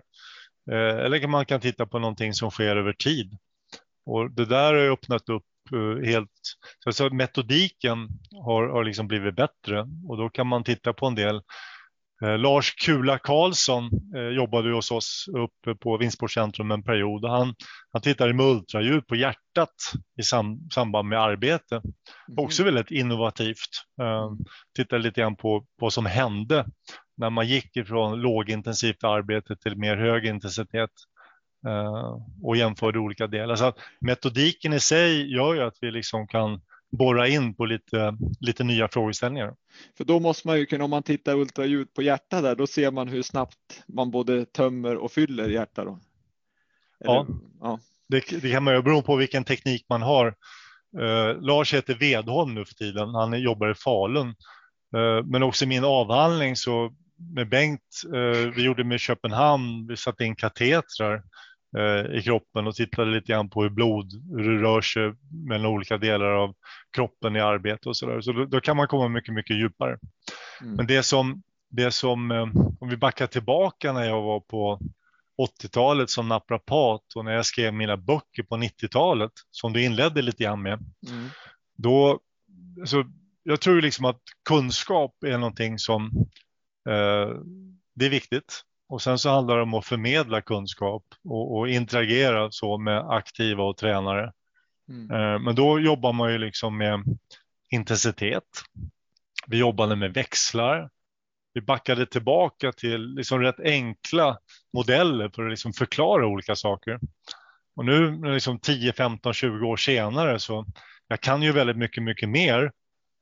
Eh, 0.70 1.04
eller 1.04 1.26
man 1.26 1.46
kan 1.46 1.60
titta 1.60 1.86
på 1.86 1.98
någonting 1.98 2.34
som 2.34 2.50
sker 2.50 2.76
över 2.76 2.92
tid. 2.92 3.38
Och 4.06 4.30
det 4.30 4.44
där 4.44 4.74
har 4.74 4.80
ju 4.80 4.92
öppnat 4.92 5.28
upp 5.28 5.44
eh, 5.72 6.06
helt, 6.06 6.30
så 6.90 7.10
metodiken 7.10 8.08
har, 8.44 8.68
har 8.68 8.84
liksom 8.84 9.08
blivit 9.08 9.36
bättre 9.36 9.86
och 10.08 10.16
då 10.16 10.28
kan 10.28 10.46
man 10.46 10.64
titta 10.64 10.92
på 10.92 11.06
en 11.06 11.14
del. 11.14 11.42
Eh, 12.22 12.38
Lars 12.38 12.74
Kula 12.74 13.18
Karlsson 13.18 13.90
eh, 14.16 14.28
jobbade 14.28 14.72
hos 14.72 14.90
oss 14.90 15.24
uppe 15.36 15.74
på 15.74 15.96
Vinsportcentrum 15.96 16.70
en 16.70 16.82
period. 16.82 17.24
Han, 17.24 17.54
han 17.92 18.02
tittade 18.02 18.34
med 18.34 18.46
ultraljud 18.46 19.06
på 19.06 19.16
hjärtat 19.16 19.74
i 20.20 20.22
sam, 20.22 20.70
samband 20.74 21.08
med 21.08 21.20
arbete. 21.20 21.74
Mm. 21.74 22.44
Också 22.44 22.64
väldigt 22.64 22.90
innovativt. 22.90 23.70
Eh, 24.00 24.30
tittade 24.76 25.02
lite 25.02 25.20
grann 25.20 25.36
på 25.36 25.66
vad 25.80 25.92
som 25.92 26.06
hände 26.06 26.66
när 27.16 27.30
man 27.30 27.46
gick 27.46 27.76
ifrån 27.76 28.20
lågintensivt 28.20 29.04
arbete 29.04 29.56
till 29.56 29.76
mer 29.76 29.96
hög 29.96 30.26
intensitet. 30.26 30.90
Och 32.42 32.56
jämförde 32.56 32.98
olika 32.98 33.26
delar. 33.26 33.56
Så 33.56 33.72
metodiken 34.00 34.72
i 34.72 34.80
sig 34.80 35.34
gör 35.34 35.54
ju 35.54 35.62
att 35.62 35.76
vi 35.80 35.90
liksom 35.90 36.26
kan 36.26 36.60
borra 36.92 37.28
in 37.28 37.54
på 37.54 37.64
lite, 37.64 38.16
lite 38.40 38.64
nya 38.64 38.88
frågeställningar. 38.88 39.54
För 39.96 40.04
då 40.04 40.20
måste 40.20 40.48
man 40.48 40.58
ju 40.58 40.66
kunna, 40.66 40.84
om 40.84 40.90
man 40.90 41.02
tittar 41.02 41.34
ultraljud 41.34 41.94
på 41.94 42.02
hjärta 42.02 42.40
där, 42.40 42.56
då 42.56 42.66
ser 42.66 42.90
man 42.90 43.08
hur 43.08 43.22
snabbt 43.22 43.84
man 43.86 44.10
både 44.10 44.44
tömmer 44.44 44.96
och 44.96 45.12
fyller 45.12 45.48
hjärta 45.48 45.84
då. 45.84 46.00
Eller, 47.00 47.14
ja, 47.14 47.26
ja. 47.60 47.80
Det, 48.08 48.42
det, 48.42 48.50
kan 48.50 48.62
man 48.62 48.74
ju 48.74 48.82
bero 48.82 49.02
på 49.02 49.16
vilken 49.16 49.44
teknik 49.44 49.86
man 49.88 50.02
har. 50.02 50.34
Uh, 51.00 51.40
Lars 51.40 51.74
heter 51.74 51.94
Vedholm 51.94 52.54
nu 52.54 52.64
för 52.64 52.74
tiden, 52.74 53.08
han 53.08 53.40
jobbar 53.40 53.70
i 53.70 53.74
Falun. 53.74 54.28
Uh, 54.96 55.24
men 55.24 55.42
också 55.42 55.64
i 55.64 55.68
min 55.68 55.84
avhandling 55.84 56.56
så 56.56 56.92
med 57.34 57.48
Bengt, 57.48 58.02
uh, 58.14 58.52
vi 58.56 58.62
gjorde 58.62 58.84
med 58.84 59.00
Köpenhamn, 59.00 59.86
vi 59.88 59.96
satte 59.96 60.24
in 60.24 60.36
katetrar 60.36 61.22
Eh, 61.78 62.16
i 62.18 62.22
kroppen 62.22 62.66
och 62.66 62.74
tittade 62.74 63.10
lite 63.10 63.32
grann 63.32 63.50
på 63.50 63.62
hur 63.62 63.70
blod 63.70 64.12
hur 64.30 64.58
rör 64.58 64.80
sig 64.80 65.14
mellan 65.46 65.66
olika 65.66 65.98
delar 65.98 66.26
av 66.26 66.54
kroppen 66.96 67.36
i 67.36 67.40
arbete 67.40 67.88
och 67.88 67.96
så 67.96 68.06
där. 68.06 68.20
Så 68.20 68.32
då, 68.32 68.44
då 68.44 68.60
kan 68.60 68.76
man 68.76 68.88
komma 68.88 69.08
mycket, 69.08 69.34
mycket 69.34 69.56
djupare. 69.56 69.98
Mm. 70.62 70.74
Men 70.74 70.86
det 70.86 71.02
som, 71.02 71.42
det 71.70 71.90
som, 71.90 72.30
eh, 72.30 72.48
om 72.80 72.88
vi 72.88 72.96
backar 72.96 73.26
tillbaka 73.26 73.92
när 73.92 74.04
jag 74.04 74.22
var 74.22 74.40
på 74.40 74.80
80-talet 75.62 76.10
som 76.10 76.28
naprapat 76.28 77.02
och 77.16 77.24
när 77.24 77.32
jag 77.32 77.46
skrev 77.46 77.74
mina 77.74 77.96
böcker 77.96 78.42
på 78.42 78.56
90-talet 78.56 79.32
som 79.50 79.72
du 79.72 79.84
inledde 79.84 80.22
lite 80.22 80.44
grann 80.44 80.62
med. 80.62 80.78
Mm. 81.08 81.28
Då, 81.76 82.20
så 82.84 83.04
jag 83.42 83.60
tror 83.60 83.82
liksom 83.82 84.04
att 84.04 84.20
kunskap 84.48 85.24
är 85.24 85.38
någonting 85.38 85.78
som 85.78 86.04
eh, 86.88 87.36
det 87.94 88.06
är 88.06 88.10
viktigt. 88.10 88.62
Och 88.92 89.02
sen 89.02 89.18
så 89.18 89.30
handlar 89.30 89.56
det 89.56 89.62
om 89.62 89.74
att 89.74 89.86
förmedla 89.86 90.40
kunskap 90.40 91.04
och, 91.24 91.56
och 91.56 91.68
interagera 91.68 92.50
så 92.50 92.78
med 92.78 92.98
aktiva 92.98 93.64
och 93.64 93.76
tränare. 93.76 94.32
Mm. 94.88 95.10
Eh, 95.10 95.38
men 95.38 95.54
då 95.54 95.80
jobbar 95.80 96.12
man 96.12 96.32
ju 96.32 96.38
liksom 96.38 96.78
med 96.78 97.04
intensitet. 97.70 98.44
Vi 99.46 99.58
jobbade 99.58 99.96
med 99.96 100.14
växlar. 100.14 100.90
Vi 101.54 101.60
backade 101.60 102.06
tillbaka 102.06 102.72
till 102.72 103.14
liksom 103.14 103.40
rätt 103.40 103.60
enkla 103.60 104.38
modeller 104.72 105.28
för 105.28 105.44
att 105.44 105.50
liksom 105.50 105.72
förklara 105.72 106.26
olika 106.26 106.56
saker. 106.56 106.98
Och 107.76 107.84
nu 107.84 108.22
liksom 108.34 108.58
10, 108.58 108.92
15, 108.92 109.32
20 109.32 109.66
år 109.66 109.76
senare 109.76 110.38
så 110.38 110.66
jag 111.08 111.20
kan 111.20 111.42
ju 111.42 111.52
väldigt 111.52 111.76
mycket, 111.76 112.02
mycket 112.02 112.28
mer 112.28 112.72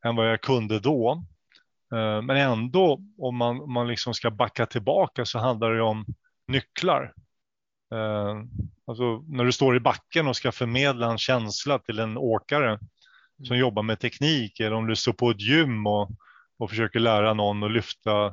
än 0.04 0.16
vad 0.16 0.30
jag 0.30 0.40
kunde 0.40 0.80
då. 0.80 1.24
Eh, 1.94 2.22
men 2.22 2.36
ändå, 2.36 3.00
om 3.18 3.36
man, 3.36 3.60
om 3.60 3.72
man 3.72 3.88
liksom 3.88 4.14
ska 4.14 4.30
backa 4.30 4.66
tillbaka 4.66 5.24
så 5.24 5.38
handlar 5.38 5.70
det 5.70 5.82
om 5.82 6.06
nycklar. 6.46 7.14
Eh, 7.94 8.42
alltså 8.86 9.24
när 9.28 9.44
du 9.44 9.52
står 9.52 9.76
i 9.76 9.80
backen 9.80 10.28
och 10.28 10.36
ska 10.36 10.52
förmedla 10.52 11.10
en 11.10 11.18
känsla 11.18 11.78
till 11.78 11.98
en 11.98 12.16
åkare 12.16 12.78
som 13.36 13.54
mm. 13.54 13.60
jobbar 13.60 13.82
med 13.82 14.00
teknik 14.00 14.60
eller 14.60 14.72
om 14.72 14.86
du 14.86 14.96
står 14.96 15.12
på 15.12 15.30
ett 15.30 15.40
gym 15.40 15.86
och, 15.86 16.10
och 16.58 16.70
försöker 16.70 17.00
lära 17.00 17.34
någon 17.34 17.62
att 17.62 17.72
lyfta 17.72 18.26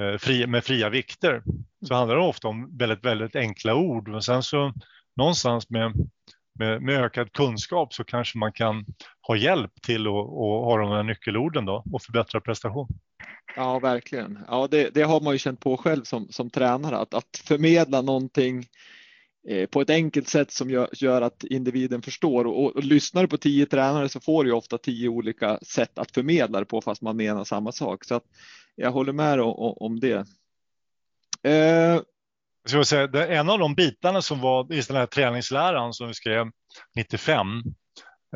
eh, 0.00 0.18
fri, 0.18 0.46
med 0.46 0.64
fria 0.64 0.88
vikter 0.88 1.42
så 1.80 1.94
mm. 1.94 1.98
handlar 1.98 2.16
det 2.16 2.22
ofta 2.22 2.48
om 2.48 2.78
väldigt, 2.78 3.04
väldigt 3.04 3.36
enkla 3.36 3.74
ord. 3.74 4.08
Men 4.08 4.22
sen 4.22 4.42
så 4.42 4.72
någonstans 5.16 5.70
med 5.70 5.92
med, 6.58 6.82
med, 6.82 7.04
ökad 7.04 7.32
kunskap 7.32 7.94
så 7.94 8.04
kanske 8.04 8.38
man 8.38 8.52
kan 8.52 8.84
ha 9.26 9.36
hjälp 9.36 9.82
till 9.82 10.06
att 10.06 10.12
ha 10.12 10.78
de 10.78 10.90
här 10.90 11.02
nyckelorden 11.02 11.64
då 11.64 11.84
och 11.92 12.02
förbättra 12.02 12.40
prestation. 12.40 12.88
Ja, 13.56 13.78
verkligen. 13.78 14.38
Ja, 14.48 14.68
det, 14.70 14.94
det, 14.94 15.02
har 15.02 15.20
man 15.20 15.32
ju 15.32 15.38
känt 15.38 15.60
på 15.60 15.76
själv 15.76 16.02
som, 16.04 16.28
som 16.30 16.50
tränare, 16.50 16.96
att, 16.96 17.14
att 17.14 17.42
förmedla 17.44 18.02
någonting 18.02 18.66
eh, 19.48 19.66
på 19.66 19.80
ett 19.80 19.90
enkelt 19.90 20.28
sätt 20.28 20.50
som 20.50 20.70
gör, 20.70 20.88
gör 20.92 21.22
att 21.22 21.44
individen 21.44 22.02
förstår 22.02 22.44
och, 22.44 22.64
och, 22.64 22.76
och 22.76 22.84
lyssnar 22.84 23.26
på 23.26 23.36
tio 23.36 23.66
tränare 23.66 24.08
så 24.08 24.20
får 24.20 24.44
du 24.44 24.52
ofta 24.52 24.78
tio 24.78 25.08
olika 25.08 25.58
sätt 25.62 25.98
att 25.98 26.10
förmedla 26.10 26.58
det 26.60 26.66
på 26.66 26.80
fast 26.80 27.02
man 27.02 27.16
menar 27.16 27.44
samma 27.44 27.72
sak. 27.72 28.04
Så 28.04 28.14
att 28.14 28.24
jag 28.74 28.90
håller 28.90 29.12
med 29.12 29.40
om, 29.40 29.74
om 29.76 30.00
det. 30.00 30.26
Eh, 31.42 32.00
jag 32.72 32.86
säga, 32.86 33.26
en 33.26 33.50
av 33.50 33.58
de 33.58 33.74
bitarna 33.74 34.22
som 34.22 34.40
var 34.40 34.72
i 34.72 34.80
den 34.80 34.96
här 34.96 35.06
träningsläran 35.06 35.92
som 35.92 36.08
vi 36.08 36.14
skrev 36.14 36.50
95. 36.96 37.62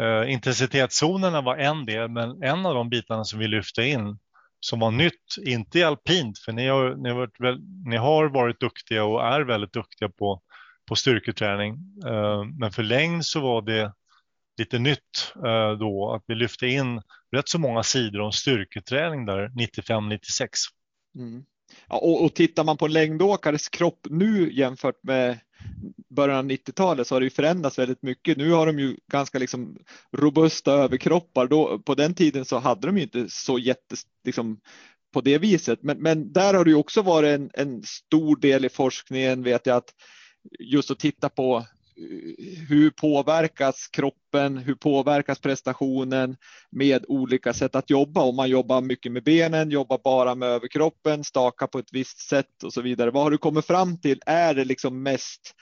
Eh, 0.01 0.32
intensitetszonerna 0.32 1.40
var 1.40 1.57
en 1.57 1.86
del, 1.86 2.09
men 2.09 2.42
en 2.42 2.66
av 2.66 2.74
de 2.74 2.88
bitarna 2.88 3.24
som 3.24 3.38
vi 3.38 3.49
lyfte 3.49 3.82
in 3.82 4.18
som 4.61 4.80
var 4.80 4.90
nytt, 4.90 5.36
inte 5.46 5.78
i 5.78 5.82
alpint, 5.82 6.38
för 6.38 6.53
ni 6.53 6.66
har, 6.68 6.94
ni 6.94 7.09
har, 7.09 7.16
varit, 7.16 7.61
ni 7.84 7.96
har 7.96 8.28
varit 8.28 8.61
duktiga 8.61 9.05
och 9.05 9.26
är 9.26 9.40
väldigt 9.40 9.72
duktiga 9.72 10.09
på, 10.09 10.42
på 10.88 10.96
styrketräning. 10.96 11.74
Eh, 12.07 12.44
men 12.59 12.72
för 12.72 12.82
längd 12.82 13.24
så 13.24 13.40
var 13.40 13.62
det 13.62 13.92
lite 14.59 14.78
nytt 14.78 15.32
eh, 15.44 15.72
då 15.72 16.12
att 16.14 16.22
vi 16.26 16.34
lyfte 16.34 16.66
in 16.66 17.03
rätt 17.32 17.49
så 17.49 17.59
många 17.59 17.82
sidor 17.82 18.20
om 18.20 18.32
styrketräning 18.32 19.26
där 19.26 19.49
95-96. 19.49 20.18
Mm. 21.14 21.44
Ja, 21.88 21.96
och, 21.96 22.24
och 22.24 22.34
tittar 22.34 22.64
man 22.64 22.76
på 22.76 22.86
en 22.86 22.92
längdåkares 22.92 23.68
kropp 23.68 24.07
nu 24.11 24.53
jämfört 24.53 25.03
med 25.03 25.38
början 26.09 26.38
av 26.38 26.44
90-talet 26.44 27.06
så 27.06 27.14
har 27.14 27.20
det 27.20 27.26
ju 27.26 27.30
förändrats 27.30 27.78
väldigt 27.78 28.02
mycket. 28.02 28.38
Nu 28.38 28.50
har 28.50 28.66
de 28.66 28.78
ju 28.78 28.96
ganska 29.12 29.38
liksom 29.38 29.78
robusta 30.12 30.72
överkroppar. 30.72 31.46
Då, 31.46 31.78
på 31.78 31.94
den 31.94 32.14
tiden 32.14 32.44
så 32.44 32.59
hade 32.59 32.86
de 32.86 32.96
ju 32.96 33.02
inte 33.02 33.26
så 33.28 33.59
jätte, 33.59 33.96
liksom, 34.24 34.61
på 35.12 35.20
det 35.20 35.38
viset. 35.38 35.82
Men, 35.82 35.98
men 35.98 36.32
där 36.32 36.54
har 36.54 36.64
det 36.64 36.70
ju 36.70 36.76
också 36.76 37.02
varit 37.02 37.40
en, 37.40 37.50
en 37.54 37.82
stor 37.82 38.36
del 38.36 38.64
i 38.64 38.68
forskningen 38.68 39.42
vet 39.42 39.66
jag 39.66 39.76
att 39.76 39.94
just 40.59 40.90
att 40.90 40.98
titta 40.98 41.28
på 41.28 41.64
hur 42.68 42.90
påverkas 42.90 43.88
kroppen? 43.88 44.57
Hur 44.57 44.74
påverkas 44.74 45.38
prestationen 45.38 46.36
med 46.70 47.05
olika 47.09 47.53
sätt 47.53 47.74
att 47.74 47.90
jobba? 47.90 48.22
Om 48.22 48.36
man 48.36 48.51
jobbar 48.51 48.80
mycket 48.80 49.12
med 49.12 49.24
benen, 49.24 49.70
jobbar 49.70 50.01
bara 50.05 50.34
med 50.34 50.49
överkroppen, 50.49 51.24
staka 51.24 51.66
på 51.66 51.78
ett 51.78 51.92
visst 51.92 52.18
sätt 52.18 52.62
och 52.64 52.72
så 52.72 52.80
vidare. 52.80 53.11
Vad 53.11 53.22
har 53.22 53.30
du 53.30 53.38
kommit 53.38 53.66
fram 53.66 54.01
till 54.01 54.20
är 54.26 54.55
det 54.55 54.64
liksom 54.64 55.03
mest 55.03 55.55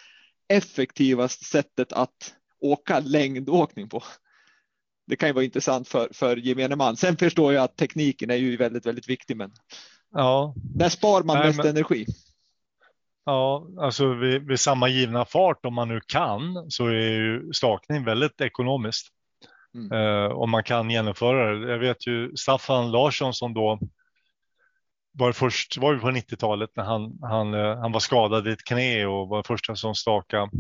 effektivaste 0.49 1.45
sättet 1.45 1.93
att 1.93 2.35
åka 2.61 3.01
längdåkning 3.01 3.89
på? 3.89 4.03
Det 5.07 5.17
kan 5.17 5.29
ju 5.29 5.33
vara 5.33 5.45
intressant 5.45 5.89
för, 5.89 6.09
för 6.13 6.37
gemene 6.37 6.77
man. 6.77 6.97
Sen 6.97 7.17
förstår 7.17 7.53
jag 7.53 7.65
att 7.65 7.77
tekniken 7.77 8.31
är 8.31 8.37
ju 8.37 8.57
väldigt, 8.57 8.87
väldigt 8.87 9.09
viktig, 9.09 9.37
men 9.37 9.53
ja. 10.13 10.55
där 10.57 10.89
spar 10.89 11.23
man 11.23 11.37
Nej, 11.37 11.47
mest 11.47 11.59
men... 11.59 11.67
energi. 11.67 12.07
Ja, 13.27 13.67
alltså 13.79 14.15
vid, 14.15 14.47
vid, 14.47 14.61
samma 14.61 14.89
givna 14.89 15.25
fart 15.25 15.67
om 15.67 15.75
man 15.75 15.89
nu 15.89 16.01
kan 16.07 16.71
så 16.71 16.87
är 16.87 16.93
ju 16.93 17.53
stakning 17.53 18.05
väldigt 18.05 18.41
ekonomiskt. 18.41 19.09
Mm. 19.75 19.93
Eh, 19.93 20.33
om 20.33 20.51
man 20.51 20.63
kan 20.63 20.91
genomföra 20.91 21.55
det. 21.55 21.71
Jag 21.71 21.79
vet 21.79 22.07
ju 22.07 22.37
Staffan 22.37 22.91
Larsson 22.91 23.35
som 23.35 23.55
då 23.55 23.79
var 25.13 25.33
först 25.33 25.79
var 25.79 25.93
ju 25.93 25.99
på 25.99 26.11
90-talet 26.11 26.71
när 26.77 26.85
han, 26.85 27.19
han, 27.23 27.55
eh, 27.55 27.79
han 27.79 27.93
var 27.93 28.01
skadad 28.01 28.49
i 28.49 28.53
ett 28.53 28.65
knä 28.65 29.07
och 29.07 29.29
var 29.29 29.43
första 29.43 29.77
som 29.77 29.95
staka, 29.95 30.51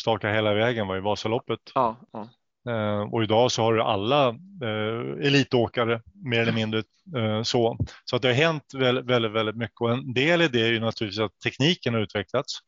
staka 0.00 0.32
hela 0.32 0.54
vägen 0.54 0.86
var 0.86 0.96
i 0.96 1.00
Vasaloppet. 1.00 1.60
Ja, 1.74 1.96
ja. 2.12 2.28
Eh, 2.68 3.00
och 3.00 3.22
idag 3.22 3.52
så 3.52 3.62
har 3.62 3.74
du 3.74 3.82
alla 3.82 4.28
eh, 4.62 5.26
elitåkare 5.26 6.02
mer 6.24 6.40
eller 6.40 6.52
mindre 6.52 6.82
eh, 7.16 7.42
så. 7.42 7.78
Så 8.04 8.16
att 8.16 8.22
det 8.22 8.28
har 8.28 8.34
hänt 8.34 8.74
väldigt, 8.74 9.04
väldigt, 9.04 9.32
väldigt 9.32 9.56
mycket 9.56 9.80
och 9.80 9.92
en 9.92 10.14
del 10.14 10.42
i 10.42 10.48
det 10.48 10.62
är 10.62 10.72
ju 10.72 10.80
naturligtvis 10.80 11.20
att 11.20 11.40
tekniken 11.44 11.94
har 11.94 12.00
utvecklats. 12.00 12.58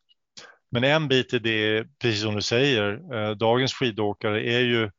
Men 0.70 0.84
en 0.84 1.08
bit 1.08 1.34
i 1.34 1.38
det, 1.38 1.86
precis 1.98 2.22
som 2.22 2.34
du 2.34 2.42
säger, 2.42 3.14
eh, 3.14 3.30
dagens 3.30 3.74
skidåkare 3.74 4.52
är 4.52 4.60
ju 4.60 4.90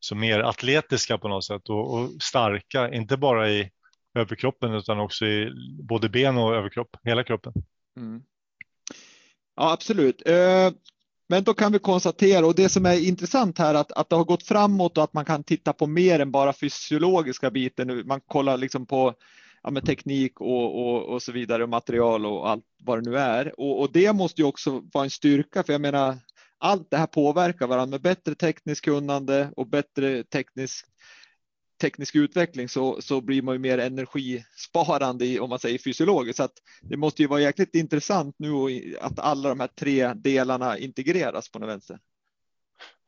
så 0.00 0.14
mer 0.14 0.40
atletiska 0.40 1.18
på 1.18 1.28
något 1.28 1.44
sätt 1.44 1.68
och, 1.68 1.94
och 1.94 2.10
starka, 2.22 2.94
inte 2.94 3.16
bara 3.16 3.50
i 3.50 3.70
överkroppen 4.14 4.74
utan 4.74 5.00
också 5.00 5.26
i 5.26 5.52
både 5.82 6.08
ben 6.08 6.38
och 6.38 6.54
överkropp, 6.54 6.96
hela 7.02 7.24
kroppen. 7.24 7.52
Mm. 7.96 8.22
Ja, 9.56 9.72
absolut. 9.72 10.22
Eh, 10.26 10.70
men 11.32 11.44
då 11.44 11.54
kan 11.54 11.72
vi 11.72 11.78
konstatera 11.78 12.46
och 12.46 12.54
det 12.54 12.68
som 12.68 12.86
är 12.86 13.08
intressant 13.08 13.58
här 13.58 13.74
att, 13.74 13.92
att 13.92 14.08
det 14.08 14.16
har 14.16 14.24
gått 14.24 14.42
framåt 14.42 14.98
och 14.98 15.04
att 15.04 15.12
man 15.12 15.24
kan 15.24 15.44
titta 15.44 15.72
på 15.72 15.86
mer 15.86 16.20
än 16.20 16.30
bara 16.30 16.52
fysiologiska 16.52 17.50
biten. 17.50 18.06
Man 18.06 18.20
kollar 18.20 18.56
liksom 18.56 18.86
på 18.86 19.14
ja, 19.62 19.70
med 19.70 19.86
teknik 19.86 20.40
och, 20.40 20.86
och, 20.86 21.02
och 21.02 21.22
så 21.22 21.32
vidare, 21.32 21.62
och 21.62 21.68
material 21.68 22.26
och 22.26 22.50
allt 22.50 22.64
vad 22.84 22.98
det 22.98 23.10
nu 23.10 23.18
är. 23.18 23.60
Och, 23.60 23.80
och, 23.80 23.92
det 23.92 24.12
måste 24.12 24.40
ju 24.40 24.46
också 24.46 24.82
vara 24.92 25.04
en 25.04 25.10
styrka, 25.10 25.62
för 25.62 25.72
jag 25.72 25.80
menar, 25.80 26.16
allt 26.58 26.90
det 26.90 26.96
här 26.96 27.06
påverkar 27.06 27.66
varandra 27.66 27.90
med 27.90 28.02
bättre 28.02 28.34
tekniskt 28.34 28.84
kunnande 28.84 29.52
och 29.56 29.66
bättre 29.66 30.24
teknisk 30.24 30.86
teknisk 31.82 32.14
utveckling 32.14 32.68
så, 32.68 33.00
så 33.00 33.20
blir 33.20 33.42
man 33.42 33.54
ju 33.54 33.58
mer 33.58 33.78
energisparande 33.78 35.26
i, 35.26 35.40
om 35.40 35.50
man 35.50 35.58
säger 35.58 35.78
fysiologiskt. 35.78 36.36
Så 36.36 36.42
att 36.42 36.52
det 36.82 36.96
måste 36.96 37.22
ju 37.22 37.28
vara 37.28 37.40
jäkligt 37.40 37.74
intressant 37.74 38.34
nu 38.38 38.56
att 39.00 39.18
alla 39.18 39.48
de 39.48 39.60
här 39.60 39.68
tre 39.78 40.12
delarna 40.14 40.78
integreras 40.78 41.48
på 41.52 41.58
något 41.58 41.68
vänster. 41.68 41.98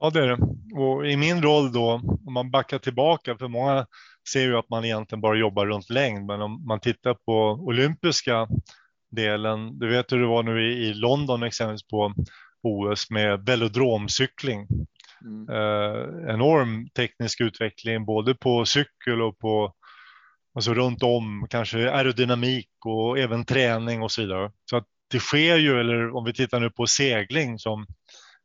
Ja, 0.00 0.10
det 0.10 0.20
är 0.20 0.26
det. 0.26 0.38
Och 0.80 1.06
i 1.06 1.16
min 1.16 1.42
roll 1.42 1.72
då, 1.72 2.00
om 2.26 2.32
man 2.32 2.50
backar 2.50 2.78
tillbaka, 2.78 3.36
för 3.36 3.48
många 3.48 3.86
ser 4.32 4.42
ju 4.42 4.56
att 4.56 4.70
man 4.70 4.84
egentligen 4.84 5.20
bara 5.20 5.36
jobbar 5.36 5.66
runt 5.66 5.90
längd, 5.90 6.26
men 6.26 6.42
om 6.42 6.66
man 6.66 6.80
tittar 6.80 7.14
på 7.14 7.32
olympiska 7.50 8.48
delen, 9.10 9.78
du 9.78 9.88
vet 9.88 10.12
hur 10.12 10.20
det 10.20 10.26
var 10.26 10.42
nu 10.42 10.72
i 10.72 10.94
London 10.94 11.42
exempelvis 11.42 11.88
på 11.88 12.14
OS 12.62 13.10
med 13.10 13.46
velodromcykling. 13.46 14.66
Mm. 15.24 15.48
Eh, 15.48 16.34
enorm 16.34 16.88
teknisk 16.90 17.40
utveckling 17.40 18.04
både 18.04 18.34
på 18.34 18.64
cykel 18.64 19.22
och 19.22 19.38
på 19.38 19.74
alltså 20.54 20.74
runt 20.74 21.02
om, 21.02 21.46
kanske 21.50 21.90
aerodynamik 21.90 22.68
och 22.84 23.18
även 23.18 23.44
träning 23.44 24.02
och 24.02 24.12
så 24.12 24.22
vidare. 24.22 24.52
Så 24.70 24.76
att 24.76 24.84
det 25.10 25.18
sker 25.18 25.56
ju, 25.56 25.80
eller 25.80 26.16
om 26.16 26.24
vi 26.24 26.32
tittar 26.32 26.60
nu 26.60 26.70
på 26.70 26.86
segling 26.86 27.58
som 27.58 27.86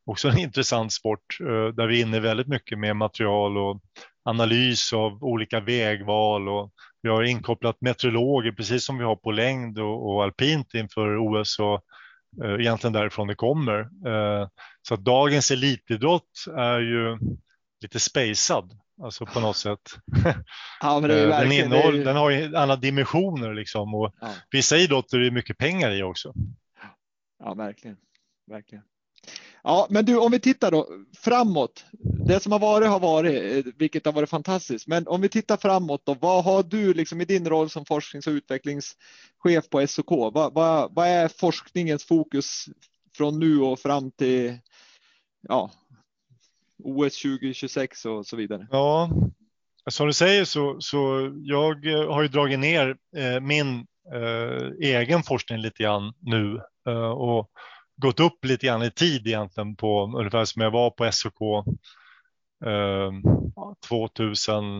också 0.05 0.29
en 0.29 0.37
intressant 0.47 0.93
sport 0.93 1.37
eh, 1.41 1.67
där 1.75 1.87
vi 1.87 2.01
är 2.01 2.05
inne 2.05 2.19
väldigt 2.19 2.47
mycket 2.47 2.79
med 2.79 2.95
material 2.95 3.57
och 3.57 3.81
analys 4.23 4.93
av 4.93 5.23
olika 5.23 5.59
vägval 5.59 6.49
och 6.49 6.71
vi 7.01 7.09
har 7.09 7.23
inkopplat 7.23 7.81
meteorologer 7.81 8.51
precis 8.51 8.85
som 8.85 8.97
vi 8.97 9.03
har 9.03 9.15
på 9.15 9.31
längd 9.31 9.79
och, 9.79 10.09
och 10.09 10.23
alpint 10.23 10.73
inför 10.73 11.17
OS 11.17 11.59
och 11.59 11.81
egentligen 12.59 12.93
därifrån 12.93 13.27
det 13.27 13.35
kommer. 13.35 13.79
Eh, 13.79 14.47
så 14.81 14.93
att 14.93 15.03
dagens 15.05 15.51
elitidrott 15.51 16.45
är 16.57 16.79
ju 16.79 17.17
lite 17.81 17.99
spacad, 17.99 18.79
alltså 19.03 19.25
på 19.25 19.39
något 19.39 19.57
sätt. 19.57 19.79
Ja, 20.81 20.99
den, 20.99 21.51
innehåll, 21.51 21.95
ju... 21.95 22.03
den 22.03 22.15
har 22.15 22.29
ju 22.29 22.55
alla 22.55 22.75
dimensioner 22.75 23.53
liksom 23.53 23.95
och 23.95 24.15
ja. 24.21 24.33
vissa 24.51 24.77
idrotter 24.77 25.19
är 25.19 25.31
mycket 25.31 25.57
pengar 25.57 25.91
i 25.91 26.03
också. 26.03 26.33
Ja, 27.39 27.53
verkligen. 27.53 27.97
verkligen. 28.47 28.83
Ja, 29.63 29.87
men 29.89 30.05
du, 30.05 30.17
om 30.17 30.31
vi 30.31 30.39
tittar 30.39 30.71
då 30.71 30.87
framåt. 31.17 31.85
Det 32.29 32.39
som 32.39 32.51
har 32.51 32.59
varit 32.59 32.89
har 32.89 32.99
varit, 32.99 33.65
eh, 33.65 33.73
vilket 33.77 34.05
har 34.05 34.13
varit 34.13 34.29
fantastiskt. 34.29 34.87
Men 34.87 35.07
om 35.07 35.21
vi 35.21 35.29
tittar 35.29 35.57
framåt 35.57 36.01
då, 36.05 36.13
vad 36.13 36.43
har 36.43 36.63
du 36.63 36.93
liksom 36.93 37.21
i 37.21 37.25
din 37.25 37.49
roll 37.49 37.69
som 37.69 37.85
forsknings 37.85 38.27
och 38.27 38.31
utvecklingschef 38.31 39.69
på 39.69 39.87
SOK? 39.87 40.09
Vad, 40.09 40.53
vad, 40.53 40.93
vad 40.93 41.07
är 41.07 41.27
forskningens 41.27 42.05
fokus 42.05 42.65
från 43.17 43.39
nu 43.39 43.59
och 43.59 43.79
fram 43.79 44.11
till 44.11 44.57
ja, 45.41 45.71
OS 46.83 47.21
2026 47.21 48.05
och 48.05 48.25
så 48.25 48.35
vidare? 48.35 48.67
Ja, 48.71 49.09
som 49.89 50.07
du 50.07 50.13
säger 50.13 50.45
så, 50.45 50.77
så 50.79 51.31
jag 51.43 51.85
eh, 51.85 52.13
har 52.13 52.21
ju 52.21 52.27
dragit 52.27 52.59
ner 52.59 52.97
eh, 53.17 53.39
min 53.41 53.85
eh, 54.13 54.89
egen 54.89 55.23
forskning 55.23 55.59
lite 55.59 55.83
grann 55.83 56.13
nu 56.19 56.61
eh, 56.87 57.11
och 57.11 57.49
gått 57.95 58.19
upp 58.19 58.45
lite 58.45 58.65
grann 58.65 58.83
i 58.83 58.91
tid 58.91 59.27
egentligen 59.27 59.75
på 59.75 60.03
ungefär 60.17 60.45
som 60.45 60.61
jag 60.61 60.71
var 60.71 60.89
på 60.89 61.11
SOK 61.11 61.65
2000, 63.87 64.79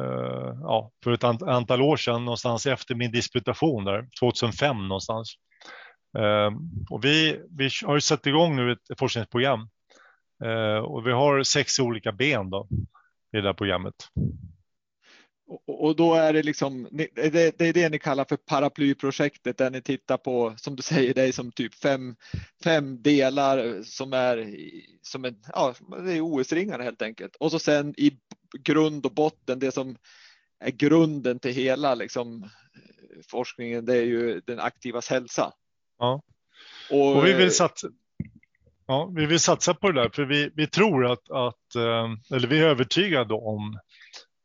eh, 0.00 0.56
ja, 0.62 0.90
för 1.04 1.12
ett 1.12 1.24
antal 1.24 1.82
år 1.82 1.96
sedan 1.96 2.24
någonstans 2.24 2.66
efter 2.66 2.94
min 2.94 3.10
disputation 3.10 3.84
där, 3.84 4.08
2005 4.20 4.88
någonstans. 4.88 5.34
Eh, 6.18 6.50
och 6.90 7.04
vi, 7.04 7.40
vi 7.50 7.70
har 7.84 7.94
ju 7.94 8.00
satt 8.00 8.26
igång 8.26 8.56
nu 8.56 8.72
ett 8.72 8.98
forskningsprogram 8.98 9.68
eh, 10.44 10.78
och 10.78 11.06
vi 11.06 11.12
har 11.12 11.42
sex 11.42 11.78
olika 11.78 12.12
ben 12.12 12.50
då 12.50 12.68
i 13.36 13.40
det 13.40 13.48
här 13.48 13.54
programmet. 13.54 13.94
Och 15.66 15.96
då 15.96 16.14
är 16.14 16.32
det 16.32 16.42
liksom, 16.42 16.88
det 16.90 17.60
är 17.60 17.72
det 17.72 17.88
ni 17.88 17.98
kallar 17.98 18.24
för 18.24 18.36
paraplyprojektet 18.36 19.58
där 19.58 19.70
ni 19.70 19.82
tittar 19.82 20.16
på, 20.16 20.54
som 20.56 20.76
du 20.76 20.82
säger, 20.82 21.14
det 21.14 21.22
är 21.22 21.32
som 21.32 21.52
typ 21.52 21.74
fem, 21.74 22.16
fem 22.64 23.02
delar 23.02 23.82
som 23.82 24.12
är 24.12 24.54
som 25.02 25.24
en, 25.24 25.36
ja, 25.52 25.74
det 26.04 26.12
är 26.12 26.20
OS-ringar 26.20 26.78
helt 26.78 27.02
enkelt. 27.02 27.36
Och 27.36 27.50
så 27.50 27.58
sen 27.58 27.94
i 27.96 28.18
grund 28.58 29.06
och 29.06 29.14
botten, 29.14 29.58
det 29.58 29.72
som 29.72 29.96
är 30.60 30.70
grunden 30.70 31.38
till 31.38 31.52
hela 31.52 31.94
liksom, 31.94 32.48
forskningen, 33.30 33.84
det 33.84 33.96
är 33.96 34.04
ju 34.04 34.40
den 34.40 34.60
aktivas 34.60 35.08
hälsa. 35.08 35.52
Ja, 35.98 36.22
och, 36.90 37.16
och 37.16 37.26
vi 37.26 37.32
vill 37.32 37.54
satsa, 37.54 37.88
Ja, 38.90 39.12
vi 39.14 39.26
vill 39.26 39.40
satsa 39.40 39.74
på 39.74 39.92
det 39.92 40.02
där 40.02 40.10
för 40.14 40.24
vi, 40.24 40.50
vi 40.54 40.66
tror 40.66 41.12
att, 41.12 41.30
att, 41.30 41.74
eh, 41.76 42.36
eller 42.36 42.48
vi 42.48 42.58
är 42.58 42.64
övertygade 42.64 43.34
om 43.34 43.78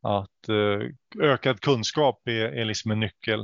att 0.04 0.49
eh, 0.49 0.80
ökad 1.24 1.62
kunskap 1.62 2.28
är, 2.28 2.45
är 2.45 2.66
liksom 2.66 2.91
en 2.91 2.99
nyckel 2.99 3.39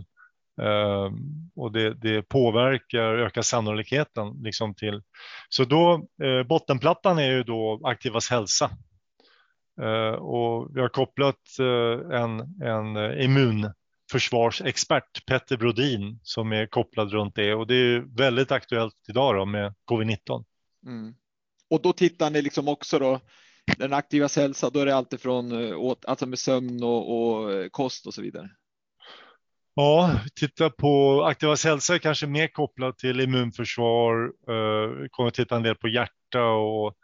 ehm, 0.62 1.52
och 1.56 1.72
det, 1.72 1.94
det, 1.94 2.22
påverkar, 2.22 3.14
ökar 3.14 3.42
sannolikheten 3.42 4.44
liksom 4.44 4.76
till. 4.76 5.02
Så 5.50 5.66
då 5.66 6.08
eh, 6.24 6.44
bottenplattan 6.44 7.20
är 7.20 7.32
ju 7.32 7.44
då 7.44 7.82
aktivas 7.84 8.30
hälsa 8.30 8.72
ehm, 9.82 10.16
och 10.16 10.76
vi 10.76 10.82
har 10.82 10.90
kopplat 10.90 11.60
eh, 11.60 12.00
en, 12.20 12.40
en 12.64 13.22
immunförsvarsexpert, 13.22 15.26
Petter 15.26 15.58
Brodin, 15.58 16.20
som 16.24 16.52
är 16.52 16.66
kopplad 16.66 17.12
runt 17.12 17.36
det 17.36 17.54
och 17.54 17.68
det 17.68 17.76
är 17.76 18.18
väldigt 18.18 18.52
aktuellt 18.52 18.96
idag 19.10 19.36
då 19.36 19.46
med 19.46 19.74
covid-19. 19.92 20.46
Mm. 20.86 21.14
Och 21.70 21.82
då 21.82 21.94
tittar 21.94 22.30
ni 22.30 22.42
liksom 22.42 22.68
också 22.68 23.00
då 23.00 23.20
den 23.78 23.94
aktivas 23.94 24.36
hälsa, 24.36 24.70
då 24.70 24.80
är 24.80 24.86
det 24.86 24.96
alltifrån 24.96 25.52
eh, 25.52 25.96
alltså 26.08 26.26
med 26.26 26.40
sömn 26.40 26.84
och, 26.84 27.22
och, 27.22 27.54
eh, 27.54 27.70
kost 27.70 28.08
och 28.08 28.14
så 28.14 28.22
vidare. 28.22 28.50
Ja, 29.74 30.20
titta 30.36 30.70
på 30.70 31.24
aktivas 31.24 31.66
hälsa 31.66 32.00
kanske 32.00 32.28
mer 32.28 32.48
kopplat 32.48 32.98
till 32.98 33.22
immunförsvar, 33.22 34.24
eh, 34.26 35.08
kommer 35.12 35.30
titta 35.30 35.56
en 35.56 35.64
del 35.64 35.76
på 35.76 35.88
hjärta 35.88 36.44
och, 36.44 36.96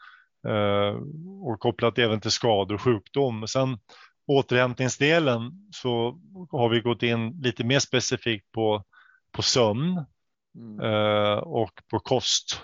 och 1.43 1.59
kopplat 1.59 1.97
även 1.99 2.21
till 2.21 2.31
skador 2.31 2.75
och 2.75 2.81
sjukdom. 2.81 3.47
Sen 3.47 3.77
återhämtningsdelen 4.27 5.51
så 5.71 6.19
har 6.51 6.69
vi 6.69 6.81
gått 6.81 7.03
in 7.03 7.41
lite 7.41 7.63
mer 7.63 7.79
specifikt 7.79 8.51
på, 8.51 8.83
på 9.31 9.41
sömn 9.41 10.05
mm. 10.55 11.39
och 11.39 11.71
på 11.91 11.99
kost. 11.99 12.61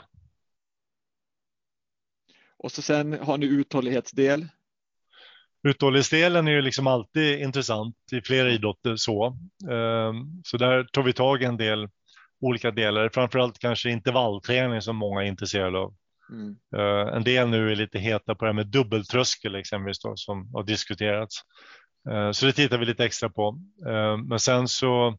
Och 2.63 2.71
så 2.71 2.81
sen 2.81 3.13
har 3.13 3.37
ni 3.37 3.45
uthållighetsdel. 3.45 4.47
Uthållighetsdelen 5.67 6.47
är 6.47 6.51
ju 6.51 6.61
liksom 6.61 6.87
alltid 6.87 7.39
intressant 7.39 7.95
i 8.11 8.21
flera 8.21 8.49
idrotter 8.49 8.95
så. 8.95 9.27
Ehm, 9.71 10.43
så 10.43 10.57
där 10.57 10.83
tar 10.83 11.03
vi 11.03 11.13
tag 11.13 11.41
i 11.41 11.45
en 11.45 11.57
del 11.57 11.89
olika 12.41 12.71
delar, 12.71 13.09
framförallt 13.13 13.59
kanske 13.59 13.89
intervallträning 13.89 14.81
som 14.81 14.95
många 14.95 15.23
är 15.23 15.27
intresserade 15.27 15.77
av. 15.77 15.95
Mm. 16.31 16.55
Ehm, 16.75 17.15
en 17.15 17.23
del 17.23 17.49
nu 17.49 17.71
är 17.71 17.75
lite 17.75 17.99
heta 17.99 18.35
på 18.35 18.45
det 18.45 18.49
här 18.49 18.55
med 18.55 18.67
dubbeltröskel 18.67 19.55
exempelvis 19.55 19.99
då, 19.99 20.13
som 20.15 20.53
har 20.53 20.63
diskuterats. 20.63 21.41
Ehm, 22.11 22.33
så 22.33 22.45
det 22.45 22.53
tittar 22.53 22.77
vi 22.77 22.85
lite 22.85 23.05
extra 23.05 23.29
på. 23.29 23.59
Men 24.27 24.39
sen 24.39 24.67
så 24.67 25.17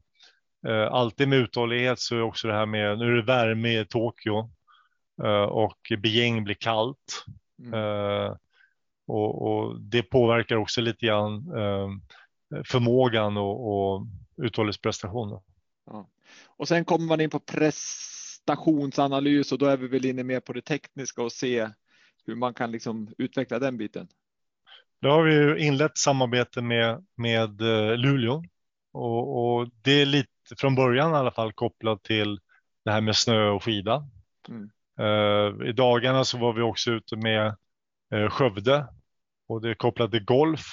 alltid 0.90 1.28
med 1.28 1.38
uthållighet 1.38 1.98
så 1.98 2.16
är 2.16 2.22
också 2.22 2.48
det 2.48 2.54
här 2.54 2.66
med, 2.66 2.98
nu 2.98 3.06
är 3.06 3.16
det 3.16 3.22
värme 3.22 3.80
i 3.80 3.86
Tokyo 3.86 4.50
Eh, 4.61 4.61
och 5.48 5.92
Beijing 5.98 6.44
blir 6.44 6.54
kallt. 6.54 7.24
Mm. 7.58 7.74
Eh, 7.74 8.36
och, 9.06 9.42
och, 9.42 9.80
det 9.80 10.02
påverkar 10.02 10.56
också 10.56 10.80
lite 10.80 11.06
grann 11.06 11.52
eh, 11.56 11.88
förmågan 12.64 13.36
och, 13.36 13.72
och 13.72 14.06
uthållighetsprestation. 14.36 15.40
Ja. 15.86 16.08
Och 16.46 16.68
sen 16.68 16.84
kommer 16.84 17.06
man 17.06 17.20
in 17.20 17.30
på 17.30 17.38
prestationsanalys 17.38 19.52
och 19.52 19.58
då 19.58 19.66
är 19.66 19.76
vi 19.76 19.88
väl 19.88 20.04
inne 20.04 20.24
mer 20.24 20.40
på 20.40 20.52
det 20.52 20.62
tekniska 20.62 21.22
och 21.22 21.32
se 21.32 21.68
hur 22.26 22.34
man 22.34 22.54
kan 22.54 22.72
liksom 22.72 23.14
utveckla 23.18 23.58
den 23.58 23.76
biten. 23.76 24.08
Då 25.00 25.08
har 25.08 25.22
vi 25.22 25.66
inlett 25.66 25.98
samarbete 25.98 26.62
med, 26.62 27.06
med 27.14 27.60
Luleå 27.98 28.42
och, 28.92 29.44
och, 29.44 29.68
det 29.82 30.02
är 30.02 30.06
lite 30.06 30.28
från 30.56 30.74
början 30.74 31.10
i 31.10 31.14
alla 31.14 31.30
fall 31.30 31.52
kopplat 31.52 32.02
till 32.02 32.40
det 32.84 32.90
här 32.90 33.00
med 33.00 33.16
snö 33.16 33.48
och 33.48 33.64
skida. 33.64 34.08
Mm. 34.48 34.70
Eh, 34.98 35.68
I 35.68 35.72
dagarna 35.72 36.24
så 36.24 36.38
var 36.38 36.52
vi 36.52 36.62
också 36.62 36.90
ute 36.90 37.16
med 37.16 37.56
eh, 38.14 38.28
Skövde 38.28 38.86
och 39.48 39.62
det 39.62 39.70
är 39.70 39.74
kopplat 39.74 40.10
till 40.10 40.24
golf. 40.24 40.66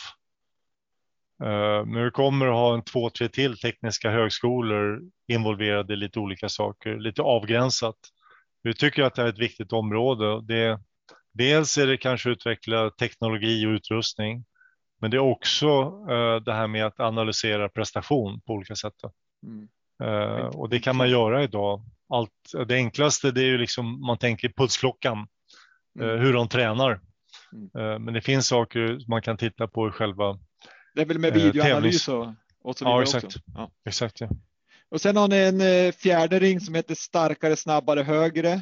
Eh, 1.44 1.86
men 1.86 2.04
vi 2.04 2.12
kommer 2.12 2.48
att 2.48 2.54
ha 2.54 2.74
en 2.74 2.82
två, 2.82 3.10
tre 3.10 3.30
till 3.30 3.58
tekniska 3.58 4.10
högskolor 4.10 5.02
involverade 5.28 5.94
i 5.94 5.96
lite 5.96 6.20
olika 6.20 6.50
saker, 6.50 6.96
lite 6.96 7.22
avgränsat. 7.22 7.96
Vi 8.64 8.74
tycker 8.74 9.04
att 9.04 9.16
det 9.16 9.22
är 9.22 9.28
ett 9.28 9.40
viktigt 9.40 9.74
område. 9.74 10.42
Det, 10.42 10.80
dels 11.32 11.78
är 11.78 11.88
det 11.88 11.98
kanske 11.98 12.30
utveckla 12.30 12.90
teknologi 12.90 13.66
och 13.66 13.70
utrustning, 13.70 14.46
men 15.02 15.12
det 15.12 15.18
är 15.18 15.22
också 15.22 15.90
det 16.46 16.54
här 16.54 16.68
med 16.68 16.86
att 16.86 17.00
analysera 17.00 17.70
prestation 17.70 18.42
på 18.42 18.54
olika 18.54 18.76
sätt. 18.76 18.94
Mm. 19.44 20.50
Och 20.50 20.70
det 20.70 20.80
kan 20.80 20.96
man 20.96 21.10
göra 21.10 21.44
idag 21.44 21.84
allt, 22.10 22.68
det 22.68 22.76
enklaste 22.76 23.32
det 23.32 23.42
är 23.42 23.46
ju 23.46 23.58
liksom 23.58 24.06
man 24.06 24.18
tänker 24.18 24.50
pulsklockan, 24.50 25.28
mm. 26.00 26.10
Eh, 26.10 26.16
hur 26.16 26.34
de 26.34 26.48
tränar. 26.48 27.02
Mm. 27.54 27.92
Eh, 27.94 28.00
men 28.00 28.14
det 28.14 28.22
finns 28.22 28.48
saker 28.48 29.10
man 29.10 29.22
kan 29.22 29.38
titta 29.38 29.68
på 29.68 29.88
i 29.88 29.92
själva 29.92 30.40
Det 30.96 31.02
är 31.02 31.06
väl 31.06 31.20
med 31.20 31.34
videoanalys 31.34 32.08
och, 32.08 32.28
och 32.64 32.78
så 32.78 32.86
vidare 32.86 32.98
ja, 32.98 33.02
exakt. 33.02 33.26
också. 33.26 33.40
Ja. 33.56 33.72
exakt. 33.86 34.22
Ja. 34.22 34.30
Och 34.92 35.02
sen 35.02 35.18
har 35.18 35.28
ni 35.28 35.38
en 35.38 35.62
eh, 35.62 35.92
fjärde 35.92 36.40
ring 36.40 36.60
som 36.60 36.76
heter 36.76 36.96
starkare, 36.96 37.56
snabbare, 37.56 38.02
högre. 38.02 38.62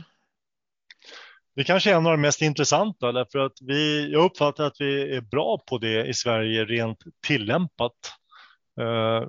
Det 1.56 1.64
kanske 1.64 1.92
är 1.92 1.96
en 1.96 2.06
av 2.06 2.12
de 2.12 2.22
mest 2.22 2.42
intressanta 2.42 3.12
därför 3.12 3.40
att 3.40 3.58
vi, 3.62 4.12
jag 4.12 4.26
uppfattar 4.26 4.64
att 4.64 4.76
vi 4.82 5.16
är 5.16 5.22
bra 5.22 5.64
på 5.70 5.78
det 5.78 6.06
i 6.06 6.14
Sverige 6.14 6.66
rent 6.66 7.04
tillämpat. 7.28 7.94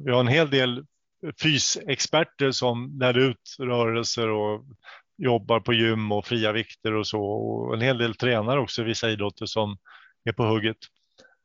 vi 0.00 0.12
har 0.12 0.20
en 0.20 0.28
hel 0.28 0.50
del 0.50 0.84
fysexperter 1.42 2.50
som 2.50 2.98
lär 3.00 3.18
ut 3.18 3.56
rörelser 3.58 4.28
och 4.28 4.64
jobbar 5.18 5.60
på 5.60 5.72
gym 5.72 6.12
och 6.12 6.26
fria 6.26 6.52
vikter 6.52 6.94
och 6.94 7.06
så. 7.06 7.22
Och 7.22 7.74
en 7.74 7.80
hel 7.80 7.98
del 7.98 8.14
tränar 8.14 8.56
också 8.56 8.82
vissa 8.82 9.10
idrotter 9.10 9.46
som 9.46 9.78
är 10.24 10.32
på 10.32 10.44
hugget. 10.44 10.76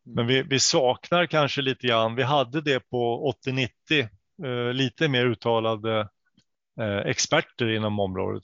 Mm. 0.05 0.15
Men 0.15 0.27
vi, 0.27 0.41
vi 0.41 0.59
saknar 0.59 1.25
kanske 1.25 1.61
lite 1.61 1.87
grann, 1.87 2.15
vi 2.15 2.23
hade 2.23 2.61
det 2.61 2.79
på 2.79 3.33
80-90, 3.45 3.69
eh, 4.45 4.73
lite 4.73 5.07
mer 5.07 5.25
uttalade 5.25 6.09
eh, 6.79 6.97
experter 6.97 7.69
inom 7.69 7.99
området, 7.99 8.43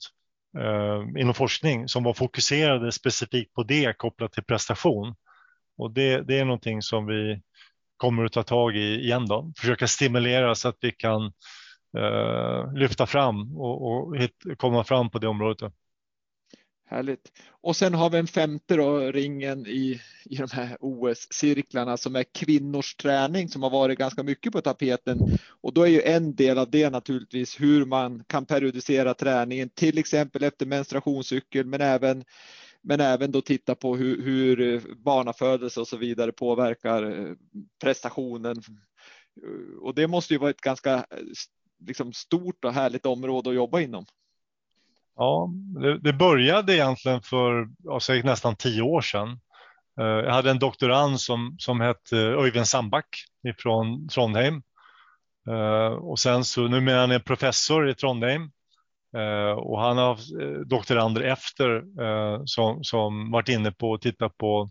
eh, 0.58 1.20
inom 1.20 1.34
forskning 1.34 1.88
som 1.88 2.02
var 2.02 2.14
fokuserade 2.14 2.92
specifikt 2.92 3.54
på 3.54 3.62
det 3.62 3.98
kopplat 3.98 4.32
till 4.32 4.44
prestation. 4.44 5.14
Och 5.78 5.90
det, 5.90 6.22
det 6.22 6.38
är 6.38 6.44
någonting 6.44 6.82
som 6.82 7.06
vi 7.06 7.40
kommer 8.00 8.24
att 8.24 8.32
ta 8.32 8.42
tag 8.42 8.76
i 8.76 8.94
igen 8.94 9.26
då, 9.26 9.52
försöka 9.56 9.86
stimulera 9.86 10.54
så 10.54 10.68
att 10.68 10.78
vi 10.80 10.92
kan 10.92 11.32
eh, 11.98 12.72
lyfta 12.74 13.06
fram 13.06 13.56
och, 13.56 13.92
och 13.92 14.16
hit, 14.16 14.36
komma 14.56 14.84
fram 14.84 15.10
på 15.10 15.18
det 15.18 15.28
området. 15.28 15.72
Härligt. 16.90 17.32
Och 17.62 17.76
sen 17.76 17.94
har 17.94 18.10
vi 18.10 18.18
en 18.18 18.26
femte 18.26 18.76
då, 18.76 18.98
ringen 18.98 19.66
i, 19.66 20.00
i 20.24 20.36
de 20.36 20.46
här 20.52 20.76
OS-cirklarna 20.80 21.96
som 21.96 22.16
är 22.16 22.24
kvinnors 22.34 22.94
träning 22.94 23.48
som 23.48 23.62
har 23.62 23.70
varit 23.70 23.98
ganska 23.98 24.22
mycket 24.22 24.52
på 24.52 24.60
tapeten. 24.60 25.18
Och 25.62 25.74
då 25.74 25.82
är 25.82 25.90
ju 25.90 26.02
en 26.02 26.34
del 26.34 26.58
av 26.58 26.70
det 26.70 26.90
naturligtvis 26.90 27.60
hur 27.60 27.86
man 27.86 28.24
kan 28.26 28.46
periodisera 28.46 29.14
träningen, 29.14 29.68
till 29.68 29.98
exempel 29.98 30.44
efter 30.44 30.66
menstruationscykel, 30.66 31.66
men 31.66 31.80
även 31.80 32.24
men 32.82 33.00
även 33.00 33.32
då 33.32 33.40
titta 33.40 33.74
på 33.74 33.96
hur, 33.96 34.22
hur 34.22 34.60
eh, 34.60 34.80
barnafödelse 34.96 35.80
och 35.80 35.88
så 35.88 35.96
vidare 35.96 36.32
påverkar 36.32 37.02
eh, 37.02 37.34
prestationen. 37.82 38.56
Eh, 39.42 39.78
och 39.80 39.94
det 39.94 40.06
måste 40.06 40.34
ju 40.34 40.38
vara 40.38 40.50
ett 40.50 40.60
ganska 40.60 41.06
liksom, 41.86 42.12
stort 42.12 42.64
och 42.64 42.72
härligt 42.72 43.06
område 43.06 43.50
att 43.50 43.56
jobba 43.56 43.80
inom. 43.80 44.04
Ja, 45.16 45.50
det, 45.80 45.98
det 45.98 46.12
började 46.12 46.74
egentligen 46.74 47.22
för 47.22 47.68
säkert 48.00 48.24
nästan 48.24 48.56
tio 48.56 48.82
år 48.82 49.00
sedan. 49.00 49.40
Jag 49.94 50.32
hade 50.32 50.50
en 50.50 50.58
doktorand 50.58 51.20
som, 51.20 51.56
som 51.58 51.80
hette 51.80 52.16
Öyvind 52.16 52.68
Sandback 52.68 53.06
från 53.58 54.08
Trondheim. 54.08 54.62
Och 56.00 56.18
sen 56.18 56.44
så 56.44 56.68
numera 56.68 57.02
är 57.02 57.08
han 57.08 57.20
professor 57.20 57.90
i 57.90 57.94
Trondheim. 57.94 58.50
Eh, 59.16 59.58
och 59.58 59.80
han 59.80 59.98
har 59.98 60.08
haft 60.08 60.32
eh, 60.40 60.60
doktorander 60.66 61.20
efter 61.20 61.76
eh, 62.02 62.42
som, 62.44 62.84
som 62.84 63.30
varit 63.30 63.48
inne 63.48 63.72
på 63.72 63.94
att 63.94 64.02
titta 64.02 64.28
på 64.28 64.68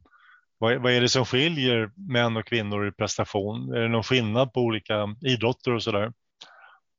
vad, 0.57 0.81
vad 0.81 0.91
är 0.91 1.01
det 1.01 1.09
som 1.09 1.25
skiljer 1.25 1.91
män 1.95 2.37
och 2.37 2.45
kvinnor 2.45 2.87
i 2.87 2.91
prestation? 2.91 3.73
Är 3.73 3.79
det 3.79 3.87
någon 3.87 4.03
skillnad 4.03 4.53
på 4.53 4.61
olika 4.61 5.15
idrotter 5.21 5.73
och 5.73 5.83
sådär? 5.83 6.13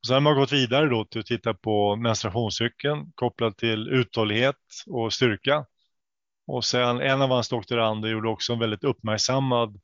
Sen 0.07 0.13
har 0.13 0.21
man 0.21 0.35
gått 0.35 0.51
vidare 0.51 0.89
då 0.89 1.05
till 1.05 1.19
att 1.19 1.25
titta 1.25 1.53
på 1.53 1.95
menstruationscykeln 1.95 3.11
kopplat 3.15 3.57
till 3.57 3.87
uthållighet 3.87 4.55
och 4.87 5.13
styrka. 5.13 5.65
Och 6.47 6.65
sen 6.65 7.01
en 7.01 7.21
av 7.21 7.29
hans 7.29 7.49
doktorander 7.49 8.09
gjorde 8.09 8.29
också 8.29 8.53
en 8.53 8.59
väldigt 8.59 8.83
uppmärksammad 8.83 9.79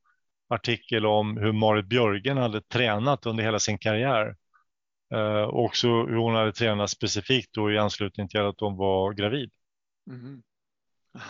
artikel 0.49 1.05
om 1.05 1.37
hur 1.37 1.51
Marit 1.51 1.85
Björgen 1.85 2.37
hade 2.37 2.61
tränat 2.61 3.25
under 3.25 3.43
hela 3.43 3.59
sin 3.59 3.77
karriär. 3.77 4.35
Eh, 5.13 5.43
också 5.43 5.87
hur 5.87 6.15
hon 6.15 6.35
hade 6.35 6.53
tränat 6.53 6.89
specifikt 6.89 7.53
då 7.53 7.71
i 7.71 7.77
anslutning 7.77 8.27
till 8.27 8.39
att 8.39 8.59
hon 8.59 8.77
var 8.77 9.13
gravid. 9.13 9.51
Mm. 10.09 10.41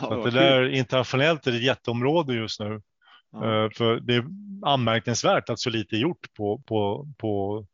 Ja, 0.01 0.15
det, 0.15 0.23
det 0.23 0.31
där 0.31 0.69
internationellt 0.69 1.47
är 1.47 1.51
det 1.51 1.57
ett 1.57 1.63
jätteområde 1.63 2.33
just 2.33 2.59
nu. 2.59 2.81
Ja. 3.31 3.63
Eh, 3.63 3.69
för 3.71 3.99
det 3.99 4.15
är 4.15 4.25
anmärkningsvärt 4.61 5.49
att 5.49 5.59
så 5.59 5.69
lite 5.69 5.95
är 5.95 5.99
gjort 5.99 6.33
på, 6.33 6.61
på, 6.65 7.07
på 7.17 7.65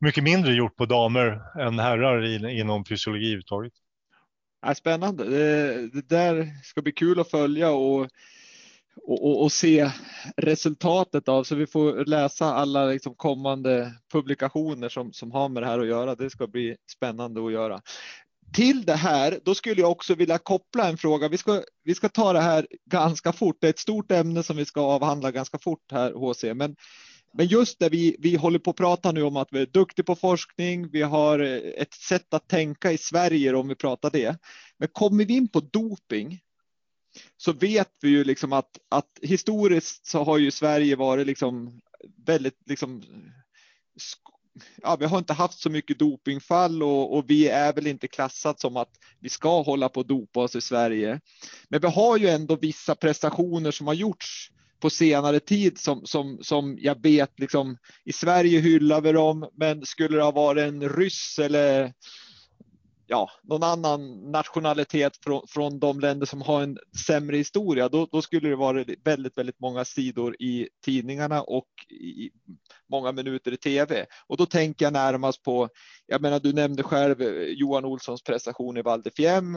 mycket 0.00 0.24
mindre 0.24 0.52
gjort 0.52 0.76
på 0.76 0.86
damer 0.86 1.40
än 1.60 1.78
herrar 1.78 2.46
inom 2.50 2.84
fysiologi 2.84 3.26
överhuvudtaget. 3.26 3.72
Ja, 4.62 4.74
spännande. 4.74 5.24
Det, 5.30 5.88
det, 5.88 6.08
där 6.08 6.48
ska 6.64 6.82
bli 6.82 6.92
kul 6.92 7.20
att 7.20 7.30
följa 7.30 7.70
och, 7.70 8.08
och, 8.96 9.42
och, 9.42 9.52
se 9.52 9.90
resultatet 10.36 11.28
av. 11.28 11.44
Så 11.44 11.54
vi 11.54 11.66
får 11.66 12.04
läsa 12.04 12.54
alla 12.54 12.86
liksom 12.86 13.14
kommande 13.14 13.92
publikationer 14.12 14.88
som, 14.88 15.12
som 15.12 15.32
har 15.32 15.48
med 15.48 15.62
det 15.62 15.66
här 15.66 15.78
att 15.78 15.86
göra. 15.86 16.14
Det 16.14 16.30
ska 16.30 16.46
bli 16.46 16.76
spännande 16.96 17.46
att 17.46 17.52
göra. 17.52 17.80
Till 18.54 18.84
det 18.84 18.94
här, 18.94 19.38
då 19.44 19.54
skulle 19.54 19.80
jag 19.80 19.90
också 19.90 20.14
vilja 20.14 20.38
koppla 20.38 20.88
en 20.88 20.96
fråga. 20.96 21.28
Vi 21.28 21.38
ska, 21.38 21.62
vi 21.84 21.94
ska 21.94 22.08
ta 22.08 22.32
det 22.32 22.40
här 22.40 22.66
ganska 22.90 23.32
fort. 23.32 23.56
Det 23.60 23.66
är 23.66 23.70
ett 23.70 23.78
stort 23.78 24.12
ämne 24.12 24.42
som 24.42 24.56
vi 24.56 24.64
ska 24.64 24.80
avhandla 24.80 25.30
ganska 25.30 25.58
fort 25.58 25.92
här, 25.92 26.12
HC. 26.12 26.54
Men 26.54 26.76
men 27.32 27.46
just 27.46 27.78
det 27.78 27.88
vi, 27.88 28.16
vi 28.18 28.36
håller 28.36 28.58
på 28.58 28.70
att 28.70 28.76
prata 28.76 29.12
nu 29.12 29.22
om 29.22 29.36
att 29.36 29.48
vi 29.50 29.60
är 29.60 29.66
duktiga 29.66 30.04
på 30.04 30.16
forskning, 30.16 30.90
vi 30.90 31.02
har 31.02 31.38
ett 31.78 31.94
sätt 31.94 32.34
att 32.34 32.48
tänka 32.48 32.92
i 32.92 32.98
Sverige 32.98 33.54
om 33.54 33.68
vi 33.68 33.74
pratar 33.74 34.10
det. 34.10 34.38
Men 34.78 34.88
kommer 34.88 35.24
vi 35.24 35.36
in 35.36 35.48
på 35.48 35.60
doping 35.60 36.40
så 37.36 37.52
vet 37.52 37.90
vi 38.00 38.08
ju 38.08 38.24
liksom 38.24 38.52
att, 38.52 38.78
att 38.88 39.18
historiskt 39.22 40.06
så 40.06 40.24
har 40.24 40.38
ju 40.38 40.50
Sverige 40.50 40.96
varit 40.96 41.26
liksom 41.26 41.80
väldigt 42.26 42.58
liksom 42.66 43.02
ja, 44.82 44.96
vi 44.96 45.06
har 45.06 45.18
inte 45.18 45.32
haft 45.32 45.58
så 45.58 45.70
mycket 45.70 45.98
dopingfall 45.98 46.82
och, 46.82 47.16
och, 47.16 47.24
vi 47.30 47.48
är 47.48 47.72
väl 47.72 47.86
inte 47.86 48.08
klassat 48.08 48.60
som 48.60 48.76
att 48.76 48.90
vi 49.20 49.28
ska 49.28 49.62
hålla 49.62 49.88
på 49.88 50.00
att 50.00 50.08
dopa 50.08 50.40
oss 50.40 50.56
i 50.56 50.60
Sverige. 50.60 51.20
Men 51.68 51.80
vi 51.80 51.88
har 51.88 52.16
ju 52.16 52.28
ändå 52.28 52.56
vissa 52.56 52.94
prestationer 52.94 53.70
som 53.70 53.86
har 53.86 53.94
gjorts 53.94 54.50
på 54.80 54.90
senare 54.90 55.40
tid 55.40 55.78
som, 55.78 56.06
som, 56.06 56.38
som 56.42 56.78
jag 56.80 57.02
vet 57.02 57.40
liksom 57.40 57.76
i 58.04 58.12
Sverige 58.12 58.60
hyllar 58.60 59.00
vi 59.00 59.12
dem, 59.12 59.50
men 59.54 59.86
skulle 59.86 60.16
det 60.16 60.22
ha 60.22 60.30
varit 60.30 60.62
en 60.62 60.88
ryss 60.88 61.38
eller 61.38 61.92
ja, 63.10 63.30
någon 63.42 63.62
annan 63.62 64.30
nationalitet 64.30 65.16
från, 65.24 65.42
från 65.48 65.78
de 65.78 66.00
länder 66.00 66.26
som 66.26 66.42
har 66.42 66.62
en 66.62 66.78
sämre 67.06 67.36
historia, 67.36 67.88
då, 67.88 68.08
då 68.12 68.22
skulle 68.22 68.48
det 68.48 68.56
vara 68.56 68.84
väldigt, 69.04 69.38
väldigt 69.38 69.60
många 69.60 69.84
sidor 69.84 70.36
i 70.38 70.68
tidningarna 70.84 71.42
och 71.42 71.68
i 71.90 72.30
många 72.90 73.12
minuter 73.12 73.52
i 73.52 73.56
tv. 73.56 74.06
Och 74.26 74.36
då 74.36 74.46
tänker 74.46 74.86
jag 74.86 74.92
närmast 74.92 75.42
på, 75.42 75.68
jag 76.06 76.22
menar, 76.22 76.40
du 76.40 76.52
nämnde 76.52 76.82
själv 76.82 77.22
Johan 77.48 77.84
Olssons 77.84 78.22
prestation 78.22 78.76
i 78.76 78.82
Val 78.82 79.02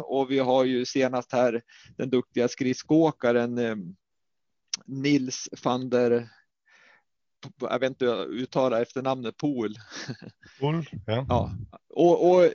och 0.05 0.31
vi 0.31 0.39
har 0.39 0.63
ju 0.63 0.85
senast 0.85 1.31
här 1.31 1.61
den 1.97 2.09
duktiga 2.09 2.47
skridskoåkaren 2.47 3.57
eh, 3.57 3.75
Nils 4.85 5.49
van 5.63 5.89
der 5.89 6.29
jag 7.59 7.79
vet 7.79 7.89
inte 7.89 8.05
uttala 8.05 8.81
efternamnet 8.81 9.37
Pool. 9.37 9.75
Pool 10.59 10.85
ja. 11.05 11.25
ja. 11.29 11.51
Och, 11.89 12.31
och 12.31 12.49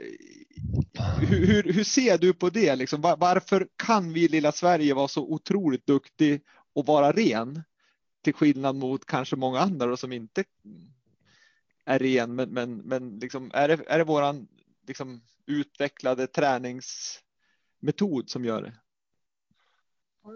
hur, 1.21 1.73
hur, 1.73 1.85
ser 1.85 2.19
du 2.19 2.35
på 2.35 2.51
det? 2.51 2.77
Liksom, 2.77 3.01
varför 3.01 3.69
kan 3.77 4.13
vi 4.13 4.25
i 4.25 4.29
lilla 4.29 4.53
Sverige 4.53 4.95
vara 4.95 5.09
så 5.09 5.23
otroligt 5.23 5.87
duktig 5.87 6.43
och 6.75 6.87
vara 6.87 7.13
ren? 7.13 7.63
Till 8.25 8.35
skillnad 8.35 8.77
mot 8.77 9.07
kanske 9.07 9.37
många 9.37 9.59
andra 9.59 9.97
som 9.97 10.13
inte 10.13 10.45
är 11.85 11.99
ren, 11.99 12.35
men, 12.35 12.51
men, 12.51 12.77
men 12.77 13.19
liksom, 13.19 13.51
är, 13.55 13.69
det, 13.69 13.79
är 13.87 13.99
det 13.99 14.05
våran 14.05 14.49
liksom, 14.87 15.21
utvecklade 15.47 16.27
träningsmetod 16.27 18.31
som 18.31 18.45
gör 18.45 18.63
det? 18.63 18.75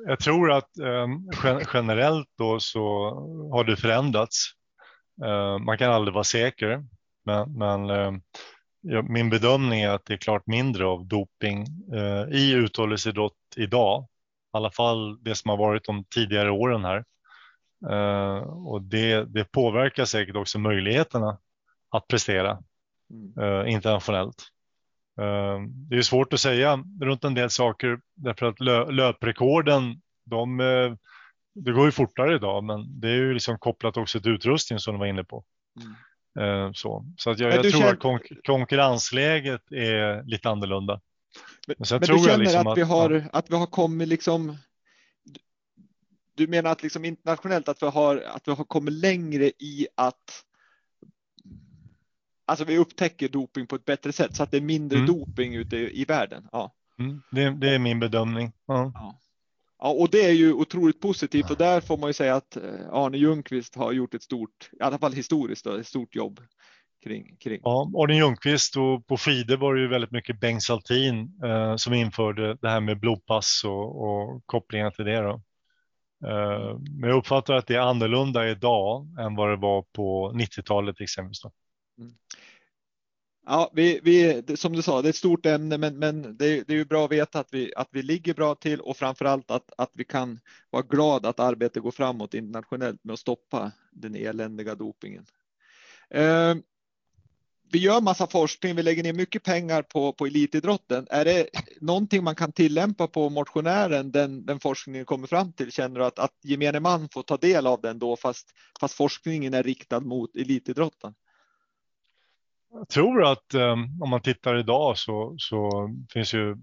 Jag 0.07 0.21
tror 0.21 0.53
att 0.53 0.79
eh, 0.79 1.09
generellt 1.75 2.29
då 2.39 2.61
så 2.61 2.81
har 3.53 3.65
det 3.65 3.77
förändrats. 3.77 4.53
Eh, 5.25 5.59
man 5.59 5.79
kan 5.79 5.93
aldrig 5.93 6.15
vara 6.15 6.25
säker, 6.25 6.85
men, 7.25 7.59
men 7.59 7.91
eh, 7.91 8.13
ja, 8.83 9.03
min 9.03 9.31
bedömning 9.31 9.81
är 9.81 9.91
att 9.91 10.05
det 10.05 10.15
är 10.15 10.19
klart 10.19 10.47
mindre 10.47 10.87
av 10.87 11.07
doping 11.07 11.67
eh, 11.93 12.37
i 12.39 12.53
uthållighetsidrott 12.53 13.39
idag. 13.57 14.03
I 14.03 14.57
alla 14.57 14.71
fall 14.71 15.23
det 15.23 15.35
som 15.35 15.49
har 15.49 15.57
varit 15.57 15.85
de 15.85 16.05
tidigare 16.05 16.51
åren 16.51 16.85
här. 16.85 17.05
Eh, 17.91 18.43
och 18.43 18.83
det, 18.83 19.25
det 19.25 19.45
påverkar 19.45 20.05
säkert 20.05 20.37
också 20.37 20.59
möjligheterna 20.59 21.39
att 21.91 22.09
prestera 22.09 22.59
mm. 23.11 23.39
eh, 23.39 23.73
internationellt. 23.73 24.53
Ehm, 25.21 25.89
det 25.89 25.97
är 25.97 26.03
svårt 26.03 26.33
att 26.33 26.41
säga 26.41 26.85
runt 27.01 27.25
en 27.25 27.35
del 27.35 27.51
saker 27.51 28.01
därför 28.15 28.47
att 28.47 28.61
löprekorden, 28.95 30.03
de, 30.25 30.61
eh, 30.61 30.95
det 31.55 31.73
går 31.73 31.85
ju 31.85 31.93
fortare 31.93 32.35
idag, 32.35 32.65
men 32.65 33.01
det 33.01 33.09
är 33.09 33.15
ju 33.15 33.35
liksom 33.35 33.59
kopplat 33.59 33.97
också 33.97 34.21
till 34.21 34.33
utrustning 34.33 34.79
som 34.79 34.95
du 34.95 34.99
var 34.99 35.07
inne 35.07 35.25
på. 35.25 35.45
Mm. 35.81 35.95
Ehm, 36.41 36.75
så, 36.75 37.05
så 37.17 37.31
att 37.31 37.39
jag, 37.39 37.53
jag 37.53 37.63
tror 37.63 37.71
känner... 37.71 37.93
att 37.93 37.99
konk 37.99 38.23
konkurrensläget 38.47 39.73
är 39.73 40.23
lite 40.23 40.49
annorlunda. 40.49 41.01
Men, 41.67 41.77
men, 41.79 42.01
men 42.01 42.17
du 42.17 42.25
känner 42.25 42.39
liksom 42.39 42.67
att, 42.67 42.79
vi 42.79 42.83
har, 42.83 43.29
att 43.33 43.51
vi 43.51 43.57
har 43.57 43.67
kommit 43.67 44.09
liksom 44.09 44.57
du 46.35 46.47
menar 46.47 46.71
att 46.71 46.83
liksom 46.83 47.05
internationellt 47.05 47.69
att 47.69 47.83
vi 47.83 47.87
har, 47.87 48.17
att 48.17 48.49
vi 48.49 48.53
har 48.53 48.65
kommit 48.65 48.95
längre 48.95 49.45
i 49.47 49.87
att 49.95 50.45
alltså 52.45 52.65
vi 52.65 52.79
upptäcker 52.79 53.29
doping 53.29 53.67
på 53.67 53.77
ett 53.77 53.85
bättre 53.85 54.13
sätt 54.13 54.37
så 54.37 54.43
att 54.43 54.51
det 54.51 54.57
är 54.57 54.61
mindre 54.61 54.99
mm. 54.99 55.07
doping 55.07 55.55
ute 55.55 55.77
i, 55.77 56.05
världen. 56.05 56.49
Ja. 56.53 56.75
Mm, 56.99 57.23
det, 57.31 57.51
det, 57.51 57.75
är 57.75 57.79
min 57.79 58.01
bedömning. 58.01 58.53
Ja. 58.67 58.93
ja. 58.95 59.19
Ja. 59.83 59.91
och 59.91 60.11
det 60.11 60.25
är 60.25 60.33
ju 60.33 60.53
otroligt 60.53 61.01
positivt 61.01 61.51
och 61.51 61.57
där 61.57 61.81
får 61.81 61.97
man 61.97 62.09
ju 62.09 62.13
säga 62.13 62.35
att 62.35 62.57
eh, 62.57 62.63
Arne 62.93 63.19
Ljungqvist 63.19 63.75
har 63.75 63.93
gjort 63.93 64.15
ett 64.15 64.23
stort, 64.23 64.71
i 64.73 64.83
alla 64.83 64.99
fall 64.99 65.13
historiskt, 65.13 65.67
ett 65.67 65.87
stort 65.87 66.15
jobb 66.15 66.41
kring. 67.03 67.37
kring. 67.37 67.61
Ja, 67.63 67.91
Arne 67.97 68.17
Ljungqvist 68.17 68.77
och 68.77 69.07
på 69.07 69.17
skidor 69.17 69.57
var 69.57 69.75
det 69.75 69.81
ju 69.81 69.89
väldigt 69.89 70.11
mycket 70.11 70.41
Bengt 70.41 70.63
Saltin 70.63 71.41
eh, 71.45 71.77
som 71.77 71.95
införde 71.95 72.55
det 72.55 72.69
här 72.69 72.81
med 72.81 73.01
blodpass 73.01 73.63
och, 73.65 74.03
och 74.03 74.43
kopplingar 74.47 74.91
till 74.91 75.05
det. 75.05 75.21
Då. 75.21 75.43
Eh, 76.27 76.79
men 77.01 77.11
jag 77.11 77.19
uppfattar 77.19 77.55
att 77.55 77.67
det 77.67 77.75
är 77.75 77.81
annorlunda 77.81 78.49
idag 78.49 79.07
än 79.21 79.37
vad 79.37 79.51
det 79.51 79.57
var 79.57 79.83
på 79.83 80.33
90-talet 80.35 81.01
exempelvis. 81.01 81.43
Mm. 81.99 82.13
Ja, 83.47 83.71
vi, 83.75 84.01
vi, 84.03 84.43
som 84.57 84.73
du 84.73 84.83
sa, 84.83 85.03
det 85.03 85.09
är 85.09 85.11
ett 85.11 85.17
stort 85.17 85.47
ämne, 85.47 85.79
men, 85.79 85.99
men 85.99 86.23
det, 86.23 86.37
det 86.37 86.73
är 86.73 86.77
ju 86.77 86.85
bra 86.85 87.05
att 87.05 87.13
veta 87.13 87.41
att 87.41 87.49
vi, 87.55 87.73
att 87.77 87.89
vi 87.91 88.03
ligger 88.03 88.35
bra 88.35 88.55
till 88.55 88.81
och 88.81 88.97
framför 88.97 89.25
allt 89.25 89.51
att, 89.51 89.71
att 89.77 89.91
vi 89.95 90.05
kan 90.05 90.41
vara 90.71 90.83
glada 90.83 91.29
att 91.29 91.41
arbetet 91.41 91.83
går 91.83 91.91
framåt 91.91 92.35
internationellt 92.35 93.05
med 93.05 93.13
att 93.13 93.19
stoppa 93.19 93.73
den 93.93 94.15
eländiga 94.15 94.75
dopingen. 94.75 95.27
Eh, 96.11 96.55
vi 97.73 97.79
gör 97.79 98.01
massa 98.01 98.27
forskning, 98.27 98.77
vi 98.77 98.83
lägger 98.83 99.03
ner 99.03 99.13
mycket 99.13 99.43
pengar 99.43 99.83
på, 99.83 100.13
på 100.13 100.27
elitidrotten. 100.27 101.07
Är 101.11 101.25
det 101.25 101.49
någonting 101.81 102.25
man 102.25 102.35
kan 102.35 102.53
tillämpa 102.53 103.07
på 103.07 103.31
motionären, 103.31 104.13
den, 104.13 104.47
den 104.47 104.61
forskningen 104.61 105.05
kommer 105.05 105.27
fram 105.27 105.53
till? 105.53 105.73
Känner 105.73 106.01
du 106.01 106.07
att, 106.07 106.19
att 106.19 106.35
gemene 106.43 106.81
man 106.81 107.09
får 107.09 107.23
ta 107.23 107.37
del 107.37 107.67
av 107.67 107.81
den 107.81 107.99
då, 107.99 108.17
fast, 108.17 108.49
fast 108.81 108.95
forskningen 108.95 109.55
är 109.55 109.63
riktad 109.63 110.01
mot 110.01 110.37
elitidrotten? 110.37 111.15
Jag 112.73 112.89
tror 112.89 113.25
att 113.25 113.55
um, 113.55 114.03
om 114.03 114.11
man 114.11 114.21
tittar 114.21 114.59
idag 114.59 114.99
så, 114.99 115.35
så 115.39 115.91
finns 116.13 116.35
ju 116.35 116.57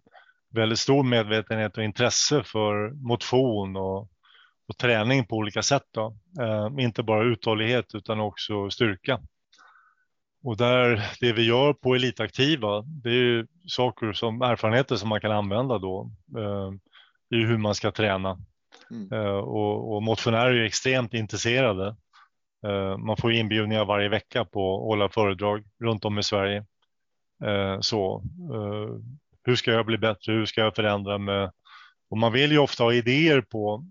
väldigt 0.49 0.79
stor 0.79 1.03
medvetenhet 1.03 1.77
och 1.77 1.83
intresse 1.83 2.43
för 2.43 2.89
motion 3.07 3.75
och, 3.75 3.99
och 4.67 4.77
träning 4.77 5.25
på 5.25 5.35
olika 5.35 5.63
sätt. 5.63 5.83
Då. 5.91 6.17
Uh, 6.41 6.83
inte 6.83 7.03
bara 7.03 7.23
uthållighet 7.23 7.95
utan 7.95 8.19
också 8.19 8.69
styrka. 8.69 9.19
Och 10.43 10.57
där 10.57 11.09
det 11.19 11.33
vi 11.33 11.45
gör 11.45 11.73
på 11.73 11.95
elitaktiva, 11.95 12.81
det 12.81 13.09
är 13.09 13.13
ju 13.13 13.47
saker 13.67 14.13
som 14.13 14.41
erfarenheter 14.41 14.95
som 14.95 15.09
man 15.09 15.21
kan 15.21 15.31
använda 15.31 15.77
då 15.77 16.11
uh, 16.37 16.71
i 17.39 17.45
hur 17.45 17.57
man 17.57 17.75
ska 17.75 17.91
träna. 17.91 18.37
Mm. 18.91 19.13
Uh, 19.13 19.37
och, 19.37 19.95
och 19.95 20.03
motionärer 20.03 20.53
är 20.53 20.65
extremt 20.65 21.13
intresserade 21.13 21.95
Eh, 22.67 22.97
man 22.97 23.17
får 23.17 23.33
inbjudningar 23.33 23.85
varje 23.85 24.09
vecka 24.09 24.45
på 24.45 24.75
att 24.75 24.83
hålla 24.83 25.09
föredrag 25.09 25.63
runt 25.83 26.05
om 26.05 26.19
i 26.19 26.23
Sverige. 26.23 26.65
Eh, 27.43 27.79
så 27.79 28.23
eh, 28.53 28.95
hur 29.43 29.55
ska 29.55 29.71
jag 29.71 29.85
bli 29.85 29.97
bättre? 29.97 30.33
Hur 30.33 30.45
ska 30.45 30.61
jag 30.61 30.75
förändra 30.75 31.17
mig? 31.17 31.49
Och 32.09 32.17
man 32.17 32.33
vill 32.33 32.51
ju 32.51 32.57
ofta 32.57 32.83
ha 32.83 32.93
idéer 32.93 33.41
på 33.41 33.85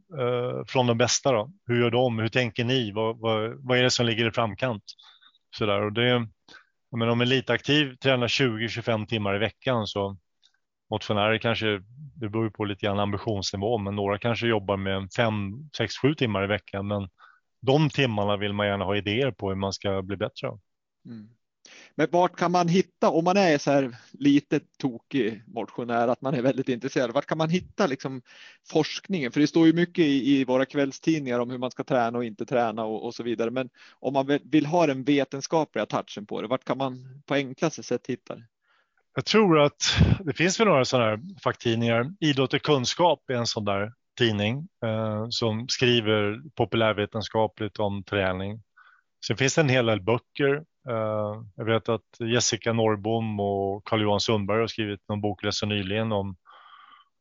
från 0.66 0.86
de 0.86 0.98
bästa. 0.98 1.32
Då. 1.32 1.52
Hur 1.66 1.80
gör 1.80 1.90
de? 1.90 2.18
Hur 2.18 2.28
tänker 2.28 2.64
ni? 2.64 2.92
Vad, 2.92 3.18
vad, 3.18 3.66
vad 3.66 3.78
är 3.78 3.82
det 3.82 3.90
som 3.90 4.06
ligger 4.06 4.28
i 4.28 4.32
framkant? 4.32 4.82
Så 5.56 5.66
där. 5.66 5.82
Och 5.82 5.92
det, 5.92 6.28
men 6.96 7.08
om 7.08 7.20
elitaktiv 7.20 7.96
tränar 7.96 8.28
20-25 8.28 9.06
timmar 9.06 9.36
i 9.36 9.38
veckan 9.38 9.86
så 9.86 10.16
motionärer 10.90 11.38
kanske, 11.38 11.82
det 12.14 12.28
beror 12.28 12.50
på 12.50 12.64
lite 12.64 12.86
grann 12.86 12.98
ambitionsnivå, 12.98 13.78
men 13.78 13.96
några 13.96 14.18
kanske 14.18 14.46
jobbar 14.46 14.76
med 14.76 15.08
5, 15.16 15.32
6, 15.76 15.96
7 15.96 16.14
timmar 16.14 16.44
i 16.44 16.46
veckan. 16.46 16.86
Men 16.86 17.08
de 17.60 17.90
timmarna 17.90 18.36
vill 18.36 18.52
man 18.52 18.66
gärna 18.66 18.84
ha 18.84 18.96
idéer 18.96 19.30
på 19.30 19.48
hur 19.48 19.56
man 19.56 19.72
ska 19.72 20.02
bli 20.02 20.16
bättre. 20.16 20.48
Mm. 21.06 21.28
Men 21.94 22.08
vart 22.10 22.36
kan 22.36 22.52
man 22.52 22.68
hitta, 22.68 23.10
om 23.10 23.24
man 23.24 23.36
är 23.36 23.58
så 23.58 23.70
här 23.70 23.96
lite 24.12 24.60
tokig 24.78 25.42
motionär, 25.46 26.08
att 26.08 26.20
man 26.20 26.34
är 26.34 26.42
väldigt 26.42 26.68
intresserad, 26.68 27.10
vart 27.10 27.26
kan 27.26 27.38
man 27.38 27.50
hitta 27.50 27.86
liksom 27.86 28.22
forskningen? 28.70 29.32
För 29.32 29.40
det 29.40 29.46
står 29.46 29.66
ju 29.66 29.72
mycket 29.72 30.04
i, 30.04 30.38
i 30.38 30.44
våra 30.44 30.66
kvällstidningar 30.66 31.40
om 31.40 31.50
hur 31.50 31.58
man 31.58 31.70
ska 31.70 31.84
träna 31.84 32.18
och 32.18 32.24
inte 32.24 32.46
träna 32.46 32.84
och, 32.84 33.04
och 33.04 33.14
så 33.14 33.22
vidare. 33.22 33.50
Men 33.50 33.70
om 34.00 34.12
man 34.12 34.38
vill 34.44 34.66
ha 34.66 34.86
den 34.86 35.04
vetenskapliga 35.04 35.86
touchen 35.86 36.26
på 36.26 36.42
det, 36.42 36.48
vart 36.48 36.64
kan 36.64 36.78
man 36.78 37.22
på 37.26 37.34
enklaste 37.34 37.82
sätt 37.82 38.06
hitta 38.06 38.36
det? 38.36 38.44
Jag 39.14 39.24
tror 39.24 39.60
att 39.60 39.82
det 40.20 40.32
finns 40.32 40.60
väl 40.60 40.68
några 40.68 40.84
sådana 40.84 41.06
här 41.06 41.20
facktidningar. 41.42 42.14
Idrott 42.20 42.54
och 42.54 42.62
kunskap 42.62 43.30
är 43.30 43.34
en 43.34 43.46
sån 43.46 43.64
där 43.64 43.92
tidning 44.18 44.68
eh, 44.84 45.26
som 45.30 45.68
skriver 45.68 46.40
populärvetenskapligt 46.56 47.78
om 47.78 48.04
träning. 48.04 48.62
Sen 49.26 49.36
finns 49.36 49.54
det 49.54 49.60
en 49.60 49.68
hel 49.68 49.86
del 49.86 50.02
böcker. 50.02 50.54
Eh, 50.88 51.42
jag 51.56 51.64
vet 51.64 51.88
att 51.88 52.06
Jessica 52.32 52.72
Norrbom 52.72 53.40
och 53.40 53.84
Carl-Johan 53.84 54.20
Sundberg 54.20 54.60
har 54.60 54.66
skrivit 54.66 55.08
någon 55.08 55.20
bok 55.20 55.44
rätt 55.44 55.54
så 55.54 55.66
nyligen 55.66 56.12
om, 56.12 56.36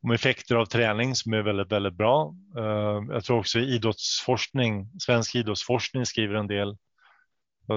om 0.02 0.10
effekter 0.10 0.56
av 0.56 0.66
träning 0.66 1.14
som 1.14 1.32
är 1.32 1.42
väldigt, 1.42 1.72
väldigt 1.72 1.94
bra. 1.94 2.34
Eh, 2.56 3.02
jag 3.08 3.24
tror 3.24 3.38
också 3.38 3.58
idrottsforskning, 3.58 4.90
svensk 5.00 5.34
idrottsforskning 5.34 6.06
skriver 6.06 6.34
en 6.34 6.46
del. 6.46 6.76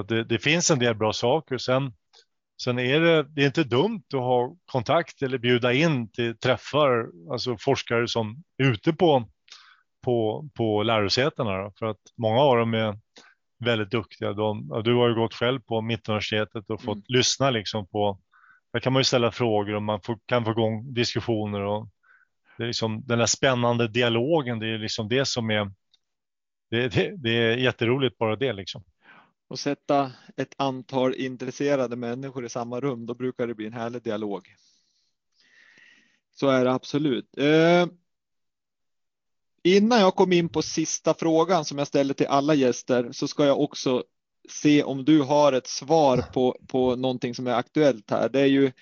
Det, 0.08 0.24
det, 0.24 0.38
finns 0.38 0.70
en 0.70 0.78
del 0.78 0.94
bra 0.94 1.12
saker. 1.12 1.58
Sen 1.58 1.92
Sen 2.64 2.78
är 2.78 3.00
det, 3.00 3.22
det 3.22 3.42
är 3.42 3.46
inte 3.46 3.64
dumt 3.64 4.02
att 4.14 4.20
ha 4.20 4.56
kontakt 4.66 5.22
eller 5.22 5.38
bjuda 5.38 5.72
in 5.72 6.08
till 6.08 6.38
träffar, 6.38 7.08
alltså 7.32 7.56
forskare 7.60 8.08
som 8.08 8.42
är 8.58 8.64
ute 8.64 8.92
på, 8.92 9.28
på, 10.04 10.48
på 10.54 10.82
lärosätena. 10.82 11.72
För 11.78 11.86
att 11.86 12.00
många 12.16 12.40
av 12.40 12.56
dem 12.56 12.74
är 12.74 12.98
väldigt 13.64 13.90
duktiga. 13.90 14.32
De, 14.32 14.82
du 14.84 14.94
har 14.94 15.08
ju 15.08 15.14
gått 15.14 15.34
själv 15.34 15.60
på 15.60 15.80
Mittuniversitetet 15.80 16.70
och 16.70 16.82
fått 16.82 16.94
mm. 16.94 17.04
lyssna 17.08 17.50
liksom 17.50 17.86
på, 17.86 18.18
där 18.72 18.80
kan 18.80 18.92
man 18.92 19.00
ju 19.00 19.04
ställa 19.04 19.32
frågor 19.32 19.74
och 19.74 19.82
man 19.82 20.00
får, 20.00 20.18
kan 20.26 20.44
få 20.44 20.50
igång 20.50 20.94
diskussioner. 20.94 21.60
Och 21.60 21.88
det 22.58 22.62
är 22.62 22.66
liksom, 22.66 23.02
den 23.06 23.18
här 23.18 23.26
spännande 23.26 23.88
dialogen, 23.88 24.58
det 24.58 24.66
är 24.66 24.78
liksom 24.78 25.08
det 25.08 25.24
som 25.24 25.50
är, 25.50 25.72
det, 26.70 26.88
det, 26.88 27.16
det 27.16 27.30
är 27.30 27.56
jätteroligt 27.56 28.18
bara 28.18 28.36
det 28.36 28.52
liksom 28.52 28.84
och 29.52 29.58
sätta 29.58 30.12
ett 30.36 30.54
antal 30.56 31.14
intresserade 31.14 31.96
människor 31.96 32.44
i 32.44 32.48
samma 32.48 32.80
rum, 32.80 33.06
då 33.06 33.14
brukar 33.14 33.46
det 33.46 33.54
bli 33.54 33.66
en 33.66 33.72
härlig 33.72 34.02
dialog. 34.02 34.48
Så 36.34 36.48
är 36.48 36.64
det 36.64 36.72
absolut. 36.72 37.38
Eh, 37.38 37.86
innan 39.62 40.00
jag 40.00 40.14
kom 40.14 40.32
in 40.32 40.48
på 40.48 40.62
sista 40.62 41.14
frågan 41.14 41.64
som 41.64 41.78
jag 41.78 41.86
ställer 41.86 42.14
till 42.14 42.26
alla 42.26 42.54
gäster 42.54 43.12
så 43.12 43.28
ska 43.28 43.46
jag 43.46 43.60
också 43.60 44.04
se 44.48 44.82
om 44.82 45.04
du 45.04 45.20
har 45.20 45.52
ett 45.52 45.66
svar 45.66 46.18
på, 46.18 46.58
på 46.68 46.96
någonting 46.96 47.34
som 47.34 47.46
är 47.46 47.54
aktuellt 47.54 48.10
här. 48.10 48.28
Det 48.28 48.40
är 48.40 48.46
ju 48.46 48.72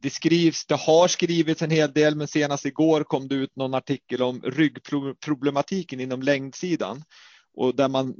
det 0.00 0.10
skrivs, 0.10 0.66
det 0.66 0.76
har 0.76 1.08
skrivits 1.08 1.62
en 1.62 1.70
hel 1.70 1.92
del, 1.92 2.16
men 2.16 2.28
senast 2.28 2.66
igår 2.66 3.04
kom 3.04 3.28
det 3.28 3.34
ut 3.34 3.56
någon 3.56 3.74
artikel 3.74 4.22
om 4.22 4.40
ryggproblematiken 4.42 6.00
inom 6.00 6.22
längdsidan 6.22 7.04
och 7.54 7.74
där 7.74 7.88
man 7.88 8.14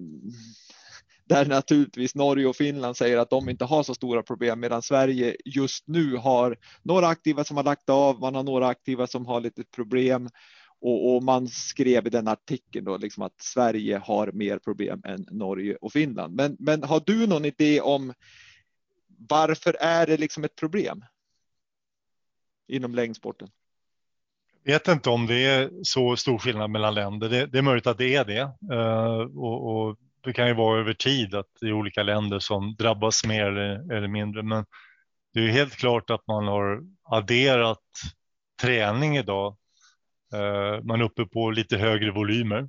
där 1.35 1.47
naturligtvis 1.47 2.14
Norge 2.14 2.47
och 2.47 2.57
Finland 2.57 2.97
säger 2.97 3.18
att 3.18 3.30
de 3.30 3.49
inte 3.49 3.64
har 3.64 3.83
så 3.83 3.95
stora 3.95 4.22
problem 4.22 4.61
medan 4.61 4.83
Sverige 4.83 5.37
just 5.45 5.88
nu 5.88 6.17
har 6.17 6.57
några 6.83 7.07
aktiva 7.07 7.45
som 7.45 7.57
har 7.57 7.64
lagt 7.64 7.88
av. 7.88 8.21
Man 8.21 8.34
har 8.34 8.42
några 8.42 8.67
aktiva 8.68 9.07
som 9.07 9.26
har 9.26 9.41
lite 9.41 9.64
problem 9.64 10.29
och, 10.80 11.14
och 11.14 11.22
man 11.22 11.49
skrev 11.49 12.07
i 12.07 12.11
den 12.11 12.29
artikeln 12.29 12.84
då 12.84 12.96
liksom 12.96 13.22
att 13.22 13.42
Sverige 13.42 13.99
har 13.99 14.33
mer 14.33 14.59
problem 14.59 15.03
än 15.04 15.26
Norge 15.30 15.76
och 15.76 15.92
Finland. 15.92 16.34
Men, 16.34 16.57
men 16.59 16.83
har 16.83 17.03
du 17.07 17.26
någon 17.26 17.45
idé 17.45 17.80
om 17.80 18.13
varför 19.29 19.76
är 19.80 20.07
det 20.07 20.17
liksom 20.17 20.45
ett 20.45 20.57
problem? 20.57 21.04
Inom 22.68 22.95
längdsporten? 22.95 23.49
Jag 24.63 24.72
vet 24.72 24.88
inte 24.88 25.11
om 25.11 25.26
det 25.26 25.45
är 25.45 25.71
så 25.83 26.17
stor 26.17 26.38
skillnad 26.38 26.71
mellan 26.71 26.95
länder. 26.95 27.29
Det, 27.29 27.46
det 27.46 27.59
är 27.59 27.63
möjligt 27.63 27.87
att 27.87 27.99
det 27.99 28.14
är 28.14 28.25
det. 28.25 28.42
Uh, 28.75 29.38
och, 29.38 29.88
och 29.88 29.99
det 30.22 30.32
kan 30.32 30.49
ju 30.49 30.54
vara 30.54 30.80
över 30.80 30.94
tid 30.94 31.34
att 31.34 31.46
det 31.61 31.66
är 31.66 31.72
olika 31.72 32.03
länder 32.03 32.38
som 32.38 32.74
drabbas 32.78 33.24
mer 33.24 33.44
eller, 33.44 33.92
eller 33.92 34.08
mindre. 34.08 34.42
Men 34.42 34.64
det 35.34 35.40
är 35.40 35.49
helt 35.49 35.76
klart 35.76 36.11
att 36.11 36.26
man 36.26 36.46
har 36.46 36.80
adderat 37.03 37.78
träning 38.61 39.16
idag. 39.16 39.57
Eh, 40.34 40.84
man 40.84 41.00
är 41.00 41.04
uppe 41.04 41.26
på 41.26 41.50
lite 41.50 41.76
högre 41.76 42.11
volymer. 42.11 42.68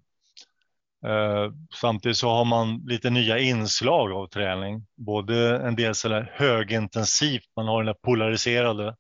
Eh, 1.06 1.52
samtidigt 1.76 2.18
så 2.18 2.30
har 2.30 2.46
man 2.46 2.84
lite 2.86 3.10
nya 3.10 3.40
inslag 3.40 4.12
av 4.12 4.28
träning, 4.28 4.86
både 4.96 5.58
en 5.58 5.76
del 5.76 5.96
sådär 5.96 6.32
högintensivt, 6.34 7.50
man 7.56 7.68
har 7.68 7.84
den 7.84 7.86
där 7.86 8.02
polariserade 8.04 8.96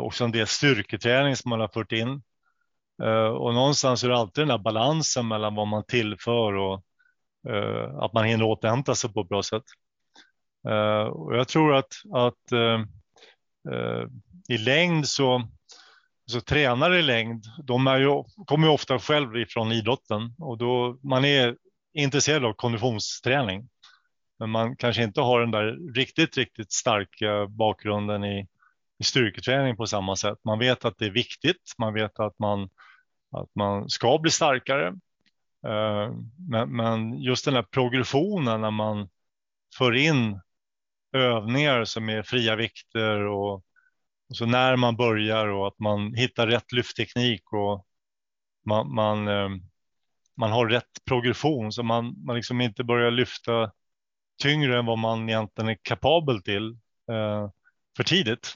Också 0.00 0.24
och 0.24 0.28
en 0.28 0.32
del 0.32 0.46
styrketräning 0.46 1.36
som 1.36 1.48
man 1.48 1.60
har 1.60 1.68
fört 1.68 1.92
in. 1.92 2.22
Och 3.38 3.54
någonstans 3.54 4.04
är 4.04 4.08
det 4.08 4.16
alltid 4.16 4.42
den 4.42 4.48
där 4.48 4.58
balansen 4.58 5.28
mellan 5.28 5.54
vad 5.54 5.66
man 5.66 5.84
tillför 5.84 6.52
och 6.52 6.85
Eh, 7.48 7.96
att 7.98 8.12
man 8.12 8.24
hinner 8.24 8.44
återhämta 8.44 8.94
sig 8.94 9.12
på 9.12 9.20
ett 9.20 9.28
bra 9.28 9.42
sätt. 9.42 9.64
Eh, 10.68 11.06
och 11.06 11.36
jag 11.36 11.48
tror 11.48 11.74
att, 11.74 11.92
att 12.12 12.52
eh, 12.52 12.80
eh 13.74 14.06
i 14.48 14.58
längd 14.58 15.08
så, 15.08 15.48
så 16.26 16.40
tränare 16.40 16.98
i 16.98 17.02
längd, 17.02 17.44
de 17.64 17.86
är 17.86 17.98
ju, 17.98 18.24
kommer 18.46 18.66
ju 18.66 18.72
ofta 18.72 18.98
själv 18.98 19.36
ifrån 19.36 19.72
idrotten 19.72 20.34
och 20.38 20.58
då 20.58 20.98
man 21.02 21.24
är 21.24 21.56
intresserad 21.94 22.44
av 22.44 22.52
konditionsträning. 22.52 23.68
Men 24.38 24.50
man 24.50 24.76
kanske 24.76 25.02
inte 25.02 25.20
har 25.20 25.40
den 25.40 25.50
där 25.50 25.94
riktigt, 25.94 26.36
riktigt 26.36 26.72
starka 26.72 27.46
bakgrunden 27.46 28.24
i, 28.24 28.46
i 28.98 29.04
styrketräning 29.04 29.76
på 29.76 29.86
samma 29.86 30.16
sätt. 30.16 30.38
Man 30.44 30.58
vet 30.58 30.84
att 30.84 30.98
det 30.98 31.06
är 31.06 31.10
viktigt. 31.10 31.74
Man 31.78 31.94
vet 31.94 32.20
att 32.20 32.38
man, 32.38 32.68
att 33.30 33.50
man 33.54 33.88
ska 33.88 34.18
bli 34.18 34.30
starkare. 34.30 34.94
Eh, 35.66 36.12
men, 36.48 36.76
men, 36.76 37.18
just 37.18 37.44
den 37.44 37.54
här 37.54 37.62
progressionen 37.62 38.60
när 38.60 38.70
man 38.70 39.08
för 39.78 39.94
in 39.94 40.40
övningar 41.12 41.84
som 41.84 42.08
är 42.08 42.22
fria 42.22 42.56
vikter 42.56 43.20
och, 43.20 43.54
och 44.28 44.36
så 44.36 44.46
när 44.46 44.76
man 44.76 44.96
börjar 44.96 45.46
och 45.46 45.66
att 45.66 45.78
man 45.78 46.14
hittar 46.14 46.46
rätt 46.46 46.72
lyftteknik 46.72 47.52
och 47.52 47.86
man, 48.64 48.94
man, 48.94 49.28
eh, 49.28 49.48
man 50.36 50.50
har 50.52 50.66
rätt 50.66 51.04
progression 51.04 51.72
så 51.72 51.82
man, 51.82 52.24
man 52.24 52.36
liksom 52.36 52.60
inte 52.60 52.84
börjar 52.84 53.10
lyfta 53.10 53.72
tyngre 54.42 54.78
än 54.78 54.86
vad 54.86 54.98
man 54.98 55.28
egentligen 55.28 55.70
är 55.70 55.78
kapabel 55.82 56.42
till 56.42 56.70
eh, 57.10 57.50
för 57.96 58.04
tidigt. 58.04 58.54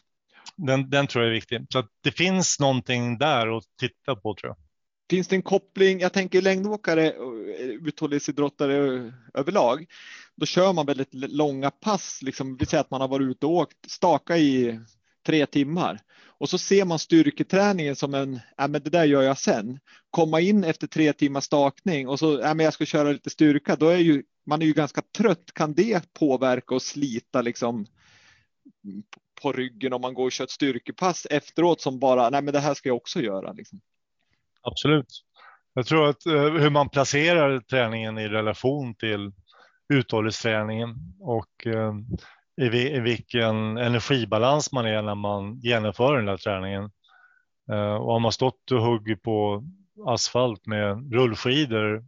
Den, 0.56 0.90
den 0.90 1.06
tror 1.06 1.24
jag 1.24 1.30
är 1.30 1.34
viktig. 1.34 1.66
Så 1.72 1.84
det 2.00 2.12
finns 2.12 2.60
någonting 2.60 3.18
där 3.18 3.56
att 3.56 3.64
titta 3.80 4.16
på 4.16 4.34
tror 4.34 4.48
jag. 4.50 4.69
Finns 5.10 5.28
det 5.28 5.36
en 5.36 5.42
koppling? 5.42 6.00
Jag 6.00 6.12
tänker 6.12 6.42
längdåkare 6.42 7.12
och 7.12 7.34
uthållighetsidrottare 7.86 8.96
eh, 8.96 9.12
överlag. 9.34 9.86
Då 10.36 10.46
kör 10.46 10.72
man 10.72 10.86
väldigt 10.86 11.14
långa 11.14 11.70
pass, 11.70 12.22
liksom, 12.22 12.56
vi 12.56 12.66
säger 12.66 12.80
att 12.80 12.90
man 12.90 13.00
har 13.00 13.08
varit 13.08 13.30
ute 13.30 13.46
och 13.46 13.52
åkt 13.52 13.90
staka 13.90 14.38
i 14.38 14.80
tre 15.26 15.46
timmar 15.46 16.00
och 16.40 16.48
så 16.48 16.58
ser 16.58 16.84
man 16.84 16.98
styrketräningen 16.98 17.96
som 17.96 18.14
en, 18.14 18.40
ja 18.56 18.68
men 18.68 18.82
det 18.82 18.90
där 18.90 19.04
gör 19.04 19.22
jag 19.22 19.38
sen. 19.38 19.78
Komma 20.10 20.40
in 20.40 20.64
efter 20.64 20.86
tre 20.86 21.12
timmars 21.12 21.44
stakning 21.44 22.08
och 22.08 22.18
så, 22.18 22.40
ja 22.42 22.54
men 22.54 22.64
jag 22.64 22.74
ska 22.74 22.84
köra 22.84 23.12
lite 23.12 23.30
styrka, 23.30 23.76
då 23.76 23.88
är 23.88 23.98
ju 23.98 24.22
man 24.46 24.62
är 24.62 24.66
ju 24.66 24.72
ganska 24.72 25.02
trött. 25.16 25.52
Kan 25.54 25.74
det 25.74 26.12
påverka 26.12 26.74
och 26.74 26.82
slita 26.82 27.42
liksom 27.42 27.86
på 29.42 29.52
ryggen 29.52 29.92
om 29.92 30.00
man 30.00 30.14
går 30.14 30.24
och 30.24 30.32
kör 30.32 30.44
ett 30.44 30.50
styrkepass 30.50 31.26
efteråt 31.30 31.80
som 31.80 31.98
bara, 31.98 32.30
nej 32.30 32.42
men 32.42 32.54
det 32.54 32.60
här 32.60 32.74
ska 32.74 32.88
jag 32.88 32.96
också 32.96 33.20
göra. 33.20 33.52
Liksom. 33.52 33.80
Absolut. 34.62 35.06
Jag 35.74 35.86
tror 35.86 36.08
att 36.08 36.26
eh, 36.26 36.42
hur 36.42 36.70
man 36.70 36.88
placerar 36.88 37.60
träningen 37.60 38.18
i 38.18 38.28
relation 38.28 38.94
till 38.94 39.32
uthållighetsträningen 39.92 40.96
och 41.20 41.66
eh, 41.66 41.94
i, 42.66 43.00
vilken 43.00 43.76
energibalans 43.76 44.72
man 44.72 44.86
är 44.86 45.02
när 45.02 45.14
man 45.14 45.60
genomför 45.60 46.16
den 46.16 46.28
här 46.28 46.36
träningen. 46.36 46.90
Eh, 47.72 47.94
och 47.94 48.12
har 48.12 48.20
man 48.20 48.32
stått 48.32 48.70
och 48.70 48.82
huggit 48.82 49.22
på 49.22 49.64
asfalt 50.06 50.66
med 50.66 51.12
rullskidor 51.12 52.04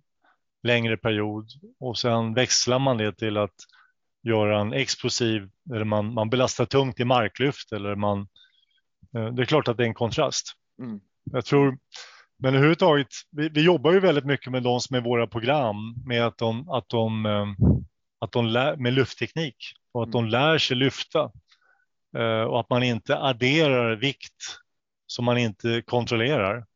längre 0.63 0.97
period 0.97 1.49
och 1.81 1.99
sen 1.99 2.35
växlar 2.35 2.79
man 2.79 2.97
det 2.97 3.13
till 3.13 3.37
att 3.37 3.55
göra 4.23 4.61
en 4.61 4.73
explosiv 4.73 5.51
eller 5.75 5.85
man, 5.85 6.15
man 6.15 6.31
belastar 6.31 6.65
tungt 6.65 7.01
i 7.01 7.05
marklyft 7.05 7.73
eller 7.73 7.95
man. 7.95 8.29
Det 9.11 9.43
är 9.43 9.45
klart 9.45 9.69
att 9.69 9.77
det 9.77 9.83
är 9.83 9.87
en 9.87 9.95
kontrast. 9.95 10.53
Mm. 10.83 11.01
Jag 11.25 11.45
tror, 11.45 11.79
men 12.43 12.55
överhuvudtaget, 12.55 13.09
vi, 13.31 13.49
vi 13.49 13.63
jobbar 13.63 13.93
ju 13.93 14.01
väldigt 14.01 14.25
mycket 14.25 14.53
med 14.53 14.63
de 14.63 14.81
som 14.81 14.97
är 14.97 15.01
våra 15.01 15.27
program 15.27 15.95
med 16.07 16.27
att 16.27 16.39
de, 16.39 16.69
att 16.69 16.89
de, 16.89 17.27
eh, 17.27 17.47
att 18.21 18.33
de 18.33 18.47
lär, 18.47 18.77
med 18.77 18.93
luftteknik 18.93 19.57
och 19.93 20.03
att 20.03 20.13
de 20.13 20.19
mm. 20.19 20.31
lär 20.31 20.59
sig 20.59 20.77
lyfta 20.77 21.31
eh, 22.17 22.43
och 22.43 22.61
att 22.61 22.71
man 22.71 22.83
inte 22.83 23.19
adderar 23.19 23.97
vikt 23.97 24.59
som 25.07 25.25
man 25.25 25.39
inte 25.39 25.83
kontrollerar 25.83 26.67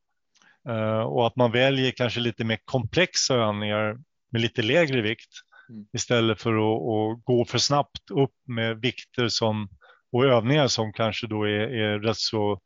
och 1.07 1.27
att 1.27 1.37
man 1.37 1.53
väljer 1.53 1.91
kanske 1.91 2.21
lite 2.21 2.45
mer 2.45 2.59
komplexa 2.65 3.35
övningar 3.35 3.99
med 4.31 4.41
lite 4.41 4.63
lägre 4.63 5.01
vikt 5.03 5.31
Mm. 5.69 5.87
istället 5.93 6.43
för 6.43 6.53
att, 6.53 6.83
att, 6.83 7.25
gå 7.25 7.45
för 7.45 7.59
snabbt 7.59 8.11
upp 8.11 8.35
med 8.47 8.81
vikter 8.81 9.29
som, 9.29 9.69
och 10.13 10.25
övningar 10.25 10.69
som 10.69 10.93
kanske 10.93 11.27
då 11.27 11.45
är, 11.45 11.69
är 11.75 11.99
rätt 11.99 12.17
så, 12.17 12.61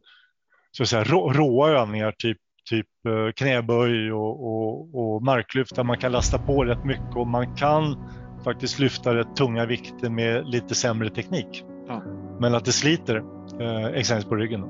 så 0.71 0.83
att 0.83 0.89
säga, 0.89 1.05
rå, 1.05 1.33
råa 1.33 1.71
övningar, 1.71 2.15
typ, 2.19 2.39
typ 2.65 2.87
eh, 3.07 3.32
knäböj 3.37 4.12
och, 4.12 4.47
och, 4.47 4.95
och 4.95 5.23
marklyft 5.23 5.77
där 5.77 5.85
man 5.85 5.99
kan 5.99 6.12
lasta 6.12 6.39
på 6.39 6.65
rätt 6.65 6.85
mycket 6.85 7.16
och 7.16 7.27
man 7.27 7.57
kan 7.57 7.97
faktiskt 8.45 8.78
lyfta 8.78 9.15
rätt 9.15 9.37
tunga 9.37 9.66
vikter 9.66 10.11
med 10.11 10.47
lite 10.47 10.74
sämre 10.74 11.11
teknik. 11.11 11.65
Ja. 11.89 12.03
Men 12.41 12.55
att 12.55 12.65
det 12.65 12.73
sliter 12.73 13.16
eh, 13.61 13.87
exempelvis 13.87 14.28
på 14.28 14.37
ryggen. 14.37 14.65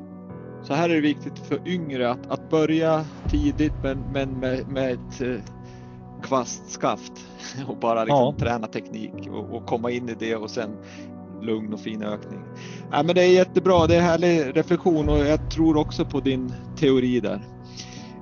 Så 0.62 0.74
här 0.74 0.90
är 0.90 0.94
det 0.94 1.00
viktigt 1.00 1.38
för 1.38 1.68
yngre 1.68 2.10
att, 2.10 2.30
att 2.30 2.50
börja 2.50 3.04
tidigt 3.28 3.72
men, 3.82 3.98
men 4.12 4.40
med, 4.40 4.68
med 4.68 4.92
ett 4.92 5.20
eh, 5.20 5.40
kvastskaft 6.22 7.12
och 7.68 7.76
bara 7.76 8.04
liksom 8.04 8.18
ja. 8.18 8.34
träna 8.38 8.66
teknik 8.66 9.28
och, 9.30 9.56
och, 9.56 9.66
komma 9.66 9.90
in 9.90 10.08
i 10.08 10.14
det 10.18 10.36
och 10.36 10.50
sen 10.50 10.70
lugn 11.42 11.72
och 11.72 11.80
fin 11.80 12.02
ökning. 12.02 12.40
Ja, 12.90 13.02
men 13.02 13.14
det 13.14 13.22
är 13.22 13.32
jättebra, 13.32 13.86
det 13.86 13.96
är 13.96 14.00
härlig 14.00 14.56
reflektion 14.56 15.08
och 15.08 15.18
jag 15.18 15.50
tror 15.50 15.76
också 15.76 16.04
på 16.04 16.20
din 16.20 16.52
teori 16.76 17.20
där. 17.20 17.40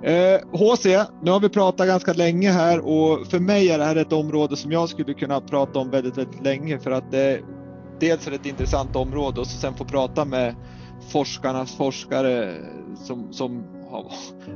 Eh, 0.02 0.40
HC, 0.52 0.86
nu 1.22 1.30
har 1.30 1.40
vi 1.40 1.48
pratat 1.48 1.86
ganska 1.86 2.12
länge 2.12 2.50
här 2.50 2.78
och 2.78 3.26
för 3.26 3.38
mig 3.38 3.70
är 3.70 3.78
det 3.78 3.84
här 3.84 3.96
ett 3.96 4.12
område 4.12 4.56
som 4.56 4.72
jag 4.72 4.88
skulle 4.88 5.14
kunna 5.14 5.40
prata 5.40 5.78
om 5.78 5.90
väldigt, 5.90 6.18
väldigt 6.18 6.42
länge 6.42 6.78
för 6.78 6.90
att 6.90 7.10
det 7.10 7.40
dels 8.00 8.26
är 8.26 8.30
det 8.30 8.36
ett 8.36 8.46
intressant 8.46 8.96
område 8.96 9.40
och 9.40 9.46
så 9.46 9.58
sen 9.58 9.74
få 9.74 9.84
prata 9.84 10.24
med 10.24 10.54
forskarnas 11.08 11.76
forskare 11.76 12.54
som, 12.96 13.32
som 13.32 13.64
har, 13.90 14.12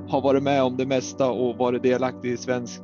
har 0.08 0.20
varit 0.20 0.42
med 0.42 0.62
om 0.62 0.76
det 0.76 0.86
mesta 0.86 1.30
och 1.30 1.56
varit 1.56 1.82
delaktig 1.82 2.32
i 2.32 2.36
svensk 2.36 2.80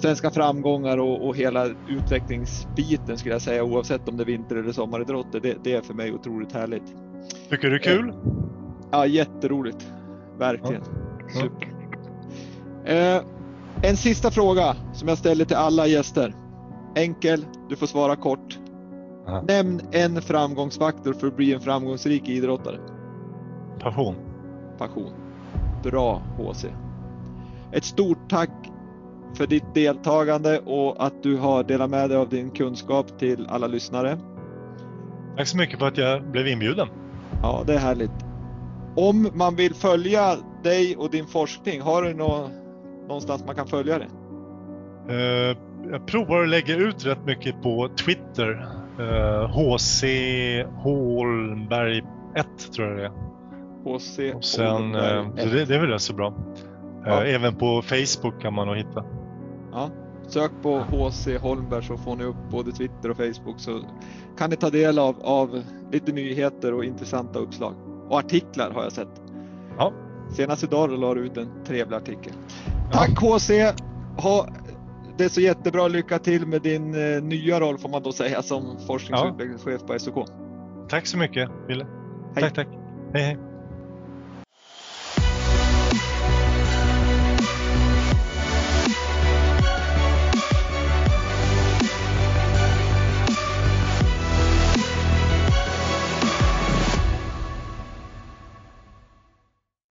svenska 0.00 0.30
framgångar 0.30 0.98
och, 0.98 1.28
och, 1.28 1.36
hela 1.36 1.66
utvecklingsbiten 1.88 3.18
skulle 3.18 3.34
jag 3.34 3.42
säga 3.42 3.64
oavsett 3.64 4.08
om 4.08 4.16
det 4.16 4.22
är 4.22 4.26
vinter 4.26 4.56
eller 4.56 4.72
sommaridrott. 4.72 5.26
Det, 5.32 5.56
det 5.64 5.72
är 5.72 5.80
för 5.80 5.94
mig 5.94 6.12
otroligt 6.12 6.52
härligt. 6.52 6.94
Tycker 7.50 7.70
du 7.70 7.78
det 7.78 7.86
är 7.88 7.96
kul? 7.96 8.12
Ja, 8.90 9.06
jätteroligt. 9.06 9.92
Verkligen. 10.38 10.82
Ja. 10.84 11.09
Eh, 12.84 13.22
en 13.82 13.96
sista 13.96 14.30
fråga 14.30 14.76
som 14.92 15.08
jag 15.08 15.18
ställer 15.18 15.44
till 15.44 15.56
alla 15.56 15.86
gäster. 15.86 16.34
Enkel, 16.94 17.44
du 17.68 17.76
får 17.76 17.86
svara 17.86 18.16
kort. 18.16 18.58
Aha. 19.28 19.42
Nämn 19.48 19.80
en 19.92 20.22
framgångsfaktor 20.22 21.12
för 21.12 21.26
att 21.26 21.36
bli 21.36 21.54
en 21.54 21.60
framgångsrik 21.60 22.28
idrottare. 22.28 22.78
Passion. 23.80 24.14
Passion. 24.78 25.12
Bra 25.82 26.22
HC. 26.36 26.64
Ett 27.72 27.84
stort 27.84 28.30
tack 28.30 28.50
för 29.34 29.46
ditt 29.46 29.74
deltagande 29.74 30.58
och 30.58 31.06
att 31.06 31.22
du 31.22 31.36
har 31.36 31.64
delat 31.64 31.90
med 31.90 32.10
dig 32.10 32.18
av 32.18 32.28
din 32.28 32.50
kunskap 32.50 33.18
till 33.18 33.46
alla 33.50 33.66
lyssnare. 33.66 34.18
Tack 35.36 35.48
så 35.48 35.56
mycket 35.56 35.78
för 35.78 35.88
att 35.88 35.98
jag 35.98 36.30
blev 36.30 36.48
inbjuden. 36.48 36.88
Ja, 37.42 37.62
det 37.66 37.74
är 37.74 37.78
härligt. 37.78 38.10
Om 38.96 39.28
man 39.34 39.56
vill 39.56 39.74
följa 39.74 40.36
dig 40.62 40.96
och 40.96 41.10
din 41.10 41.26
forskning, 41.26 41.80
har 41.80 42.02
du 42.02 42.14
nå 42.14 42.50
någonstans 43.08 43.44
man 43.46 43.54
kan 43.54 43.66
följa 43.66 43.98
det? 43.98 44.08
Uh, 45.14 45.56
jag 45.90 46.06
provar 46.06 46.42
att 46.42 46.48
lägga 46.48 46.76
ut 46.76 47.06
rätt 47.06 47.24
mycket 47.26 47.62
på 47.62 47.88
Twitter. 47.96 48.66
Uh, 49.00 49.46
HC 49.46 50.04
Holmberg 50.82 52.02
1 52.34 52.72
tror 52.72 52.88
jag 52.88 52.96
det 52.96 53.04
är. 53.04 53.12
HC 53.84 54.34
och 54.34 54.44
sen, 54.44 54.94
uh, 54.94 55.34
det, 55.36 55.64
det, 55.64 55.74
är 55.74 55.80
väl 55.80 55.90
rätt 55.90 56.02
så 56.02 56.14
bra. 56.14 56.34
Ja. 57.04 57.24
Även 57.24 57.54
på 57.54 57.82
Facebook 57.82 58.42
kan 58.42 58.54
man 58.54 58.66
nog 58.66 58.76
hitta. 58.76 59.04
Ja, 59.72 59.90
sök 60.26 60.50
på 60.62 60.78
HC 60.78 61.26
Holmberg 61.40 61.84
så 61.84 61.96
får 61.96 62.16
ni 62.16 62.24
upp 62.24 62.50
både 62.50 62.72
Twitter 62.72 63.10
och 63.10 63.16
Facebook 63.16 63.60
så 63.60 63.80
kan 64.38 64.50
ni 64.50 64.56
ta 64.56 64.70
del 64.70 64.98
av, 64.98 65.16
av 65.22 65.62
lite 65.92 66.12
nyheter 66.12 66.74
och 66.74 66.84
intressanta 66.84 67.38
uppslag. 67.38 67.74
Och 68.08 68.18
artiklar 68.18 68.70
har 68.70 68.82
jag 68.82 68.92
sett. 68.92 69.22
Ja. 69.78 69.92
Senast 70.32 70.64
idag 70.64 70.90
la 70.90 71.14
du 71.14 71.20
ut 71.20 71.36
en 71.36 71.48
trevlig 71.66 71.96
artikel. 71.96 72.32
Tack 72.92 73.10
ja. 73.22 73.36
HC! 73.36 73.50
Ha, 74.22 74.48
det 75.18 75.24
är 75.24 75.28
så 75.28 75.40
jättebra. 75.40 75.88
Lycka 75.88 76.18
till 76.18 76.46
med 76.46 76.62
din 76.62 76.94
eh, 76.94 77.22
nya 77.22 77.60
roll 77.60 77.78
får 77.78 77.88
man 77.88 78.02
då 78.02 78.12
säga 78.12 78.42
som 78.42 78.78
forskningsutvecklingschef 78.86 79.80
ja. 79.80 79.86
på 79.86 79.98
SOK. 79.98 80.28
Tack 80.88 81.06
så 81.06 81.18
mycket 81.18 81.50
Wille. 81.68 81.86
Tack, 82.34 82.54
tack. 82.54 82.68
Hej, 83.14 83.22
hej. 83.22 83.49